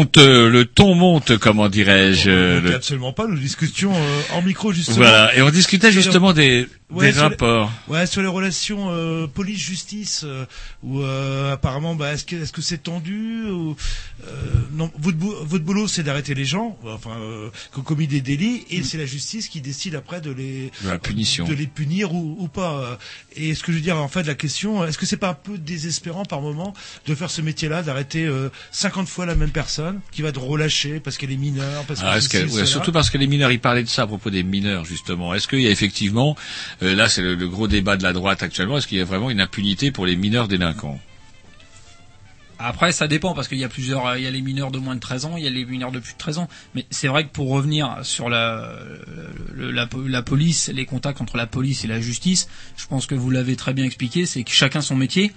[0.05, 2.31] monte, le ton monte, comment dirais-je.
[2.31, 4.97] euh, le- absolument pas, nous discutions euh, en micro justement.
[4.98, 7.72] Voilà, et on discutait justement des, Ouais, des les- rapports.
[7.89, 10.44] Ouais, sur les relations euh, police-justice, euh,
[10.82, 13.74] où euh, apparemment, bah, est-ce que est-ce que c'est tendu ou, euh,
[14.74, 18.20] Non, votre, bou- votre boulot, c'est d'arrêter les gens, enfin, euh, qui ont commis des
[18.20, 21.46] délits, et c'est la justice qui décide après de les De la punition.
[21.46, 22.78] de les punir ou, ou pas.
[22.80, 22.96] euh.
[23.36, 25.34] Et ce que je veux dire, en fait, la question, est-ce que c'est pas un
[25.34, 26.74] peu désespérant par moment
[27.06, 31.01] de faire ce métier-là, d'arrêter euh, 50 fois la même personne qui va te relâcher
[31.01, 32.66] parce qu'elle est mineure, parce que Ah, que- ouais, cela.
[32.66, 35.34] surtout parce que les mineurs, ils parlaient de ça à propos des mineurs justement.
[35.34, 36.36] Est-ce qu'il y a effectivement,
[36.82, 39.05] euh, là c'est le, le gros débat de la droite actuellement, est-ce qu'il y a
[39.05, 41.01] vraiment une impunité pour les mineurs délinquants?
[42.66, 44.78] Après, ça dépend parce qu'il y a plusieurs, euh, il y a les mineurs de
[44.78, 46.49] moins de 13 ans, il y a les mineurs de plus de 13 ans.
[46.74, 51.47] Mais c'est vrai que pour revenir sur la, po- la police, les contacts entre la
[51.47, 54.81] police et la justice, je pense que vous l'avez très bien expliqué, c'est que chacun
[54.81, 55.32] son métier.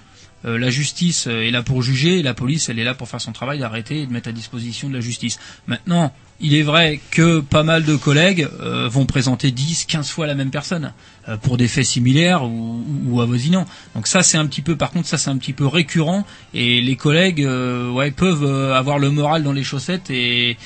[0.45, 3.07] Euh, la justice euh, est là pour juger et la police, elle est là pour
[3.07, 5.39] faire son travail, d'arrêter et de mettre à disposition de la justice.
[5.67, 10.27] Maintenant, il est vrai que pas mal de collègues euh, vont présenter 10, 15 fois
[10.27, 10.93] la même personne
[11.27, 13.65] euh, pour des faits similaires ou, ou avoisinants.
[13.95, 16.81] Donc ça, c'est un petit peu, par contre, ça c'est un petit peu récurrent et
[16.81, 20.57] les collègues, euh, ouais, peuvent euh, avoir le moral dans les chaussettes et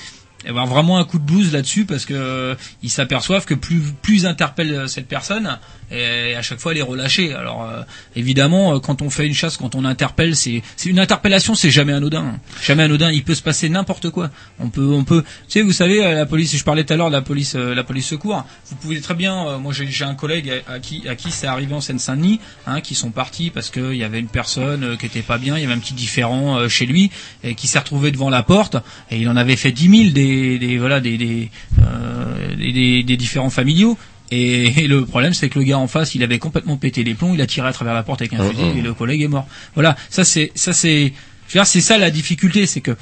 [0.45, 4.89] avoir vraiment un coup de blues là-dessus parce que ils s'aperçoivent que plus plus interpellent
[4.89, 5.59] cette personne
[5.91, 7.33] et à chaque fois elle est relâchée.
[7.33, 7.81] Alors euh,
[8.15, 11.93] évidemment euh, quand on fait une chasse, quand on interpelle, c'est une interpellation, c'est jamais
[11.93, 12.39] anodin.
[12.63, 14.29] Jamais anodin, il peut se passer n'importe quoi.
[14.59, 16.97] On peut on peut tu sais vous savez euh, la police, je parlais tout à
[16.97, 18.43] l'heure de la police euh, la police secours.
[18.69, 21.73] Vous pouvez très bien euh, moi j'ai un collègue à, qui à qui c'est arrivé
[21.73, 25.37] en Seine-Saint-Denis hein, qui sont partis parce qu'il y avait une personne qui était pas
[25.37, 27.11] bien, il y avait un petit différent chez lui
[27.43, 28.77] et qui s'est retrouvé devant la porte
[29.09, 31.49] et il en avait fait 10 000 des, des voilà des des,
[31.81, 33.97] euh, des- des différents familiaux
[34.31, 37.13] et, et le problème c'est que le gars en face il avait complètement pété les
[37.13, 39.27] plombs il a tiré à travers la porte avec un fusil et le collègue est
[39.27, 39.47] mort.
[39.75, 41.13] Voilà ça c'est ça c'est
[41.47, 42.95] je veux dire c'est ça la difficulté c'est que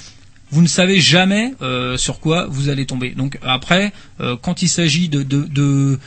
[0.52, 3.12] vous ne savez jamais euh, sur quoi vous allez tomber.
[3.12, 6.00] Donc après euh, quand il s'agit de de, de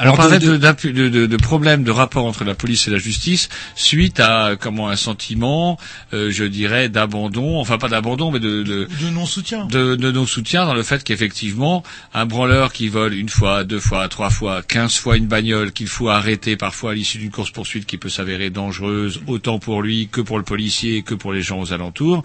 [0.00, 2.96] Alors, on parlait de- de, de, de, problèmes de rapport entre la police et la
[2.98, 5.78] justice suite à comment un sentiment,
[6.14, 9.66] euh, je dirais, d'abandon, enfin pas d'abandon, mais de, de, de non-soutien.
[9.66, 11.82] de, soutiens dans le fait qu'effectivement,
[12.14, 15.86] un branleur qui vole une fois, deux fois, trois fois, quinze fois une bagnole qu'il
[15.88, 20.22] faut arrêter parfois à l'issue d'une course-poursuite qui peut s'avérer dangereuse, autant pour lui que
[20.22, 22.22] pour le policier, que pour les gens aux alentours,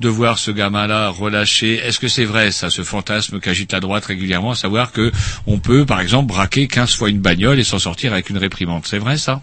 [0.00, 1.74] de voir ce gamin-là relâché.
[1.74, 5.12] Est-ce que c'est vrai, ça, ce fantasme qu'agite la droite régulièrement, à savoir que
[5.46, 8.82] on peut, par exemple, braquer quinze fois une bagnole et s'en sortir avec une réprimande
[8.86, 9.42] C'est vrai, ça?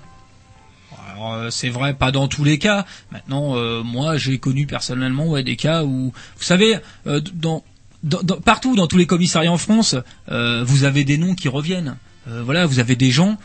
[1.33, 2.85] Euh, c'est vrai, pas dans tous les cas.
[3.11, 6.77] Maintenant, euh, moi, j'ai connu personnellement des cas où, vous savez,
[7.07, 7.63] euh, dans,
[8.43, 9.95] partout dans tous les commissariats en France,
[10.27, 11.97] vous avez des noms qui reviennent.
[12.27, 13.37] Voilà, vous avez des gens.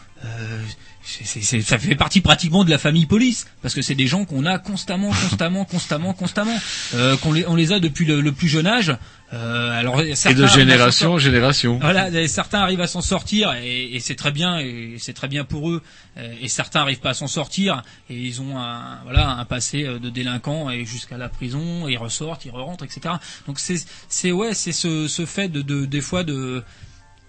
[1.00, 3.94] Euh, c'est- c'est- c'est- ça fait partie pratiquement de la famille police parce que c'est
[3.94, 6.56] des gens qu'on a constamment, constamment, constamment, constamment,
[6.94, 8.96] euh, qu'on les, on les a depuis le, le plus jeune âge.
[9.32, 11.78] Euh, alors Et de génération en génération.
[11.80, 15.44] voilà, certains arrivent à s'en sortir et, et c'est très bien et c'est très bien
[15.44, 15.82] pour eux.
[16.18, 19.84] Euh, Et certains arrivent pas à s'en sortir et ils ont un voilà un passé
[19.84, 23.14] euh, de délinquant et jusqu'à la prison, et ils ressortent, ils rentrent, etc.
[23.46, 23.76] Donc c'est
[24.08, 26.64] c'est ouais c'est ce, ce fait de, de des fois de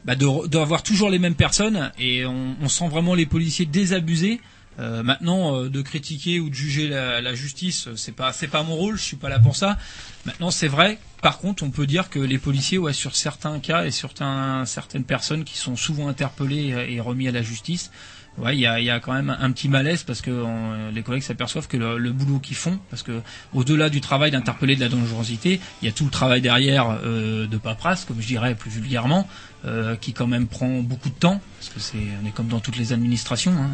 [0.06, 4.42] bah d'avoir toujours les mêmes personnes et on, on sent vraiment les policiers désabusés.
[4.80, 8.48] Euh, maintenant, euh, de critiquer ou de juger la, la justice, euh, c'est pas c'est
[8.48, 8.96] pas mon rôle.
[8.98, 9.78] Je suis pas là pour ça.
[10.26, 10.98] Maintenant, c'est vrai.
[11.22, 14.64] Par contre, on peut dire que les policiers, ouais, sur certains cas et sur certains,
[14.66, 17.92] certaines personnes qui sont souvent interpellées euh, et remis à la justice,
[18.38, 21.04] ouais, il y a, y a quand même un petit malaise parce que on- les
[21.04, 23.22] collègues s'aperçoivent que le, le boulot qu'ils font, parce que
[23.54, 27.46] au-delà du travail d'interpeller de la dangerosité, il y a tout le travail derrière euh,
[27.46, 29.28] de paperasse, comme je dirais plus vulgairement,
[29.64, 32.60] euh, qui quand même prend beaucoup de temps, parce que c'est on est comme dans
[32.60, 33.70] toutes les administrations, hein,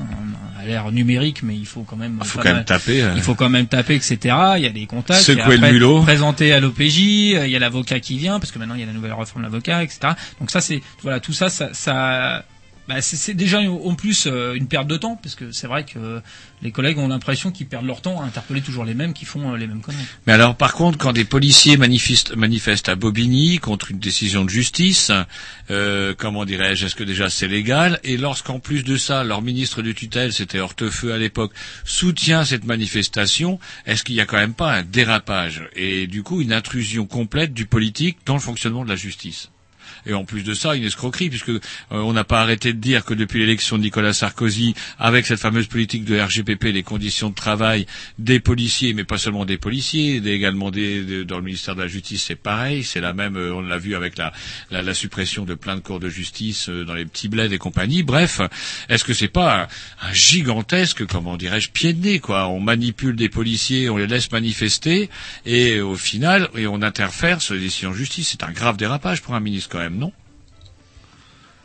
[0.59, 3.13] a l'air numérique, mais il faut quand même, faut pas quand même taper, euh.
[3.15, 4.35] il faut quand même taper, etc.
[4.57, 6.01] Il y a des contacts, Secouer il le mulot.
[6.01, 6.99] présenter à l'OPJ,
[7.35, 9.13] euh, il y a l'avocat qui vient, parce que maintenant il y a la nouvelle
[9.13, 10.13] réforme de l'avocat, etc.
[10.41, 12.43] Donc ça c'est voilà tout ça, ça, ça
[12.87, 16.21] bah, c'est déjà en plus euh, une perte de temps, parce que c'est vrai que
[16.61, 19.53] les collègues ont l'impression qu'ils perdent leur temps à interpeller toujours les mêmes qui font
[19.53, 20.05] euh, les mêmes conneries.
[20.25, 24.49] Mais alors, par contre, quand des policiers manifestent, manifestent à Bobigny contre une décision de
[24.49, 25.11] justice,
[25.69, 27.99] euh, comment dirais-je, est-ce que déjà c'est légal?
[28.03, 31.51] Et lorsqu'en plus de ça, leur ministre de tutelle, c'était Hortefeux à l'époque,
[31.83, 36.41] soutient cette manifestation, est-ce qu'il n'y a quand même pas un dérapage et du coup
[36.41, 39.49] une intrusion complète du politique dans le fonctionnement de la justice?
[40.07, 41.59] Et en plus de ça, une escroquerie, puisque euh,
[41.91, 45.67] on n'a pas arrêté de dire que depuis l'élection de Nicolas Sarkozy, avec cette fameuse
[45.67, 47.85] politique de RGPP, les conditions de travail
[48.17, 51.87] des policiers, mais pas seulement des policiers, également des, de- dans le ministère de la
[51.87, 54.31] Justice, c'est pareil, c'est la même, euh, on l'a vu avec la,
[54.71, 57.57] la, la suppression de plein de cours de justice euh, dans les petits bleds et
[57.57, 58.03] compagnie.
[58.03, 58.41] Bref,
[58.89, 62.47] est-ce que c'est pas un, un gigantesque, comment dirais-je, pied de nez, quoi?
[62.47, 65.09] On manipule des policiers, on les laisse manifester,
[65.45, 68.29] et au final, et on interfère sur les décisions de justice.
[68.29, 70.11] C'est un grave dérapage pour un ministre quand même, non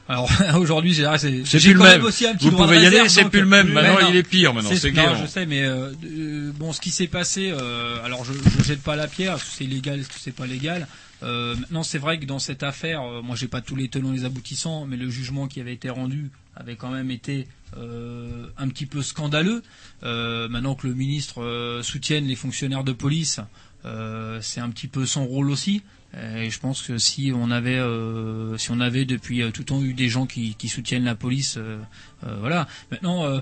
[0.09, 2.87] Alors aujourd'hui, j'ai c'est C'est j'ai plus le même aussi un petit Vous pouvez y
[2.87, 3.69] aller, c'est plus le même.
[3.73, 5.17] Maintenant, il est pire, maintenant, c'est Guéant.
[5.17, 8.83] je sais, mais euh, euh, bon, ce qui s'est passé, euh, alors je, je jette
[8.83, 10.87] pas la pierre, est-ce que c'est légal, est-ce que c'est pas légal
[11.23, 14.25] Maintenant, c'est vrai que dans cette affaire, moi, j'ai pas tous les tenants et les
[14.25, 17.47] aboutissants, mais le jugement qui avait été rendu avait quand même été
[17.77, 19.63] euh, un petit peu scandaleux.
[20.03, 23.41] Euh, maintenant que le ministre euh, soutienne les fonctionnaires de police,
[24.41, 25.83] c'est un petit peu son rôle aussi.
[26.15, 29.67] Et je pense que si on avait, euh, si on avait depuis euh, tout le
[29.67, 31.79] temps eu des gens qui, qui soutiennent la police, euh,
[32.27, 32.69] euh, voilà.
[32.91, 33.41] Maintenant, euh,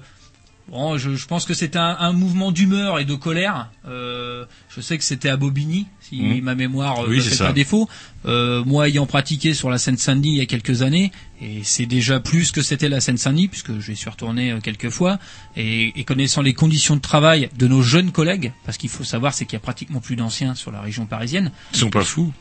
[0.68, 3.70] bon, je, je pense que c'était un, un mouvement d'humeur et de colère.
[3.88, 6.42] Euh, je sais que c'était à Bobigny, si Mhm.
[6.42, 7.46] ma mémoire euh, Oui, ne c'est fait ça.
[7.46, 7.88] pas défaut.
[8.26, 11.10] Euh, moi, ayant pratiqué sur la Seine-Saint-Denis il y a quelques années,
[11.42, 15.18] et c'est déjà plus que c'était la Seine-Saint-Denis, puisque je suis retourné euh, quelques fois,
[15.56, 19.34] et, et connaissant les conditions de travail de nos jeunes collègues, parce qu'il faut savoir,
[19.34, 21.50] c'est qu'il y a pratiquement plus d'anciens sur la région parisienne.
[21.74, 22.32] Ils sont pas fous.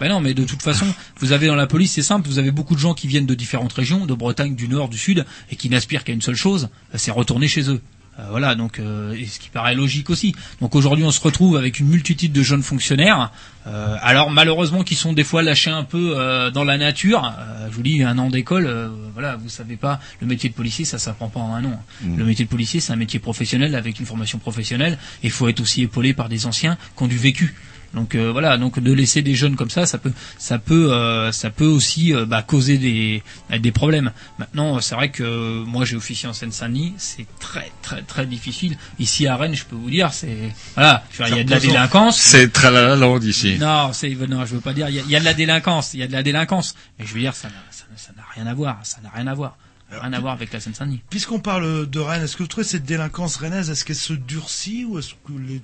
[0.00, 0.86] Ben non, mais de toute façon,
[1.18, 3.34] vous avez dans la police, c'est simple, vous avez beaucoup de gens qui viennent de
[3.34, 6.68] différentes régions, de Bretagne, du Nord, du Sud, et qui n'aspirent qu'à une seule chose,
[6.94, 7.80] c'est retourner chez eux.
[8.18, 10.34] Euh, voilà, donc euh, et ce qui paraît logique aussi.
[10.62, 13.30] Donc aujourd'hui, on se retrouve avec une multitude de jeunes fonctionnaires,
[13.66, 17.34] euh, alors malheureusement qui sont des fois lâchés un peu euh, dans la nature.
[17.38, 20.54] Euh, je vous dis, un an d'école, euh, voilà, vous savez pas, le métier de
[20.54, 21.82] policier, ça s'apprend pas en un an.
[22.02, 22.16] Mm.
[22.16, 25.48] Le métier de policier, c'est un métier professionnel avec une formation professionnelle, et il faut
[25.48, 27.54] être aussi épaulé par des anciens qui ont du vécu.
[27.94, 31.32] Donc euh, voilà, donc de laisser des jeunes comme ça, ça peut, ça peut, euh,
[31.32, 33.22] ça peut aussi euh, bah, causer des,
[33.58, 34.12] des problèmes.
[34.38, 38.76] Maintenant, c'est vrai que euh, moi j'ai officié en Seine-Saint-Denis, c'est très très très difficile.
[38.98, 42.18] Ici à Rennes, je peux vous dire, c'est voilà, il y a de la délinquance.
[42.20, 43.56] C'est tralalalande ici.
[43.58, 44.88] Non, c'est non, je veux pas dire.
[44.90, 46.74] Il y, a- il y a de la délinquance, il y a de la délinquance.
[46.98, 49.08] Mais je veux dire, ça n'a ça n'a- ça n'a rien à voir, ça n'a
[49.10, 49.56] rien à voir,
[49.90, 51.00] rien à voir avec la Seine-Saint-Denis.
[51.08, 54.84] Puisqu'on parle de Rennes, est-ce que vous trouvez cette délinquance rennaise, est-ce qu'elle se durcit
[54.84, 55.62] ou est-ce qu'elle est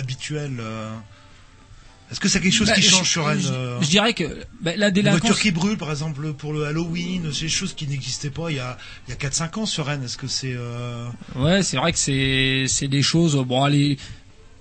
[0.00, 0.94] habituelle euh,
[2.12, 4.12] Est-ce que c'est quelque chose Bah, qui je- change sur Rennes je- euh, je dirais
[4.12, 4.24] que,
[4.60, 8.28] bah, la voitures qui brûlent, par exemple, pour le Halloween, c'est des choses qui n'existaient
[8.30, 8.76] pas il y a,
[9.08, 10.04] il y a 4-5 ans sur Rennes.
[10.04, 10.52] Est-ce que c'est...
[10.54, 13.34] euh, Ouais, c'est vrai que c'est c'est des choses.
[13.46, 13.96] Bon, allez,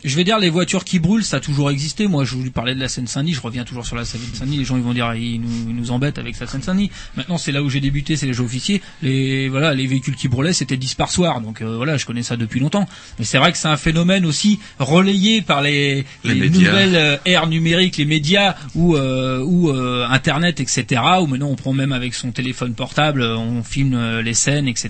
[0.03, 2.07] je vais dire les voitures qui brûlent, ça a toujours existé.
[2.07, 4.57] Moi, je vous parlais de la Seine-Saint-Denis, je reviens toujours sur la Seine-Saint-Denis.
[4.57, 6.91] Les gens ils vont dire ils nous, ils nous embêtent avec la Seine-Saint-Denis.
[7.17, 8.81] Maintenant, c'est là où j'ai débuté, c'est les jeux officiers.
[9.01, 11.41] Les voilà, les véhicules qui brûlaient, c'était 10 par soir.
[11.41, 12.87] Donc euh, voilà, je connais ça depuis longtemps.
[13.19, 17.47] Mais c'est vrai que c'est un phénomène aussi relayé par les, Les nouvelles euh, ères
[17.47, 21.01] numériques, les médias ou euh, ou euh, Internet, etc.
[21.21, 24.89] Où maintenant on prend même avec son téléphone portable, euh, on filme les scènes, etc.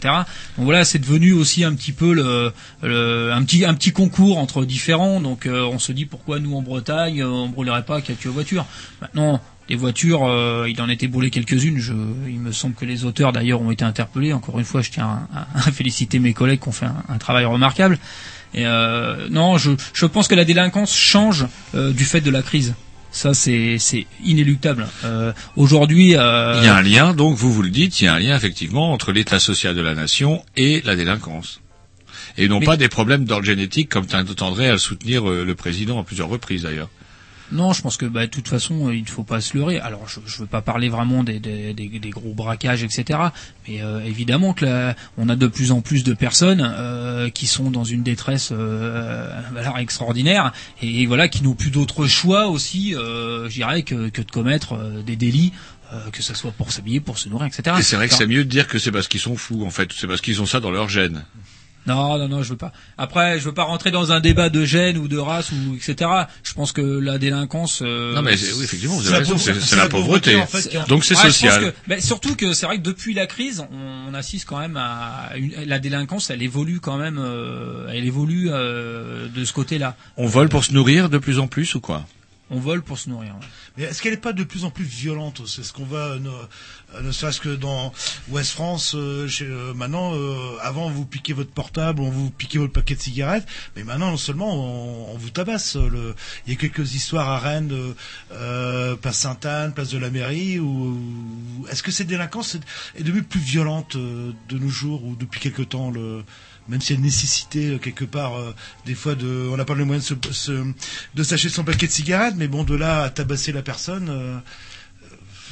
[0.58, 2.52] Donc voilà, c'est devenu aussi un petit peu le,
[2.84, 5.01] le- un petit un petit concours entre différents.
[5.22, 8.66] Donc euh, on se dit pourquoi nous en Bretagne euh, on brûlerait pas quelques voitures?
[9.02, 9.42] Maintenant.
[9.70, 11.80] Les voitures, euh, il en était brûlé quelques-unes.
[12.28, 14.34] Il me semble que les auteurs d'ailleurs ont été interpellés.
[14.34, 17.98] Encore une fois, je tiens à, féliciter mes collègues qui ont fait un, travail remarquable.
[18.54, 22.74] Non, je, pense que la délinquance change du fait de la crise.
[23.12, 23.78] Ça, c'est
[24.26, 24.88] inéluctable.
[25.56, 28.20] Aujourd'hui, Il y a un lien, donc vous vous le dites, il y a un
[28.20, 31.62] lien effectivement entre l'état social de la nation et la délinquance.
[32.38, 35.56] Et non Mais- pas des problèmes d'ordre génétique comme tendrait à le soutenir euh, le
[35.56, 36.90] président à plusieurs reprises d'ailleurs.
[37.54, 39.78] Non, je pense que bah, de toute façon, euh, il ne faut pas se leurrer.
[39.78, 43.20] Alors, je ne veux pas parler vraiment des, des, des, des gros braquages, etc.
[43.68, 47.48] Mais euh, évidemment que là, on a de plus en plus de personnes euh, qui
[47.48, 52.96] sont dans une détresse euh, alors extraordinaire et voilà qui n'ont plus d'autre choix aussi,
[52.96, 55.52] euh, je dirais, que, que de commettre euh, des délits.
[55.94, 57.76] euh, que ce soit pour s'habiller, pour se nourrir, etc.
[57.80, 59.72] Et c'est vrai que c'est mieux de dire que c'est parce qu'ils sont fous en
[59.72, 61.26] fait, c'est parce qu'ils ont ça dans leur gène.
[61.88, 62.72] Non, non, non, je veux pas.
[62.98, 66.10] Après, je veux pas rentrer dans un débat de gène ou de race ou etc.
[66.44, 67.82] Je pense que la délinquance.
[67.82, 70.36] euh, Non mais oui, effectivement, vous c'est avez la raison, pauvreté- c'est la pauvreté.
[70.36, 71.62] en fait, Donc c'est Ouais, pense social.
[71.72, 74.78] que- ben, surtout que c'est vrai que depuis la crise, on, on assiste quand même
[74.78, 76.30] à une, la délinquance.
[76.30, 77.18] Elle évolue quand même.
[77.20, 79.96] euh, elle évolue euh, de ce côté-là.
[80.18, 82.06] On vole pour se nourrir de plus en plus ou quoi?
[82.54, 83.34] On vole pour se nourrir.
[83.78, 86.20] Mais est-ce qu'elle n'est pas de plus en plus violente C'est ce qu'on va, euh,
[86.20, 87.94] ne, euh, ne serait-ce que dans
[88.30, 92.58] Ouest France, euh, chez- euh, maintenant, euh, avant vous piquez votre portable, on vous piquez
[92.58, 93.48] votre paquet de cigarettes,
[93.78, 94.54] mais maintenant non seulement
[95.14, 95.78] on, vous tabasse.
[95.78, 96.14] euh,
[96.46, 97.74] il y a quelques histoires à Rennes,
[99.02, 100.66] place Sainte-Anne, place de la mairie, où,
[101.62, 102.62] où- est-ce que cette délinquance est,
[103.00, 106.24] est devenue plus violente de nos jours ou depuis quelque temps le
[106.70, 108.54] même s'il y a une nécessité euh, quelque part euh,
[108.86, 110.72] des fois de on n'a pas le moyen de se, se-
[111.16, 114.38] de s'acheter son paquet de cigarettes mais bon de là à tabasser la personne euh,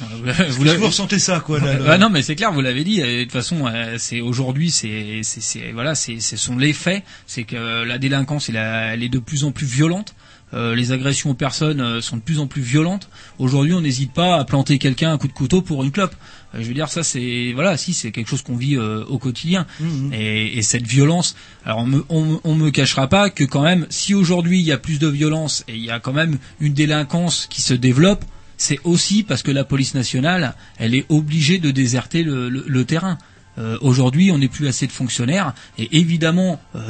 [0.00, 2.84] que l'avez- vous ressentez ça quoi là, le- Bah non, mais c'est clair, vous l'avez
[2.84, 3.02] dit.
[3.02, 6.72] euh, De toute façon, euh, c'est aujourd'hui, c'est, c'est, c'est- voilà, c'est, ce sont les
[6.72, 7.02] faits.
[7.26, 10.14] C'est que la délinquance, elle, elle est de plus en plus violente.
[10.54, 13.08] Euh, les agressions aux personnes euh, sont de plus en plus violentes.
[13.38, 16.14] Aujourd'hui, on n'hésite pas à planter quelqu'un un coup de couteau pour une clope.
[16.52, 19.66] Je veux dire, ça, c'est voilà, si c'est quelque chose qu'on vit euh, au quotidien.
[20.12, 23.86] Et, et cette violence, alors on me, on, on me cachera pas que quand même,
[23.88, 26.72] si aujourd'hui il y a plus de violence et il y a quand même une
[26.74, 28.24] délinquance qui se développe,
[28.56, 32.84] c'est aussi parce que la police nationale, elle est obligée de déserter le, le- le
[32.84, 33.16] terrain.
[33.58, 36.80] Euh, Aujourd'hui, on n'est plus assez de fonctionnaires, et évidemment, euh,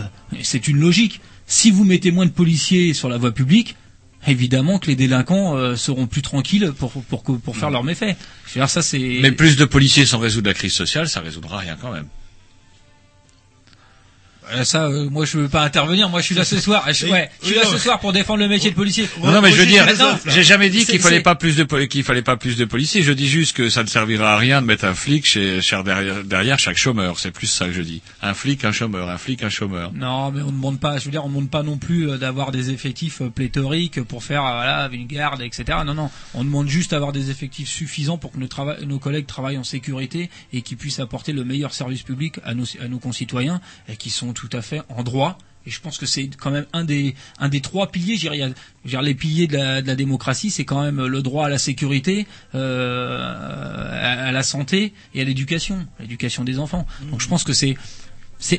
[0.43, 1.21] c'est une logique.
[1.47, 3.77] Si vous mettez moins de policiers sur la voie publique,
[4.27, 8.17] évidemment que les délinquants euh, seront plus tranquilles pour pour pour, pour faire leurs méfaits.
[8.47, 9.19] Je veux dire, ça c'est.
[9.23, 12.07] Mais plus de policiers sans résoudre la crise sociale, ça résoudra rien quand même.
[14.53, 16.09] Euh, Ça, euh, moi, je veux pas intervenir.
[16.09, 16.85] Moi, je suis là ce soir.
[16.93, 19.09] Je, Oui, ouais, je suis là ce soir pour défendre le métier de policier.
[19.23, 19.87] Non, non, mais je veux dire,
[20.27, 23.03] j'ai jamais dit qu'il fallait pas plus de qu'il fallait pas plus de policiers.
[23.03, 25.83] Je dis juste que ça ne servira à rien de mettre un flic chez, chez-
[25.85, 27.19] derrière, derrière chaque chômeur.
[27.19, 28.03] C'est plus ça que je dis.
[28.23, 29.93] Un flic, un chômeur, un flic, un chômeur.
[29.95, 30.99] Non, mais on ne demande pas.
[30.99, 34.03] Je veux dire, on ne demande pas non plus euh, d'avoir des effectifs euh, pléthoriques
[34.03, 35.79] pour faire voilà une garde, etc.
[35.87, 36.11] Non, non.
[36.35, 38.49] On demande juste d'avoir des effectifs suffisants pour que nos,
[38.87, 42.65] nos collègues travaillent en sécurité et qu'ils puissent apporter le meilleur service public à nos,
[42.83, 45.37] à nos concitoyens et qui sont tout à fait en droit.
[45.67, 48.17] Et je pense que c'est quand même un des trois piliers.
[48.85, 54.27] Les piliers de la, de démocratie, c'est quand même le droit à la sécurité, euh,
[54.29, 56.87] à, la santé et à l'éducation, l'éducation des enfants.
[57.11, 57.77] Donc je pense que c'est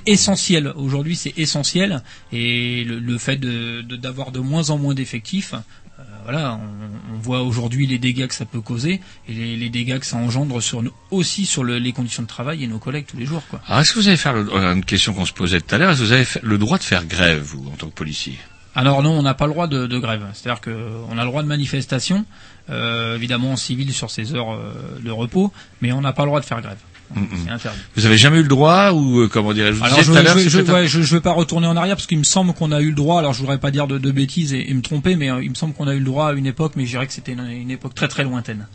[0.06, 5.56] essentiel aujourd'hui, c'est essentiel et le, fait de de- d'avoir de, moins en moins d'effectifs,
[6.24, 10.00] voilà, on, on voit aujourd'hui les dégâts que ça peut causer et les, les dégâts
[10.00, 13.06] que ça engendre sur nous, aussi sur le- les conditions de travail et nos collègues
[13.08, 13.62] tous les jours, quoi.
[13.68, 15.78] Alors, est-ce que vous allez faire le- euh, une question qu'on se posait tout à
[15.78, 18.38] l'heure Est-ce que vous avez le droit de faire grève, vous, en tant que policier?
[18.74, 20.24] Alors non, on n'a pas le droit de, de grève.
[20.34, 22.26] C'est-à-dire que on a le droit de manifestation,
[22.70, 26.28] euh, évidemment en civil sur ses heures euh, de repos, mais on n'a pas le
[26.30, 26.78] droit de faire grève.
[27.96, 30.50] Vous avez jamais eu le droit ou euh, comment dirais-je vous Alors je, je, je,
[30.50, 32.54] c'est peut-être un- ouais, je, je vais pas retourner en arrière parce qu'il me semble
[32.54, 33.20] qu'on a eu le droit.
[33.20, 35.50] Alors je voudrais pas dire de, de bêtises et, et me tromper, mais euh, il
[35.50, 37.34] me semble qu'on a eu le droit à une époque, mais je dirais que c'était
[37.34, 38.68] une, une époque très très lointaine.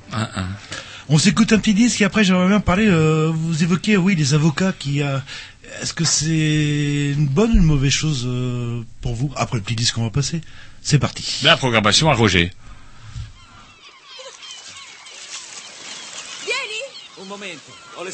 [1.09, 2.87] On s'écoute un petit disque et après j'aimerais bien parler.
[2.89, 5.03] euh, vous évoquez oui les avocats qui.
[5.03, 5.19] euh,
[5.83, 9.31] Est-ce que c'est une bonne ou une mauvaise chose euh, pour vous?
[9.37, 10.41] Après le petit disque qu'on va passer,
[10.83, 11.41] c'est parti.
[11.45, 12.51] La programmation à Roger.
[16.45, 17.23] Vieni!
[17.23, 18.13] Un momento, ho le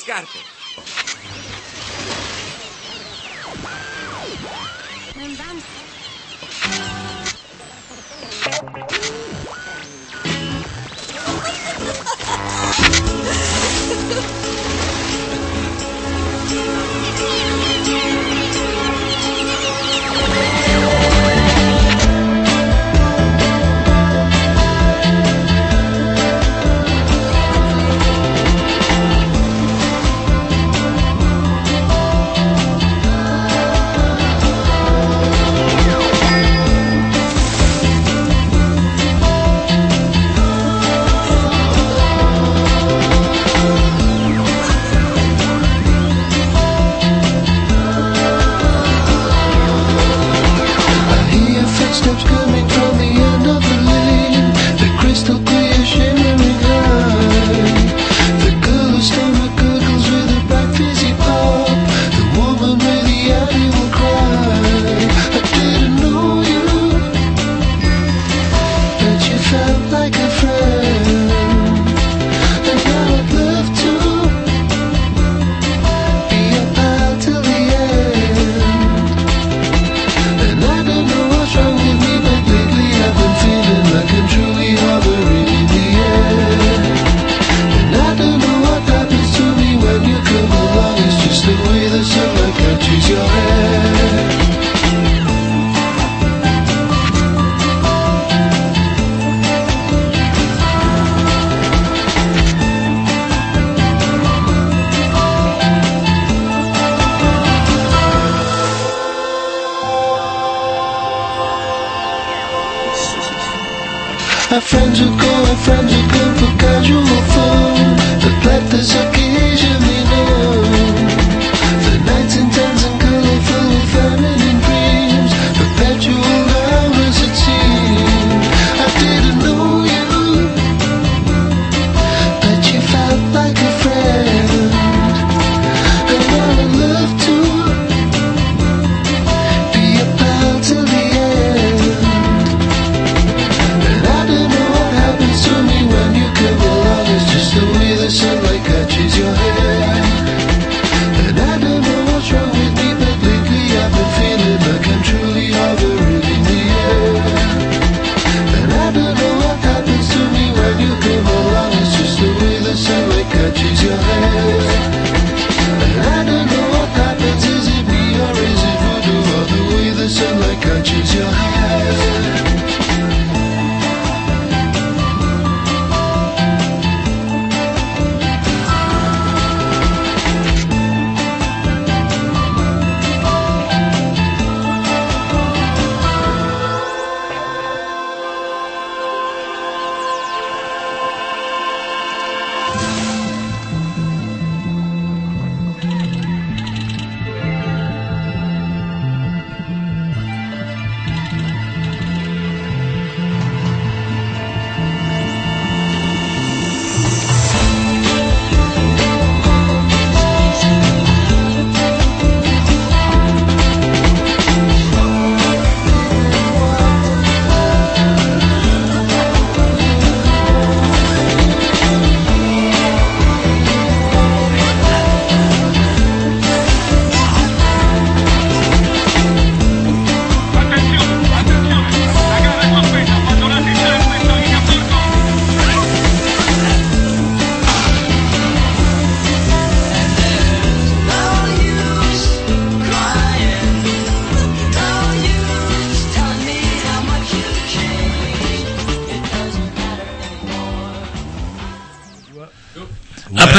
[115.22, 120.94] friends who go, our friends who come for casual fun But let this occasionally known
[120.96, 121.01] The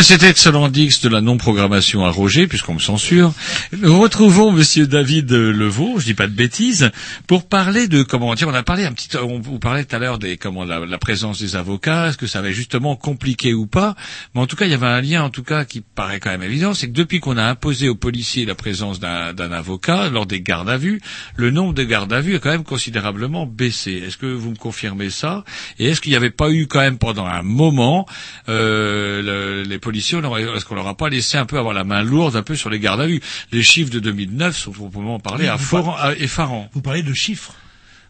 [0.04, 3.32] Cet excellent dix de la non-programmation à Roger, puisqu'on me censure,
[3.72, 6.92] nous retrouvons Monsieur David Levaux, je dis pas de bêtises,
[7.26, 8.50] pour parler de comment dire.
[8.50, 11.40] On a parlé un petit, on vous parlait tout à l'heure des comment la, présence
[11.40, 13.96] des avocats, est-ce que ça avait justement compliqué ou pas?
[14.36, 16.32] Mais en tout cas, il y avait un lien, en tout cas, qui paraît quand
[16.32, 20.26] même évident, c'est que depuis qu'on a imposé aux policiers la présence d'un avocat lors
[20.26, 21.00] des gardes à vue,
[21.38, 24.04] le nombre de gardes à vue a quand même considérablement baissé.
[24.06, 25.46] Est-ce que vous me confirmez ça?
[25.80, 28.06] Et est-ce qu'il n'y avait pas eu quand même pendant un moment
[28.50, 32.36] euh, le- les est-ce qu'on leur a pas laissé un peu avoir la main lourde
[32.36, 33.22] un peu sur les gardes à vue?
[33.52, 36.14] Les chiffres de 2009 sont proprement parler Oui, à fort- à-.
[36.74, 37.54] Vous parlez de chiffres.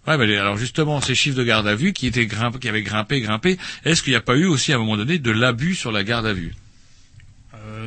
[0.07, 2.81] Ouais, mais alors justement, ces chiffres de garde à vue qui étaient grimpés, qui avaient
[2.83, 5.75] grimpé, grimpé, est-ce qu'il n'y a pas eu aussi à un moment donné de l'abus
[5.75, 6.53] sur la garde à vue?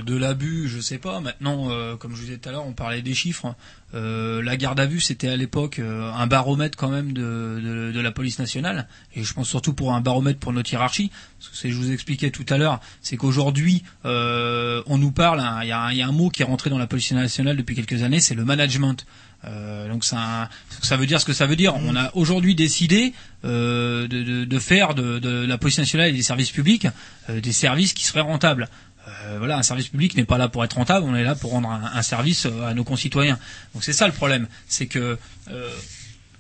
[0.04, 1.20] De l'abus, je sais pas.
[1.20, 3.54] Maintenant, euh, comme je vous disais tout à l'heure, on parlait des chiffres.
[3.94, 8.10] Euh, la garde à vue, c'était à l'époque euh, un baromètre quand même de, la
[8.12, 11.10] police nationale, et je pense surtout pour un baromètre pour notre hiérarchie.
[11.38, 15.40] Parce que je vous expliquais tout à l'heure, c'est qu'aujourd'hui, euh, on nous parle.
[15.40, 18.02] hein, Il y, a un- mot qui est rentré dans la police nationale depuis quelques
[18.02, 19.06] années, c'est le management.
[19.44, 20.48] Euh, donc ça,
[20.92, 21.74] veut dire ce que ça veut dire.
[21.76, 23.12] On a aujourd'hui décidé
[23.44, 26.88] euh, de, faire de, la police nationale et des services publics
[27.28, 28.68] euh, des services qui seraient rentables.
[29.08, 31.52] Euh, voilà, un service public n'est pas là pour être rentable, on est là pour
[31.52, 33.38] rendre un, service euh, à nos concitoyens.
[33.72, 35.16] Donc c'est ça le problème, c'est que
[35.50, 35.70] euh,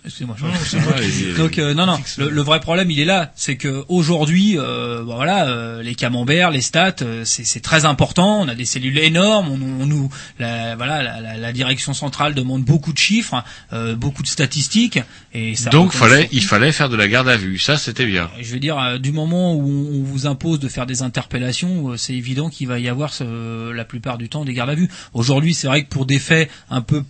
[0.06, 0.36] Excusez-moi.
[0.38, 1.36] je-.
[1.36, 5.02] Donc euh, non non, le, le vrai problème il est là, c'est que aujourd'hui, euh,
[5.04, 8.40] bon, voilà, euh, les camemberts, les stats, euh, c'est c'est très important.
[8.42, 9.48] On a des cellules énormes.
[9.50, 10.08] On, on nous,
[10.38, 13.42] la, voilà, la, la- la direction centrale demande beaucoup de chiffres,
[13.72, 14.98] euh, beaucoup de statistiques,
[15.34, 15.70] et ça.
[15.70, 17.58] Donc, fallait, il fallait faire de la garde à vue.
[17.58, 18.30] Ça, c'était bien.
[18.40, 21.90] je veux dire, euh, du moment où on, on vous impose de faire des interpellations,
[21.90, 24.74] euh, c'est évident qu'il va y avoir ce- la plupart du temps des gardes à
[24.74, 24.88] vue.
[25.14, 27.02] Aujourd'hui, c'est vrai que pour des faits un peu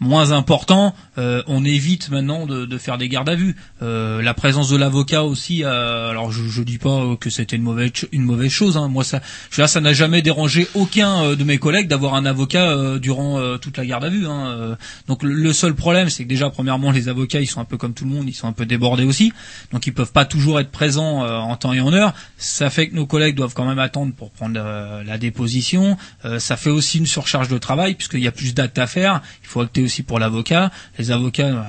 [0.00, 3.56] moins importants, euh, on évite maintenant de, de faire des gardes à vue.
[3.82, 7.62] Euh, la présence de l'avocat aussi, euh, alors je, je dis pas que c'était une
[7.62, 8.76] mauvaise une mauvaise chose.
[8.76, 8.88] Hein.
[8.88, 9.20] Moi, ça,
[9.54, 13.38] dire, ça n'a jamais dérangé aucun euh, de mes collègues d'avoir un avocat euh, durant
[13.38, 14.26] euh, toute la garde à vue.
[14.26, 14.76] Hein.
[15.06, 17.76] Donc le, le seul problème, c'est que déjà premièrement, les avocats, ils sont un peu
[17.76, 19.32] comme tout le monde, ils sont un peu débordés aussi,
[19.72, 22.14] donc ils peuvent pas toujours être présents en temps et en heure.
[22.36, 24.58] Ça fait que nos collègues doivent quand même attendre pour prendre
[25.04, 25.96] la déposition.
[26.38, 29.22] Ça fait aussi une surcharge de travail puisqu'il y a plus d'actes à faire.
[29.42, 30.70] Il faut acter aussi pour l'avocat.
[30.98, 31.46] Les avocats.
[31.46, 31.62] euh,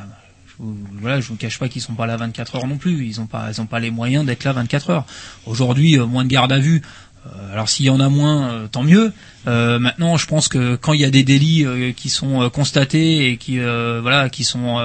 [1.02, 3.06] voilà, je vous cache pas qu'ils sont pas là 24 heures non plus.
[3.06, 5.06] Ils ont pas, ils ont pas les moyens d'être là 24 heures.
[5.46, 6.82] Aujourd'hui, euh, moins de garde à vue.
[7.26, 9.14] Euh, alors s'il y en a moins, tant mieux.
[9.46, 11.66] Maintenant, je pense que quand il y a des délits
[11.96, 14.78] qui sont constatés et qui voilà, qui sont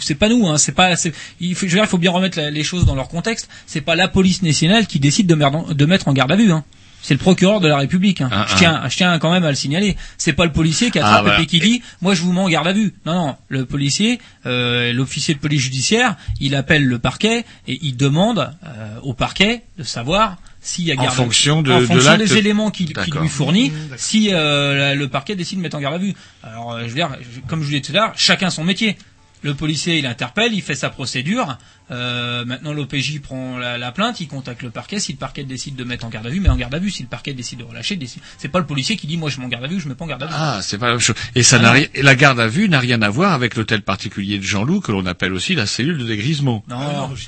[0.00, 0.94] c'est pas nous, hein, c'est pas,
[1.40, 3.48] il faut, il faut bien remettre les choses dans leur contexte.
[3.66, 5.34] C'est pas la police nationale qui décide de,
[5.74, 6.52] de mettre en garde à vue.
[6.52, 6.64] Hein.
[7.02, 8.20] C'est le procureur de la République.
[8.20, 8.28] Hein.
[8.32, 8.56] Ah, je ah.
[8.58, 9.96] tiens, je tiens quand même à le signaler.
[10.18, 11.44] C'est pas le policier qui attrape Ah, voilà.
[11.44, 12.94] qui dit, moi je vous mets en garde à vue.
[13.04, 17.96] Non, non, le policier, euh, l'officier de police judiciaire, il appelle le parquet et il
[17.96, 21.74] demande euh, au parquet de savoir s'il y a En garde fonction à de- vue.
[21.74, 25.76] en de fonction des éléments qu'il lui fournit, si euh, le parquet décide de mettre
[25.76, 26.14] en garde à vue.
[26.44, 27.10] Alors, euh, je veux dire,
[27.48, 28.96] comme je vous l'ai dit tout à l'heure, chacun son métier.
[29.44, 31.58] Le policier, il interpelle, il fait sa procédure.
[31.92, 34.98] Euh, maintenant, l'OPJ prend la, la plainte, il contacte le parquet.
[34.98, 36.90] Si le parquet décide de mettre en garde à vue, met en garde à vue.
[36.90, 38.22] Si le parquet décide de relâcher, décide...
[38.38, 39.94] c'est pas le policier qui dit moi je mets en garde à vue, je mets
[39.94, 40.32] pas en garde à vue.
[40.34, 41.16] Ah, c'est pas la même chose.
[41.34, 43.56] Et ça Ah n'a rien, et la garde à vue n'a rien à voir avec
[43.56, 46.64] l'hôtel particulier de Jean-Loup que l'on appelle aussi la cellule de dégrisement.
[46.68, 47.26] Non, Ah, non, je-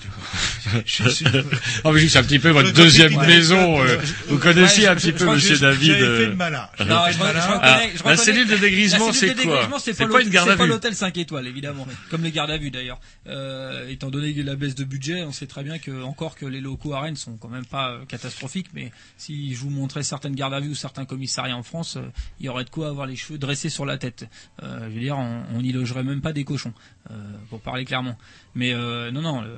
[0.86, 1.24] je- je-
[1.84, 3.82] Ah, mais c'est un petit peu votre deuxième maison.
[3.82, 5.90] Euh, je- vous connaissiez ouais, un petit je peu Monsieur David.
[5.92, 6.68] Euh, fait le malin.
[6.78, 9.68] J'avais Non, je, reconnais, Ah, la cellule de dégrisement, c'est quoi?
[9.78, 10.70] c'est pas une garde à c'est pas vue?
[10.70, 12.98] l'hôtel 5 étoiles, évidemment, comme les gardes à vue d'ailleurs.
[13.26, 16.60] Euh, étant donné la baisse de budget, on sait très bien que encore que les
[16.60, 20.34] locaux à Rennes sont quand même pas euh, catastrophiques, mais si je vous montrais certaines
[20.34, 22.02] gardes à vue ou certains commissariats en France, euh,
[22.40, 24.28] il y aurait de quoi avoir les cheveux dressés sur la tête.
[24.62, 26.72] Euh, je veux dire, on, on y logerait même pas des cochons,
[27.10, 27.14] euh,
[27.50, 28.16] pour parler clairement.
[28.54, 29.50] Mais euh, non, non, le,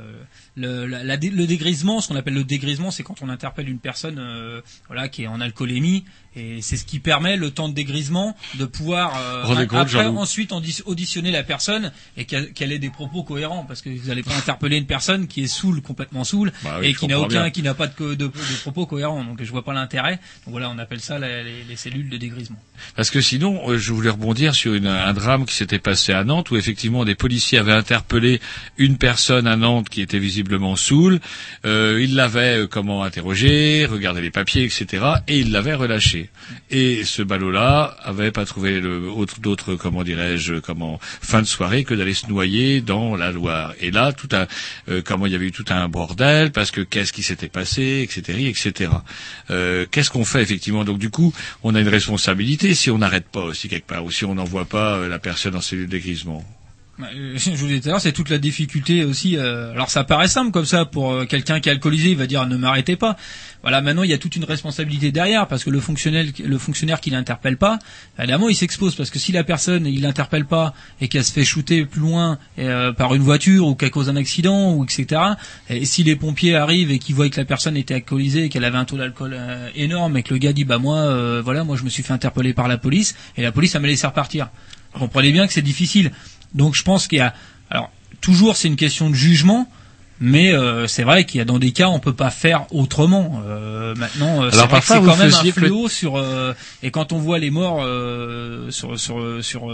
[0.56, 3.68] le, la- la dé- le dégrisement, ce qu'on appelle le dégrisement, c'est quand on interpelle
[3.68, 6.04] une personne, euh, voilà, qui est en alcoolémie,
[6.34, 9.42] et c'est ce qui permet le temps de dégrisement de pouvoir euh,
[9.80, 14.08] après ensuite audi- auditionner la personne et qu'elle ait des propos cohérents, parce que vous
[14.08, 17.18] n'allez pas interpeller une personne qui est saoule, complètement saoule, Bah oui, et qui n'a
[17.20, 17.50] aucun, bien.
[17.50, 19.24] qui n'a pas de, co- de, de propos cohérents.
[19.24, 20.12] Donc je vois pas l'intérêt.
[20.44, 22.58] Donc voilà, on appelle ça la- les, les cellules de dégrisement.
[22.96, 26.24] Parce que sinon, euh, je voulais rebondir sur une- un drame qui s'était passé à
[26.24, 28.40] Nantes, où effectivement des policiers avaient interpellé
[28.78, 31.20] une personne à Nantes qui était visiblement saoule.
[31.64, 35.04] Euh, ils l'avaient euh, comment interrogé, regardé les papiers, etc.
[35.28, 36.30] Et ils l'avaient relâché.
[36.70, 38.80] Et ce ballot-là avait pas trouvé
[39.40, 43.74] d'autre, comment dirais-je, comment fin de soirée que d'aller se noyer dans la Loire.
[43.80, 44.46] Et là, tout un,
[44.88, 48.02] euh, comment il y avait eu tout un bordel, parce que qu'est-ce qui s'était passé,
[48.02, 48.90] etc., etc.
[49.50, 50.84] Euh, qu'est-ce qu'on fait effectivement?
[50.84, 51.32] Donc du coup,
[51.62, 54.64] on a une responsabilité si on n'arrête pas aussi quelque part, ou si on n'envoie
[54.64, 56.44] pas la personne en cellule de dégrisement.
[56.98, 59.36] Bah, euh, je vous disais tout à l'heure, c'est toute la difficulté aussi.
[59.36, 62.26] euh, alors ça paraît simple comme ça pour euh, quelqu'un qui est alcoolisé, il va
[62.26, 63.16] dire ne m'arrêtez pas.
[63.62, 67.00] Voilà, maintenant il y a toute une responsabilité derrière parce que le fonctionnaire, le fonctionnaire
[67.00, 67.78] qui l'interpelle pas,
[68.18, 71.44] évidemment il s'expose parce que si la personne il l'interpelle pas et qu'elle se fait
[71.44, 75.20] shooter plus loin euh, par une voiture ou qu'elle cause un accident ou etc.
[75.68, 78.64] Et si les pompiers arrivent et qu'ils voient que la personne était alcoolisée et qu'elle
[78.64, 79.36] avait un taux d'alcool
[79.74, 82.54] énorme et que le gars dit bah moi voilà moi je me suis fait interpeller
[82.54, 84.48] par la police et la police elle m'a laissé repartir.
[84.94, 86.10] Vous comprenez bien que c'est difficile.
[86.56, 87.34] Donc je pense qu'il y a
[87.70, 89.68] alors toujours c'est une question de jugement.
[90.18, 93.42] Mais euh, c'est vrai qu'il y a dans des cas on peut pas faire autrement.
[93.46, 96.22] Euh, maintenant, euh, c'est vous quand même un fléau sur
[96.82, 97.86] et quand on voit les morts
[98.70, 99.70] sur sur sur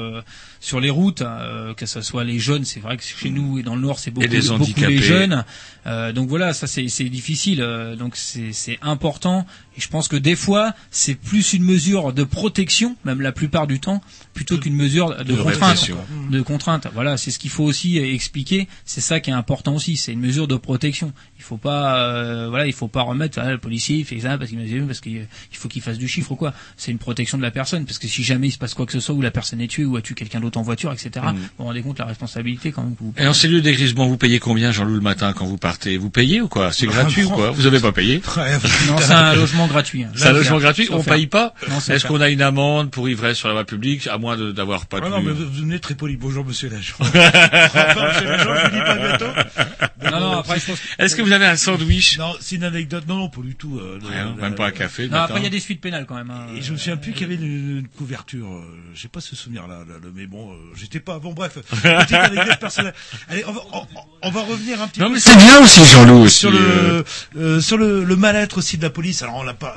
[0.58, 3.62] sur les routes, euh, que ce soit les jeunes, c'est vrai que chez nous et
[3.62, 5.44] dans le nord c'est beaucoup, les beaucoup les jeunes.
[5.86, 7.64] Donc voilà, ça c'est difficile.
[7.96, 9.46] donc c'est c'est important.
[9.76, 13.66] Et je pense que des fois c'est plus une mesure de protection, même la plupart
[13.66, 14.02] du temps,
[14.34, 15.90] plutôt qu'une mesure de, De contrainte.
[16.30, 16.86] De contrainte.
[16.94, 18.68] Voilà, c'est ce qu'il faut aussi expliquer.
[18.84, 19.96] C'est ça qui est important aussi.
[19.96, 21.12] C'est une mesure de protection.
[21.38, 24.38] Il faut pas, euh, voilà, il faut pas remettre ah, le policier il fait ça
[24.38, 26.52] parce qu'il parce qu'il il faut qu'il fasse du chiffre ou quoi.
[26.76, 28.92] C'est une protection de la personne parce que si jamais il se passe quoi que
[28.92, 31.10] ce soit ou la personne est tuée ou a tué quelqu'un d'autre en voiture, etc.
[31.16, 31.30] Mm.
[31.30, 34.16] Vous vous rendez compte la responsabilité quand même que vous Et en cellule dégrisement, vous
[34.16, 35.96] payez combien, Jean-Loup, le matin quand vous partez?
[35.96, 36.72] Vous payez ou quoi?
[36.72, 37.50] C'est gratuit ou quoi?
[37.50, 38.22] Vous avez pas payé?
[38.86, 40.04] Non, c'est un logement gratuit.
[40.04, 40.10] hein.
[40.14, 41.14] C'est un logement gratuit On offert.
[41.14, 44.18] paye pas Non, Est-ce qu'on a une amende pour ivresse sur la voie publique, à
[44.18, 46.16] moins d'avoir pas de Ah non, mais vous, venez très poli.
[46.16, 46.94] Bonjour, monsieur l'agent.
[47.00, 49.26] Enfin, monsieur l'agent, je vous dis pas bientôt.
[50.04, 52.18] Non, non, après, je pense Est-ce que vous avez un sandwich?
[52.18, 53.04] Non, c'est une anecdote.
[53.08, 53.78] Non, non, pas du tout.
[53.78, 56.06] euh, Rien, le- même pas un café Non, après il y a des suites pénales
[56.06, 56.30] quand même.
[56.30, 56.46] hein.
[56.56, 58.46] Et je me souviens plus qu'il y avait une, une couverture.
[58.52, 58.62] euh,
[58.94, 61.18] J'ai pas ce souvenir-là, là, là, mais bon, euh, j'étais pas.
[61.18, 62.94] Bon, bref, petite anecdote personnelle.
[63.28, 63.86] Allez, on va, on,
[64.22, 65.14] on va revenir un petit Non, peu.
[65.14, 67.02] mais c'est bien aussi, Jean-Loup, aussi, Sur le euh.
[67.36, 69.22] euh, sur le, le mal-être aussi de la police.
[69.22, 69.76] Alors on a pas,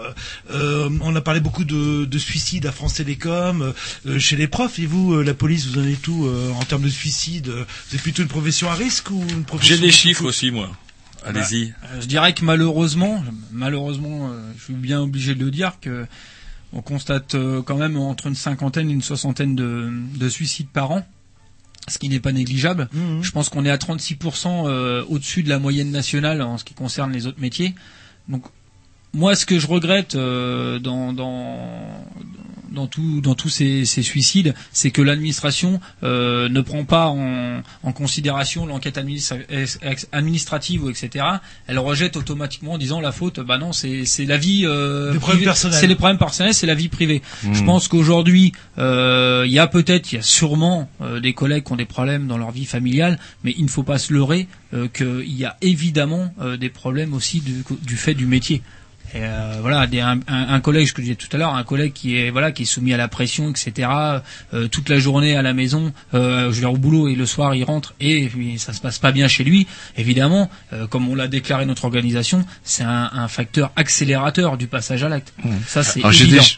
[0.52, 3.74] euh, on a parlé beaucoup de, de suicides à France Télécom,
[4.06, 4.80] euh, chez les profs.
[4.80, 7.64] Et vous, euh, la police, vous en êtes tout euh, en termes de suicide euh,
[7.90, 10.70] C'est plutôt une profession à risque ou une profession J'ai des chiffres aussi, moi.
[11.26, 11.74] Allez-y.
[11.92, 16.06] Euh, Je dirais que malheureusement, malheureusement, euh, je suis bien obligé de le dire que
[16.74, 20.92] on constate euh, quand même entre une cinquantaine et une soixantaine de, de suicides par
[20.92, 21.08] an,
[21.88, 22.90] ce qui n'est pas négligeable.
[22.94, 23.24] Mhm.
[23.24, 26.74] Je pense qu'on est à 36% euh, au-dessus de la moyenne nationale en ce qui
[26.74, 27.74] concerne les autres métiers.
[28.28, 28.44] Donc
[29.16, 32.06] moi, ce que je regrette euh, dans, dans
[32.72, 37.62] dans tout dans tous ces, ces suicides, c'est que l'administration euh, ne prend pas en,
[37.84, 39.40] en considération l'enquête administra-
[40.12, 41.24] administrative ou etc.
[41.68, 45.14] Elle rejette automatiquement en disant la faute, bah non, c'est c'est la vie euh,
[45.80, 47.22] c'est les problèmes personnels, c'est la vie privée.
[47.44, 47.54] Mhm.
[47.54, 51.64] Je pense qu'aujourd'hui, euh, il y a peut-être, il y a sûrement euh, des collègues
[51.64, 54.50] qui ont des problèmes dans leur vie familiale, mais il ne faut pas se leurrer
[54.74, 58.62] euh, qu'il y a évidemment euh, des problèmes aussi du, du fait du métier.
[59.16, 61.56] Et euh, voilà, des, un, un- un collègue, ce que je disais tout à l'heure,
[61.56, 63.88] un collègue qui est voilà, qui est soumis à la pression, etc.
[64.54, 67.56] euh, toute la journée à la maison, euh, je vais au boulot et le soir
[67.56, 69.68] il rentre et puis ça se passe pas bien chez lui.
[69.98, 75.02] Évidemment, euh, comme on l'a déclaré notre organisation, c'est un, un facteur accélérateur du passage
[75.04, 75.34] à l'acte.
[75.66, 76.02] Ça c'est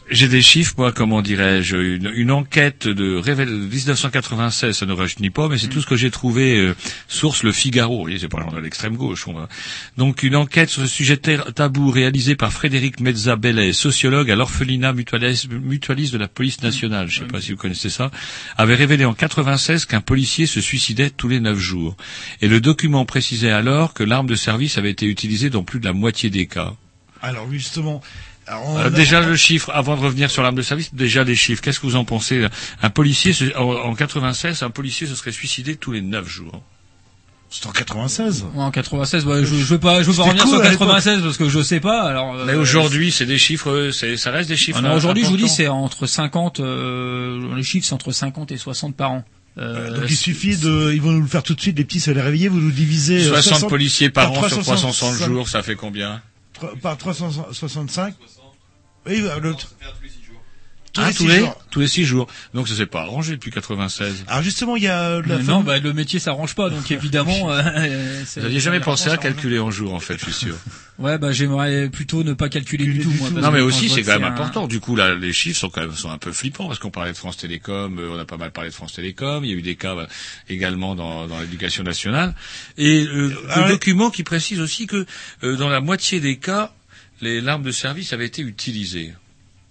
[0.09, 4.93] j'ai des, chiffres, moi, comment dirais-je, une, une enquête de révél- de 1996, ça ne
[4.93, 6.75] rajeunit pas, mais c'est tout ce que j'ai trouvé, euh,
[7.07, 9.27] source Le Figaro, vous voyez, c'est pas l'extrême gauche.
[9.27, 9.47] on va-
[9.97, 15.47] Donc, une enquête sur ce sujet tabou réalisée par Frédéric Mezza-Bellet, sociologue à l'orphelinat mutualiste,
[15.47, 18.11] de la police nationale, je sais pas si vous connaissez ça,
[18.57, 21.95] avait révélé en 96 qu'un policier se suicidait tous les neuf jours.
[22.41, 25.85] Et le document précisait alors que l'arme de service avait été utilisée dans plus de
[25.85, 26.73] la moitié des cas.
[27.21, 28.01] Alors justement.
[28.47, 31.35] alors, Euh, a- déjà le chiffre, avant de revenir sur l'arme de service, déjà les
[31.35, 31.61] chiffres.
[31.61, 32.45] Qu'est-ce que vous en pensez?
[32.81, 36.63] Un policier, se- en, en 96, un policier se serait suicidé tous les 9 jours.
[37.49, 38.45] C'est en 96.
[38.55, 40.61] Ouais, en 96, ouais, je, je veux pas, je veux pas C'était revenir cool sur
[40.65, 40.87] à l'époque.
[40.89, 42.01] 96 parce que je sais pas.
[42.03, 42.35] Alors.
[42.35, 44.79] euh, Mais aujourd'hui, c'est des chiffres, euh, c'est, ça reste des chiffres.
[44.83, 48.51] Ah non, aujourd'hui, je vous dis, c'est entre 50, euh, les chiffres, c'est entre 50
[48.51, 49.23] et 60 par an.
[49.57, 51.99] Euh, Donc il suffit de, ils vont nous le faire tout de suite, les petits,
[51.99, 53.25] ça les réveiller, vous nous divisez.
[53.27, 56.21] euh, 60 policiers par an sur 365 360 jours, ça fait combien?
[56.81, 58.13] Par 365
[59.07, 59.73] Oui, bah, l'autre.
[60.97, 61.61] Tous Ah, les tous six les jours.
[61.69, 62.27] tous les 6 jours.
[62.55, 64.23] Donc ça s'est pas arrangé depuis 96.
[64.27, 66.89] Alors justement, il y a la mais femme- non, bah, le métier s'arrange pas, donc
[66.89, 67.51] évidemment.
[67.51, 70.55] euh, c'est- Vous n'aviez jamais pensé à calculer en jours, en fait, je suis sûr.
[70.97, 73.11] Ouais, bah j'aimerais plutôt ne pas calculer du tout.
[73.19, 74.65] Moi, Non, mais aussi, c'est quand même un- important.
[74.65, 77.11] Du coup, là, les chiffres sont quand même sont un peu flippants parce qu'on parlait
[77.11, 79.45] de France Télécom, euh, on a pas mal parlé de France Télécom.
[79.45, 80.07] Il y a eu des cas bah,
[80.49, 82.33] également dans, dans l'éducation nationale.
[82.79, 85.05] Et euh, le document qui précise aussi que
[85.43, 86.73] euh, dans la moitié des cas,
[87.21, 89.13] les l'arme de service avait été utilisée.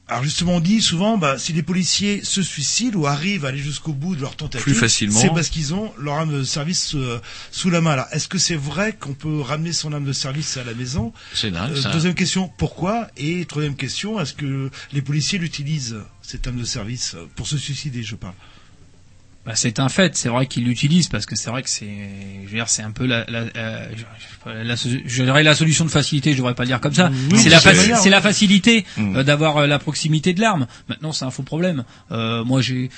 [0.09, 3.59] Alors justement, on dit souvent, bah, si les policiers se suicident ou arrivent à aller
[3.59, 7.21] jusqu'au bout de leur tentative, c'est parce qu'ils ont leur arme de service euh,
[7.51, 7.91] sous la main.
[7.91, 11.13] Alors, est-ce que c'est vrai qu'on peut ramener son arme de service à la maison?
[11.35, 11.93] C'est dingue, Euh.
[11.93, 13.09] Deuxième question, pourquoi?
[13.17, 18.05] Et troisième question, est-ce que les policiers l'utilisent cette arme de service pour se suicider,
[18.05, 18.35] je parle?
[19.47, 20.17] Bah, c'est un fait.
[20.17, 21.87] C'est vrai qu'ils l'utilisent parce que c'est vrai que c'est,
[22.45, 24.03] je veux dire, c'est un peu la, la, je-
[24.45, 26.33] je- la, je dirais la solution de facilité.
[26.33, 27.11] Je devrais pas le dire comme ça.
[27.31, 29.17] Oui, c'est la, c'est facilité Mm.
[29.19, 30.67] euh, d'avoir euh, la proximité de l'arme.
[30.89, 31.85] Maintenant, c'est un faux problème.
[32.11, 32.91] Euh, moi, j'ai,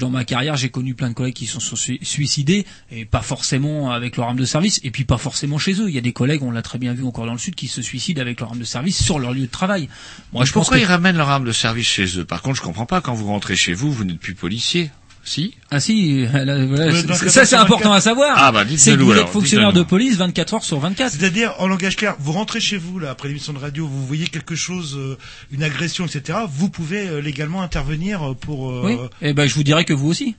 [0.00, 3.22] dans ma carrière, j'ai connu plein de collègues qui se sont sui- suicidés et pas
[3.22, 5.88] forcément avec leur arme de service et puis pas forcément chez eux.
[5.88, 7.68] Il y a des collègues, on l'a très bien vu encore dans le sud, qui
[7.68, 9.88] se suicident avec leur arme de service sur leur lieu de travail.
[10.32, 12.24] Moi, je pense Pourquoi que ils ramènent leur arme de service chez eux?
[12.24, 13.00] Par contre, je comprends pas.
[13.00, 14.90] Quand vous rentrez chez vous, vous n'êtes plus policier.
[15.24, 17.62] Si Ah si, euh, là, voilà, ça c'est 24.
[17.62, 18.34] important à savoir.
[18.36, 21.12] Ah, bah, c'est que vous alors, êtes fonctionnaire de police 24 heures sur 24.
[21.12, 24.26] C'est-à-dire, en langage clair, vous rentrez chez vous, là, après l'émission de radio, vous voyez
[24.26, 25.16] quelque chose, euh,
[25.52, 28.72] une agression, etc., vous pouvez euh, légalement intervenir pour...
[28.72, 28.96] euh, Oui.
[29.20, 30.34] Et ben je vous dirais que vous aussi.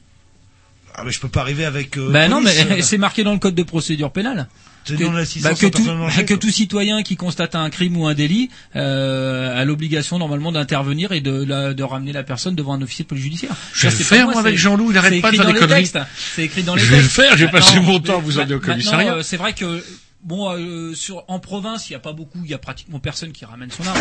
[0.96, 1.98] Ah, mais je peux pas arriver avec...
[1.98, 4.48] Euh, ben non, mais c'est marqué dans le code de procédure pénale.
[4.86, 5.04] C'est Que,
[5.44, 9.62] bah, que tout, danger, que tout citoyen qui constate un crime ou un délit euh,
[9.62, 13.08] a l'obligation normalement d'intervenir et de, la- de ramener la personne devant un officier de
[13.10, 13.56] police judiciaire.
[13.74, 15.82] Je vais le faire, moi, avec Jean-Loup, il arrête c'est pas de faire des conneries.
[15.90, 16.00] textes.
[16.36, 17.16] C'est écrit dans les Je vais le textes.
[17.16, 19.14] faire, j'ai passé mon temps à vous emmener au commissariat.
[19.16, 19.84] euh, c'est vrai que
[20.24, 23.32] bon, euh, sur en province, il y a pas beaucoup, il y a pratiquement personne
[23.32, 23.98] qui ramène son arme.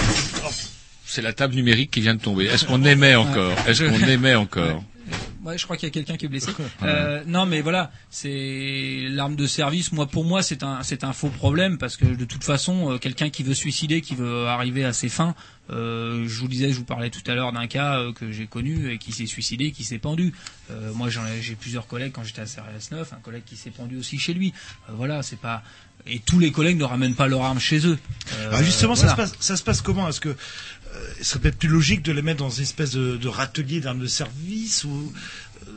[1.05, 2.47] C'est la table numérique qui vient de tomber.
[2.47, 3.53] Est-ce qu'on aimait encore?
[3.67, 4.83] Est-ce qu'on aimait encore?
[5.45, 6.53] Ouais, je crois qu'il y a quelqu'un qui est blessé.
[6.83, 9.93] Euh, non, mais voilà, c'est l'arme de service.
[9.93, 12.99] Moi, pour moi, c'est un, c'est un faux problème parce que de toute façon, euh,
[12.99, 15.35] quelqu'un qui veut suicider, qui veut arriver à ses fins,
[15.71, 18.47] euh, je vous disais, je vous parlais tout à l'heure d'un cas euh, que j'ai
[18.47, 20.33] connu et qui s'est suicidé, qui s'est pendu.
[20.71, 23.57] Euh, moi, j'en ai, j'ai plusieurs collègues quand j'étais à CRS 9, un collègue qui
[23.57, 24.53] s'est pendu aussi chez lui.
[24.89, 25.63] Euh, voilà, c'est pas.
[26.05, 27.97] Et tous les collègues ne ramènent pas leur arme chez eux.
[28.33, 29.11] Euh, Ah, justement, voilà.
[29.11, 30.09] ça, se passe, ça se passe comment?
[30.09, 30.35] Est-ce que euh,
[31.19, 34.01] ce serait peut-être plus logique de les mettre dans une espèce de, de râtelier d'armes
[34.01, 35.13] de service ou
[35.69, 35.71] euh,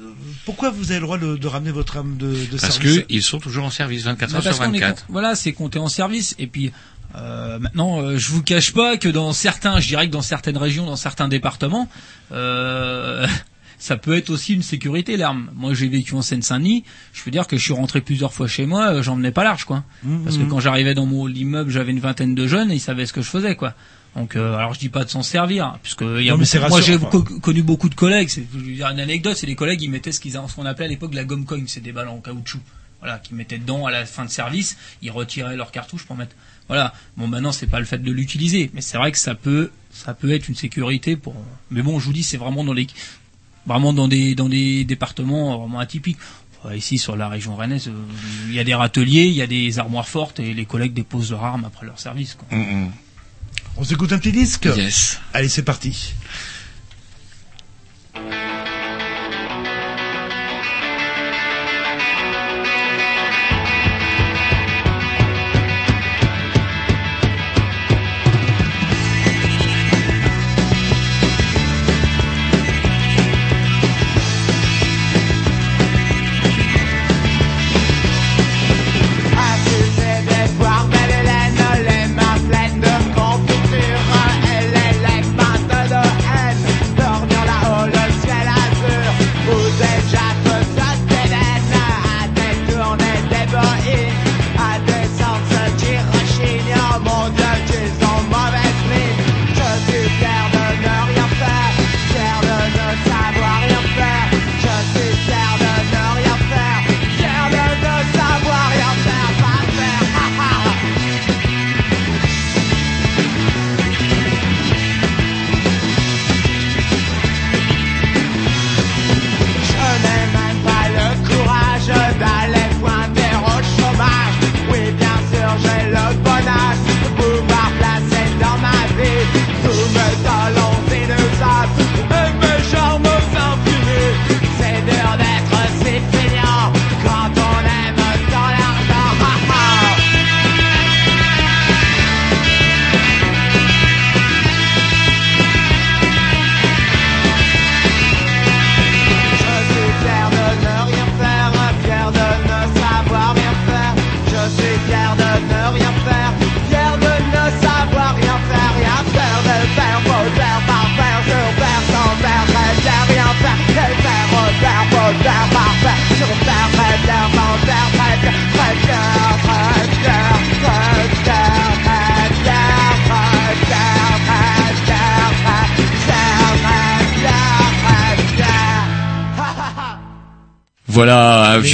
[0.46, 3.24] pourquoi vous avez le droit de, de ramener votre arme de, de Parce service qu'ils
[3.24, 5.06] sont toujours en service 24 Bah, heures sur qu'on est 24.
[5.06, 6.36] con- voilà, c'est compté en service.
[6.40, 6.72] Et puis
[7.16, 10.58] euh, maintenant, euh, je vous cache pas que dans certains, je dirais que dans certaines
[10.58, 11.88] régions, dans certains départements,
[12.32, 13.26] euh,
[13.80, 15.50] ça peut être aussi une sécurité l'arme.
[15.56, 16.84] Moi, j'ai vécu en Seine-Saint-Denis.
[17.14, 19.66] Je peux dire que je suis rentré plusieurs fois chez moi, euh, j'emmenais pas large,
[19.66, 19.84] quoi.
[20.24, 20.50] Parce que Mhm.
[20.50, 23.22] quand j'arrivais dans mon immeuble, j'avais une vingtaine de jeunes et ils savaient ce que
[23.22, 23.74] je faisais, quoi.
[24.16, 26.46] Donc, euh, alors je dis pas de s'en servir, puisque il y a Non, mais
[26.46, 28.30] c'est beaucoup- moi j'ai co- connu beaucoup de collègues.
[28.30, 31.14] C'est une anecdote, c'est les collègues ils mettaient ce qu'ils ce qu'on appelait à l'époque
[31.14, 32.60] la gomme cogne, c'est des balles en caoutchouc.
[33.02, 36.36] Voilà, qu'ils mettaient dedans à la fin de service, ils retiraient leurs cartouches pour mettre.
[36.70, 36.94] Voilà.
[37.18, 40.14] Bon, maintenant c'est pas le fait de l'utiliser, mais c'est vrai que ça peut, ça
[40.14, 41.36] peut être une sécurité pour.
[41.70, 42.88] Mais bon, je vous dis, c'est vraiment dans les,
[43.68, 46.18] vraiment dans des dans des départements vraiment atypiques.
[46.74, 47.92] Ici sur la région rennaise, euh,
[48.48, 51.30] il y a des râteliers, il y a des armoires fortes et les collègues déposent
[51.30, 52.34] leurs armes après leur service.
[52.34, 52.58] Quoi.
[53.78, 55.20] On s'écoute un petit disque Yes.
[55.34, 56.14] Allez, c'est parti.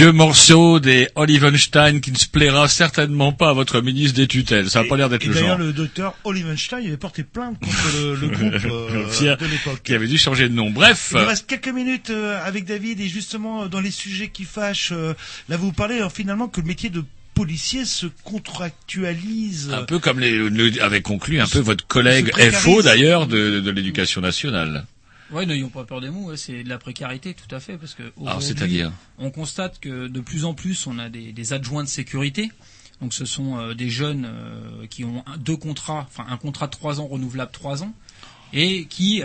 [0.02, 4.69] Vieux morceau des Olivenstein qui ne se plaira certainement pas à votre ministre des tutelles.
[4.69, 5.68] Ça n'a pas l'air d'être le d'ailleurs, genre.
[5.68, 9.82] le docteur Olivenstein avait porté plainte contre le, le groupe euh, de l'époque.
[9.84, 10.72] qui avait dû changer de nom.
[10.72, 11.10] Bref.
[11.14, 14.44] Il nous reste quelques minutes euh, avec David et justement euh, dans les sujets qui
[14.44, 14.91] fâchent,
[15.49, 17.03] là vous parlez finalement que le métier de
[17.36, 19.72] policier se contractualise.
[19.72, 22.32] Un peu comme les, le- avait conclu un peu votre collègue.
[22.52, 24.86] FO d'ailleurs de, de l'éducation nationale.
[25.32, 28.03] Ouais, n'ayons pas peur des mots, c'est de la précarité, tout à fait, parce que
[28.41, 32.52] c'est-à-dire on constate que de plus en plus, on a des, des adjoints de sécurité.
[33.02, 36.68] Donc, ce sont euh, des jeunes euh, qui ont un- deux contrats, enfin un contrat
[36.68, 37.94] de trois ans renouvelable trois ans,
[38.53, 39.24] et qui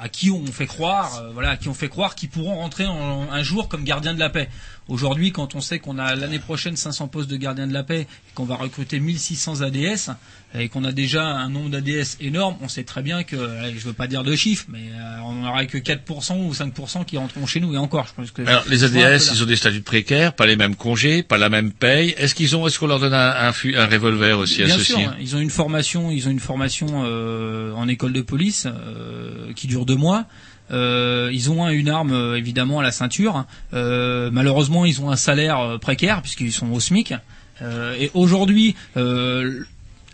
[0.00, 2.86] à qui on fait croire, euh, voilà, à qui on fait croire qu'ils pourront rentrer
[2.86, 4.48] en- un jour comme gardiens de la paix.
[4.86, 8.02] Aujourd'hui, quand on sait qu'on a l'année prochaine 500 postes de gardiens de la paix
[8.02, 10.10] et qu'on va recruter 1600 ADS
[10.54, 13.92] et qu'on a déjà un nombre d'ADS énorme, on sait très bien que, je veux
[13.92, 17.60] pas dire de chiffres, mais euh, on n'aura que 4% ou 5% qui rentreront chez
[17.60, 18.06] nous et encore.
[18.08, 21.22] Je pense que Alors les ADS, ils ont des statuts précaires, pas les mêmes congés,
[21.22, 22.14] pas la même paye.
[22.16, 23.18] Est-ce qu'ils ont, est-ce qu'on leur donne un,
[23.48, 27.02] un, un revolver aussi Bien associé sûr, ils ont une formation, ils ont une formation
[27.04, 30.24] euh, en école de police euh, qui dure deux mois.
[30.70, 33.44] Euh, ils ont un- une arme euh, évidemment à la ceinture.
[33.74, 37.14] Euh, malheureusement, ils ont un salaire euh, précaire puisqu'ils sont au SMIC.
[37.62, 39.64] Euh, et aujourd'hui, euh,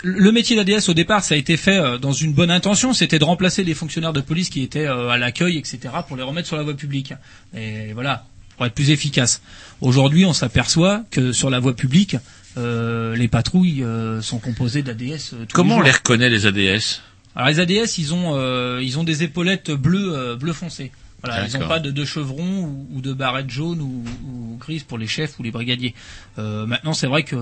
[0.05, 3.19] le métier d'ADS au départ, ça a été fait euh, dans une bonne intention, c'était
[3.19, 6.47] de remplacer les fonctionnaires de police qui étaient euh, à l'accueil, etc., pour les remettre
[6.47, 7.15] sur la voie publique.
[7.57, 8.27] Et voilà,
[8.57, 9.43] pour être plus efficace.
[9.81, 12.17] Aujourd'hui, on s'aperçoit que sur la voie publique,
[12.57, 15.35] euh, les patrouilles euh, sont composées d'ADS.
[15.53, 17.01] Comment on les reconnaît les ADS
[17.35, 20.93] Alors les ADS, ils ont euh, ils ont des épaulettes bleues bleu bleu foncé.
[21.25, 24.83] Voilà, ils n'ont pas de, de chevrons ou, ou de barrettes jaunes ou, ou grises
[24.83, 25.95] pour les chefs ou les brigadiers.
[26.39, 27.37] Euh, maintenant, c'est vrai que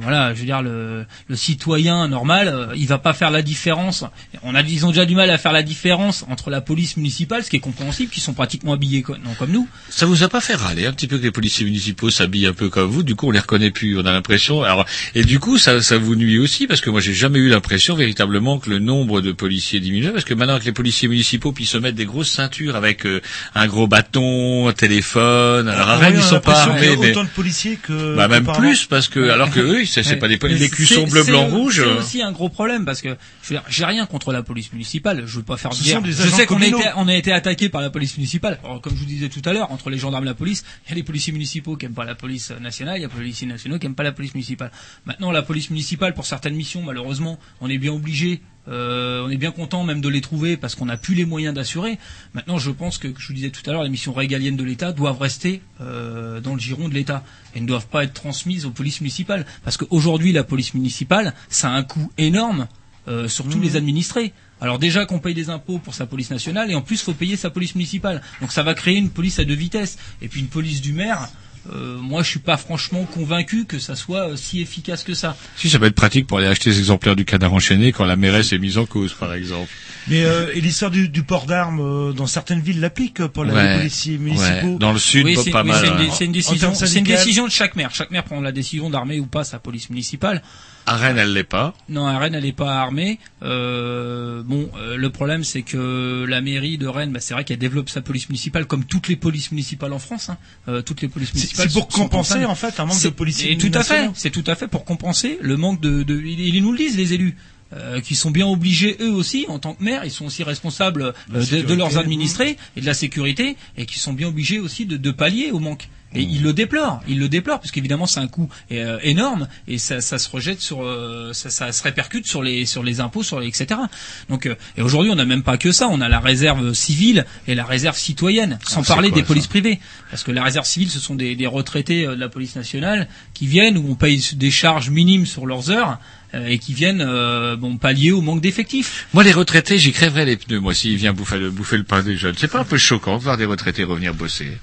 [0.00, 4.04] voilà, je veux dire le, le citoyen normal, euh, il va pas faire la différence.
[4.42, 7.44] On a ils ont déjà du mal à faire la différence entre la police municipale,
[7.44, 9.68] ce qui est compréhensible, qui sont pratiquement habillés co- non, comme nous.
[9.88, 12.52] Ça vous a pas fait râler un petit peu que les policiers municipaux s'habillent un
[12.52, 13.02] peu comme vous?
[13.02, 13.98] Du coup, on les reconnaît plus.
[13.98, 14.62] On a l'impression.
[14.62, 16.66] Alors, et du coup, ça, ça vous nuit aussi?
[16.66, 20.24] Parce que moi, j'ai jamais eu l'impression véritablement que le nombre de policiers diminuait parce
[20.24, 23.20] que maintenant que les policiers municipaux puis se mettent des grosses ceintures avec euh,
[23.54, 25.68] un gros bâton, un téléphone.
[25.68, 28.16] Alors, à Rennes, oui, ils sont pas armés, mais autant de policiers que.
[28.16, 31.04] bah même plus parce que alors que eux, c'est pas des poli- Mais les cuissons
[31.06, 31.82] c'est- bleu, blanc, rouge.
[31.84, 34.72] C'est aussi un gros problème parce que je veux dire, j'ai rien contre la police
[34.72, 35.24] municipale.
[35.26, 36.00] Je veux pas faire de guerre.
[36.00, 38.58] sont Je sais qu'on a été, on a été attaqué par la police municipale.
[38.64, 40.90] Alors, comme je vous disais tout à l'heure, entre les gendarmes et la police, il
[40.90, 43.14] y a les policiers municipaux qui aiment pas la police nationale, il y a les
[43.14, 44.70] policiers nationaux qui aiment pas la police municipale.
[45.04, 48.40] Maintenant, la police municipale, pour certaines missions, malheureusement, on est bien obligé.
[48.68, 51.54] Euh, on est bien content même de les trouver parce qu'on n'a plus les moyens
[51.54, 51.98] d'assurer.
[52.34, 54.92] Maintenant, je pense que, je vous disais tout à l'heure, les missions régaliennes de l'État
[54.92, 57.24] doivent rester euh, dans le giron de l'État
[57.54, 59.46] et ne doivent pas être transmises aux polices municipales.
[59.64, 62.66] Parce qu'aujourd'hui, la police municipale, ça a un coût énorme
[63.08, 64.32] euh, sur tous les administrés.
[64.60, 67.36] Alors déjà qu'on paye des impôts pour sa police nationale et en plus faut payer
[67.36, 68.22] sa police municipale.
[68.40, 71.28] Donc ça va créer une police à deux vitesses et puis une police du maire.
[71.74, 75.36] Euh, moi, je suis pas franchement convaincu que ça soit euh, si efficace que ça.
[75.56, 78.16] Si ça peut être pratique pour aller acheter des exemplaires du canard enchaîné quand la
[78.16, 79.70] mairesse est mise en cause, par exemple.
[80.08, 83.44] Mais euh, et l'histoire du, du port d'armes euh, dans certaines villes l'applique euh, pour
[83.44, 84.66] la- Ouais, les policiers municipaux.
[84.74, 84.78] ouais.
[84.78, 85.80] Dans le sud, Oui, pas, c'est pas oui, mal.
[85.80, 85.96] c'est une,
[86.32, 87.90] dé- c'est une C'est décision de chaque maire.
[87.92, 90.42] Chaque maire prend la décision d'armer ou pas sa police municipale.
[90.88, 91.74] À Rennes, elle l'est pas.
[91.88, 93.18] Non, à Rennes, elle n'est pas armée.
[93.42, 97.58] Euh, bon, euh, le problème, c'est que la mairie de Rennes, bah, c'est vrai qu'elle
[97.58, 100.28] développe sa police municipale comme toutes les polices municipales en France.
[100.30, 100.38] Hein.
[100.68, 101.70] Euh, toutes les polices C'est- municipales.
[101.70, 104.08] c'est pour sont- compenser, en fait, un manque de policiers Et tout à fait.
[104.14, 106.02] C'est tout à fait pour compenser le manque de.
[106.02, 107.36] de ils, ils nous le disent, les élus.
[107.72, 111.02] euh, qui sont bien obligés eux aussi en tant que maires, ils sont aussi responsables
[111.34, 114.86] euh, de, de leurs administrés et de la sécurité et qui sont bien obligés aussi
[114.86, 115.88] de, de pallier au manque.
[116.14, 119.76] Et ils le déplorent, ils le déplorent parce qu'évidemment c'est un coût euh, énorme et
[119.76, 123.22] ça, ça se rejette sur, euh, ça, ça se répercute sur les sur les impôts,
[123.22, 123.80] sur les etc.
[124.28, 127.26] Donc euh, et aujourd'hui on n'a même pas que ça, on a la réserve civile
[127.48, 129.80] et la réserve citoyenne, sans c'est parler quoi, des polices privées,
[130.10, 133.46] parce que la réserve civile ce sont des, des retraités de la police nationale qui
[133.46, 135.98] viennent où on paye des charges minimes sur leurs heures
[136.34, 139.06] et qui viennent euh, bon pallier au manque d'effectifs.
[139.14, 140.60] Moi, les retraités, j'y crèverais les pneus.
[140.60, 143.16] Moi, s'il vient bouffer le, bouffer le pain des jeunes, c'est pas un peu choquant
[143.18, 144.58] de voir des retraités revenir bosser?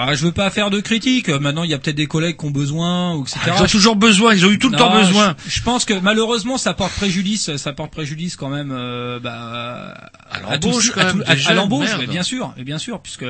[0.00, 1.28] Ah, je veux pas faire de critiques.
[1.28, 3.38] euh, Maintenant, il y a peut-être des collègues qui ont besoin, ou etc.
[3.46, 4.32] Ah, ils ont toujours besoin.
[4.32, 5.34] Ils ont eu tout le Non, temps besoin.
[5.44, 7.56] Je, je pense que malheureusement, ça porte préjudice.
[7.56, 8.70] Ça porte préjudice quand même.
[8.72, 9.94] euh, bah,
[10.30, 11.08] À l'embauche, à
[11.50, 13.24] à- l'embauche, bien sûr, et bien sûr, puisque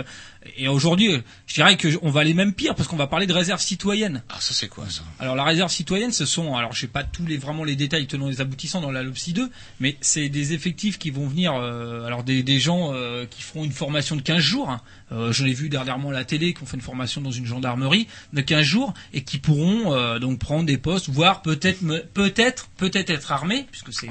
[0.56, 3.26] et aujourd'hui, je dirais que je- on va aller même pire parce qu'on va parler
[3.26, 4.22] de réserve citoyenne.
[4.28, 5.02] Ah, ça, c'est quoi, ça?
[5.18, 8.06] Alors la réserve citoyenne, ce sont, alors je sais pas tous les vraiment les détails
[8.06, 9.50] tenant les aboutissants dans la LOPSI 2,
[9.80, 13.64] mais c'est des effectifs qui vont venir, euh, alors des, des gens euh, qui feront
[13.64, 14.70] une formation de 15 jours.
[14.70, 14.80] hein.
[15.10, 17.46] Euh, J'en ai vu dernièrement à la télé qui ont fait une formation dans une
[17.46, 21.80] gendarmerie de 15 jours et qui pourront euh, donc prendre des postes, voire peut-être
[22.12, 24.08] peut-être peut-être être armés, puisque c'est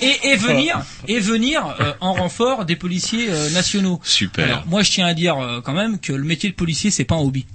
[0.00, 4.00] et, et venir et venir en renfort des policiers nationaux.
[4.04, 4.44] Super.
[4.44, 7.16] Alors, moi je tiens à dire quand même que le métier de policier c'est pas
[7.16, 7.46] un hobby.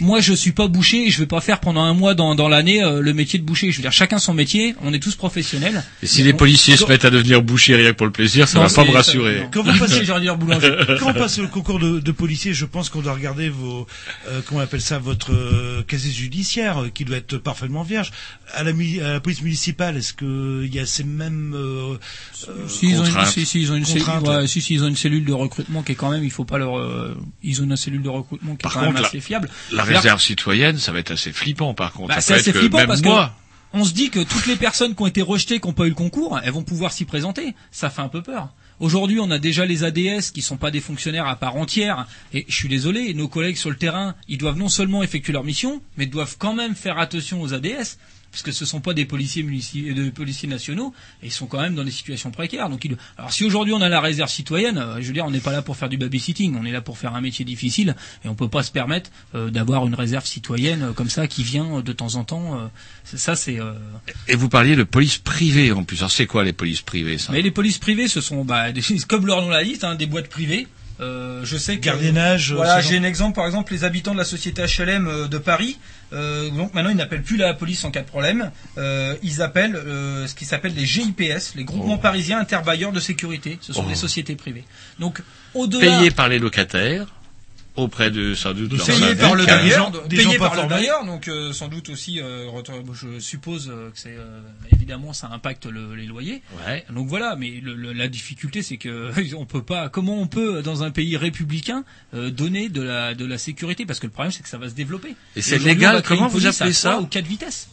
[0.00, 2.48] Moi, je suis pas boucher et je vais pas faire pendant un mois dans, dans
[2.48, 3.70] l'année euh, le métier de boucher.
[3.70, 4.74] Je veux dire, chacun son métier.
[4.82, 5.82] On est tous professionnels.
[6.02, 8.58] Et si les policiers se mettent à devenir bouchers rien que pour le plaisir, ça
[8.58, 9.46] Non, va pas me rassurer.
[9.52, 10.74] Quand vous passez, dire boulanger.
[11.00, 13.86] quand on passe le concours de, de policier, je pense qu'on doit regarder vos,
[14.28, 18.10] euh, comment on appelle ça, votre euh, casier judiciaire, euh, qui doit être parfaitement vierge.
[18.54, 21.96] À la, à la police municipale, est-ce que il y a ces mêmes euh,
[22.48, 24.26] euh, Si, ils ont une, contraintes si, si, ils ont une cellule, Contraintes.
[24.28, 26.44] ouais, si, si, ils ont une cellule de recrutement qui est quand même, il faut
[26.44, 29.04] pas leur, euh, ils ont une cellule de recrutement qui Par est quand contre, même
[29.04, 29.49] assez fiable.
[29.72, 32.14] La réserve citoyenne, ça va être assez flippant par contre.
[32.14, 33.32] Bah, c'est assez flippant même parce moi,
[33.72, 35.86] que on se dit que toutes les personnes qui ont été rejetées, qui n'ont pas
[35.86, 37.54] eu le concours, elles vont pouvoir s'y présenter.
[37.70, 38.52] Ça fait un peu peur.
[38.80, 42.06] Aujourd'hui, on a déjà les ADS qui sont pas des fonctionnaires à part entière.
[42.32, 45.44] Et je suis désolé, nos collègues sur le terrain, ils doivent non seulement effectuer leur
[45.44, 47.98] mission, mais doivent quand même faire attention aux ADS.
[48.32, 51.60] Parce que ce sont pas des policiers munici- de policiers nationaux, et ils sont quand
[51.60, 52.68] même dans des situations précaires.
[52.70, 55.30] Donc, ils- alors si aujourd'hui on a la réserve citoyenne, euh, je veux dire, on
[55.32, 57.96] n'est pas là pour faire du babysitting, on est là pour faire un métier difficile,
[58.24, 61.42] et on peut pas se permettre euh, d'avoir une réserve citoyenne euh, comme ça qui
[61.42, 62.60] vient euh, de temps en temps.
[62.60, 62.66] euh,
[63.04, 63.58] ça, c'est.
[63.60, 63.72] euh,
[64.28, 65.98] et vous parliez de police privée en plus.
[65.98, 67.32] Alors c'est quoi les polices privées ça?
[67.32, 70.06] Mais les polices privées, ce sont, bah, des, comme leur nom l'a dit, hein, des
[70.06, 70.68] boîtes privées.
[71.00, 73.34] Euh, je sais que Gardiennage, euh, Voilà, j'ai un exemple.
[73.34, 75.78] Par exemple, les habitants de la société HLM euh, de Paris.
[76.12, 78.50] Euh, donc maintenant, ils n'appellent plus la police en cas de problème.
[78.78, 81.98] Euh, ils appellent euh, ce qui s'appelle les GIPS, les groupements Oh.
[82.02, 83.58] parisiens interbailleurs de sécurité.
[83.60, 83.88] Ce sont Oh.
[83.88, 84.64] des sociétés privées.
[84.98, 85.22] Donc
[85.54, 87.06] au-delà Payées par les locataires
[87.76, 91.28] auprès de sans doute leurs payé par le bailleur, des payé par le bailleur, donc
[91.28, 92.46] euh, sans doute aussi, euh,
[92.92, 94.40] je suppose euh, que c'est euh,
[94.72, 96.42] évidemment ça impacte le- les loyers.
[96.66, 96.84] Ouais.
[96.92, 100.62] Donc voilà, mais le- le- la difficulté c'est que on peut pas, comment on peut
[100.62, 101.84] dans un pays républicain
[102.14, 103.86] euh, donner de la de la sécurité?
[103.86, 105.14] Parce que le problème c'est que ça va se développer.
[105.36, 107.00] Et c'est légal, comment vous appelez ça?
[107.00, 107.68] ou quatre vitesses.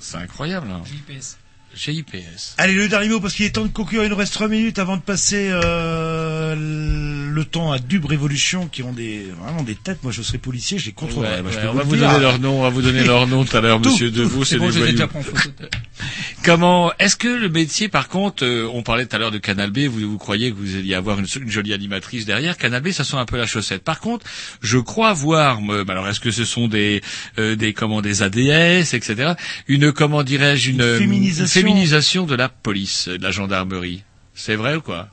[0.00, 0.68] C'est incroyable.
[0.70, 0.82] hein.
[0.84, 1.38] JPS.
[1.74, 2.54] GIPS.
[2.58, 4.04] Allez, le dernier mot, parce qu'il est temps de conclure.
[4.04, 6.54] Il nous reste trois minutes avant de passer euh,
[7.32, 10.02] le temps à Dub Révolution, qui ont des vraiment des têtes.
[10.02, 11.40] Moi, je serais policier, je les contrôlerais.
[11.40, 12.08] Ouais, ouais, on va vous dire.
[12.08, 14.58] donner leur nom, on va vous donner leur nom tout à l'heure, monsieur Devaux, c'est
[14.58, 15.08] bon, des déjà.
[16.44, 19.70] Comment est-ce que le métier, par contre, euh, on parlait tout à l'heure de Canal
[19.70, 22.90] B, vous, vous croyez que vous alliez avoir une, une jolie animatrice derrière Canal B,
[22.90, 23.84] ça sent un peu la chaussette.
[23.84, 24.26] Par contre,
[24.60, 27.00] je crois voir, bah alors est-ce que ce sont des
[27.38, 29.34] euh, des comment des ADS, etc.
[29.68, 31.60] Une comment dirais-je une, féminisation.
[31.60, 34.02] une féminisation de la police, de la gendarmerie.
[34.34, 35.08] C'est vrai ou quoi?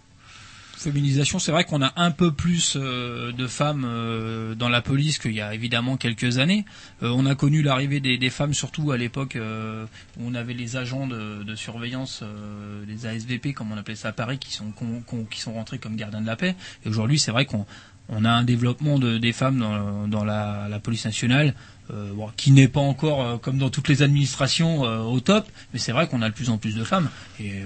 [0.79, 5.19] Féminisation, c'est vrai qu'on a un peu plus euh, de femmes euh, dans la police
[5.19, 6.65] qu'il y a évidemment quelques années.
[7.03, 11.07] Euh, on a connu l'arrivée des, femmes surtout à l'époque où on avait les agents
[11.07, 12.23] de, surveillance,
[12.87, 14.71] les ASVP comme on appelait ça à Paris, qui sont
[15.29, 16.55] qui sont rentrés comme gardiens de la paix.
[16.85, 17.65] Et aujourd'hui, c'est vrai qu'on
[18.07, 21.55] on a un développement de, des femmes dans, dans la police nationale
[21.91, 25.47] euh, bon, qui n'est pas encore euh, comme dans toutes les administrations euh, au top,
[25.73, 27.09] mais c'est vrai qu'on a de plus en plus de femmes.
[27.39, 27.65] Et euh,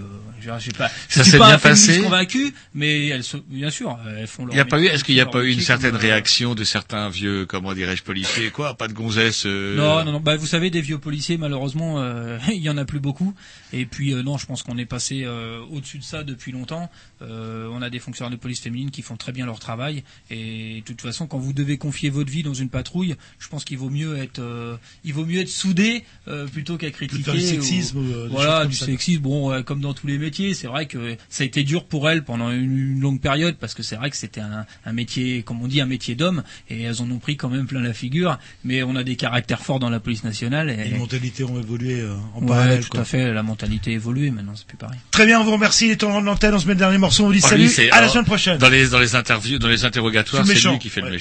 [0.59, 3.69] j'ai pas, je Ça suis s'est pas bien un passé convaincu, mais elles, sont- bien
[3.69, 4.53] sûr, elles font leur.
[4.53, 6.03] Il y a pas eu, est-ce qu'il n'y a pas eu une certaine comme, euh,
[6.03, 10.19] réaction de certains vieux, comment dirais-je, policiers, quoi, pas de gonzesses euh, Non, non, non.
[10.19, 13.33] Bah, vous savez, des vieux policiers, malheureusement, euh, il y en a plus beaucoup.
[13.71, 16.89] Et puis, euh, non, je pense qu'on est passé euh, au-dessus de ça depuis longtemps.
[17.21, 20.03] Euh, on a des fonctionnaires de police féminines qui font très bien leur travail.
[20.29, 23.65] Et de toute façon, quand vous devez confier votre vie dans une patrouille, je pense
[23.65, 27.31] qu'il vaut mieux être, euh, il vaut mieux être soudé euh, plutôt qu'à critiquer.
[27.31, 28.85] du sexisme ou, euh, voilà, comme du ça.
[28.85, 29.21] sexisme.
[29.21, 32.09] Bon, euh, comme dans tous les métiers, c'est vrai que ça a été dur pour
[32.09, 35.43] elles pendant une, une longue période parce que c'est vrai que c'était un, un métier,
[35.43, 36.43] comme on dit, un métier d'homme.
[36.69, 38.37] Et elles en ont pris quand même plein la figure.
[38.63, 40.69] Mais on a des caractères forts dans la police nationale.
[40.69, 42.83] Et, Les mentalités ont évolué euh, en Ouais, parallèle.
[42.83, 43.01] tout quoi.
[43.01, 43.33] à fait.
[43.33, 44.31] La mentalité a évolué.
[44.31, 44.99] Maintenant, c'est plus pareil.
[45.11, 45.85] Très bien, on vous remercie.
[45.85, 46.53] Il est temps de rendre l'antenne.
[46.53, 47.23] On se met le dernier morceau.
[47.23, 47.69] On vous dit Oh, salut.
[47.91, 48.57] À la semaine prochaine.
[48.57, 50.77] Dans les, dans les interviews, dans les interrogatoires, C'est lui méchant.
[50.77, 51.19] qui fait le Ouais.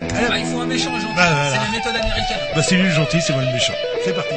[0.00, 0.14] Méchant.
[0.30, 1.14] Ah, il faut un méchant gentil.
[1.16, 1.50] Bah, voilà.
[1.50, 2.38] C'est la méthode américaine.
[2.54, 3.74] Bah, c'est lui le gentil, c'est moi le méchant.
[4.04, 4.34] C'est parti.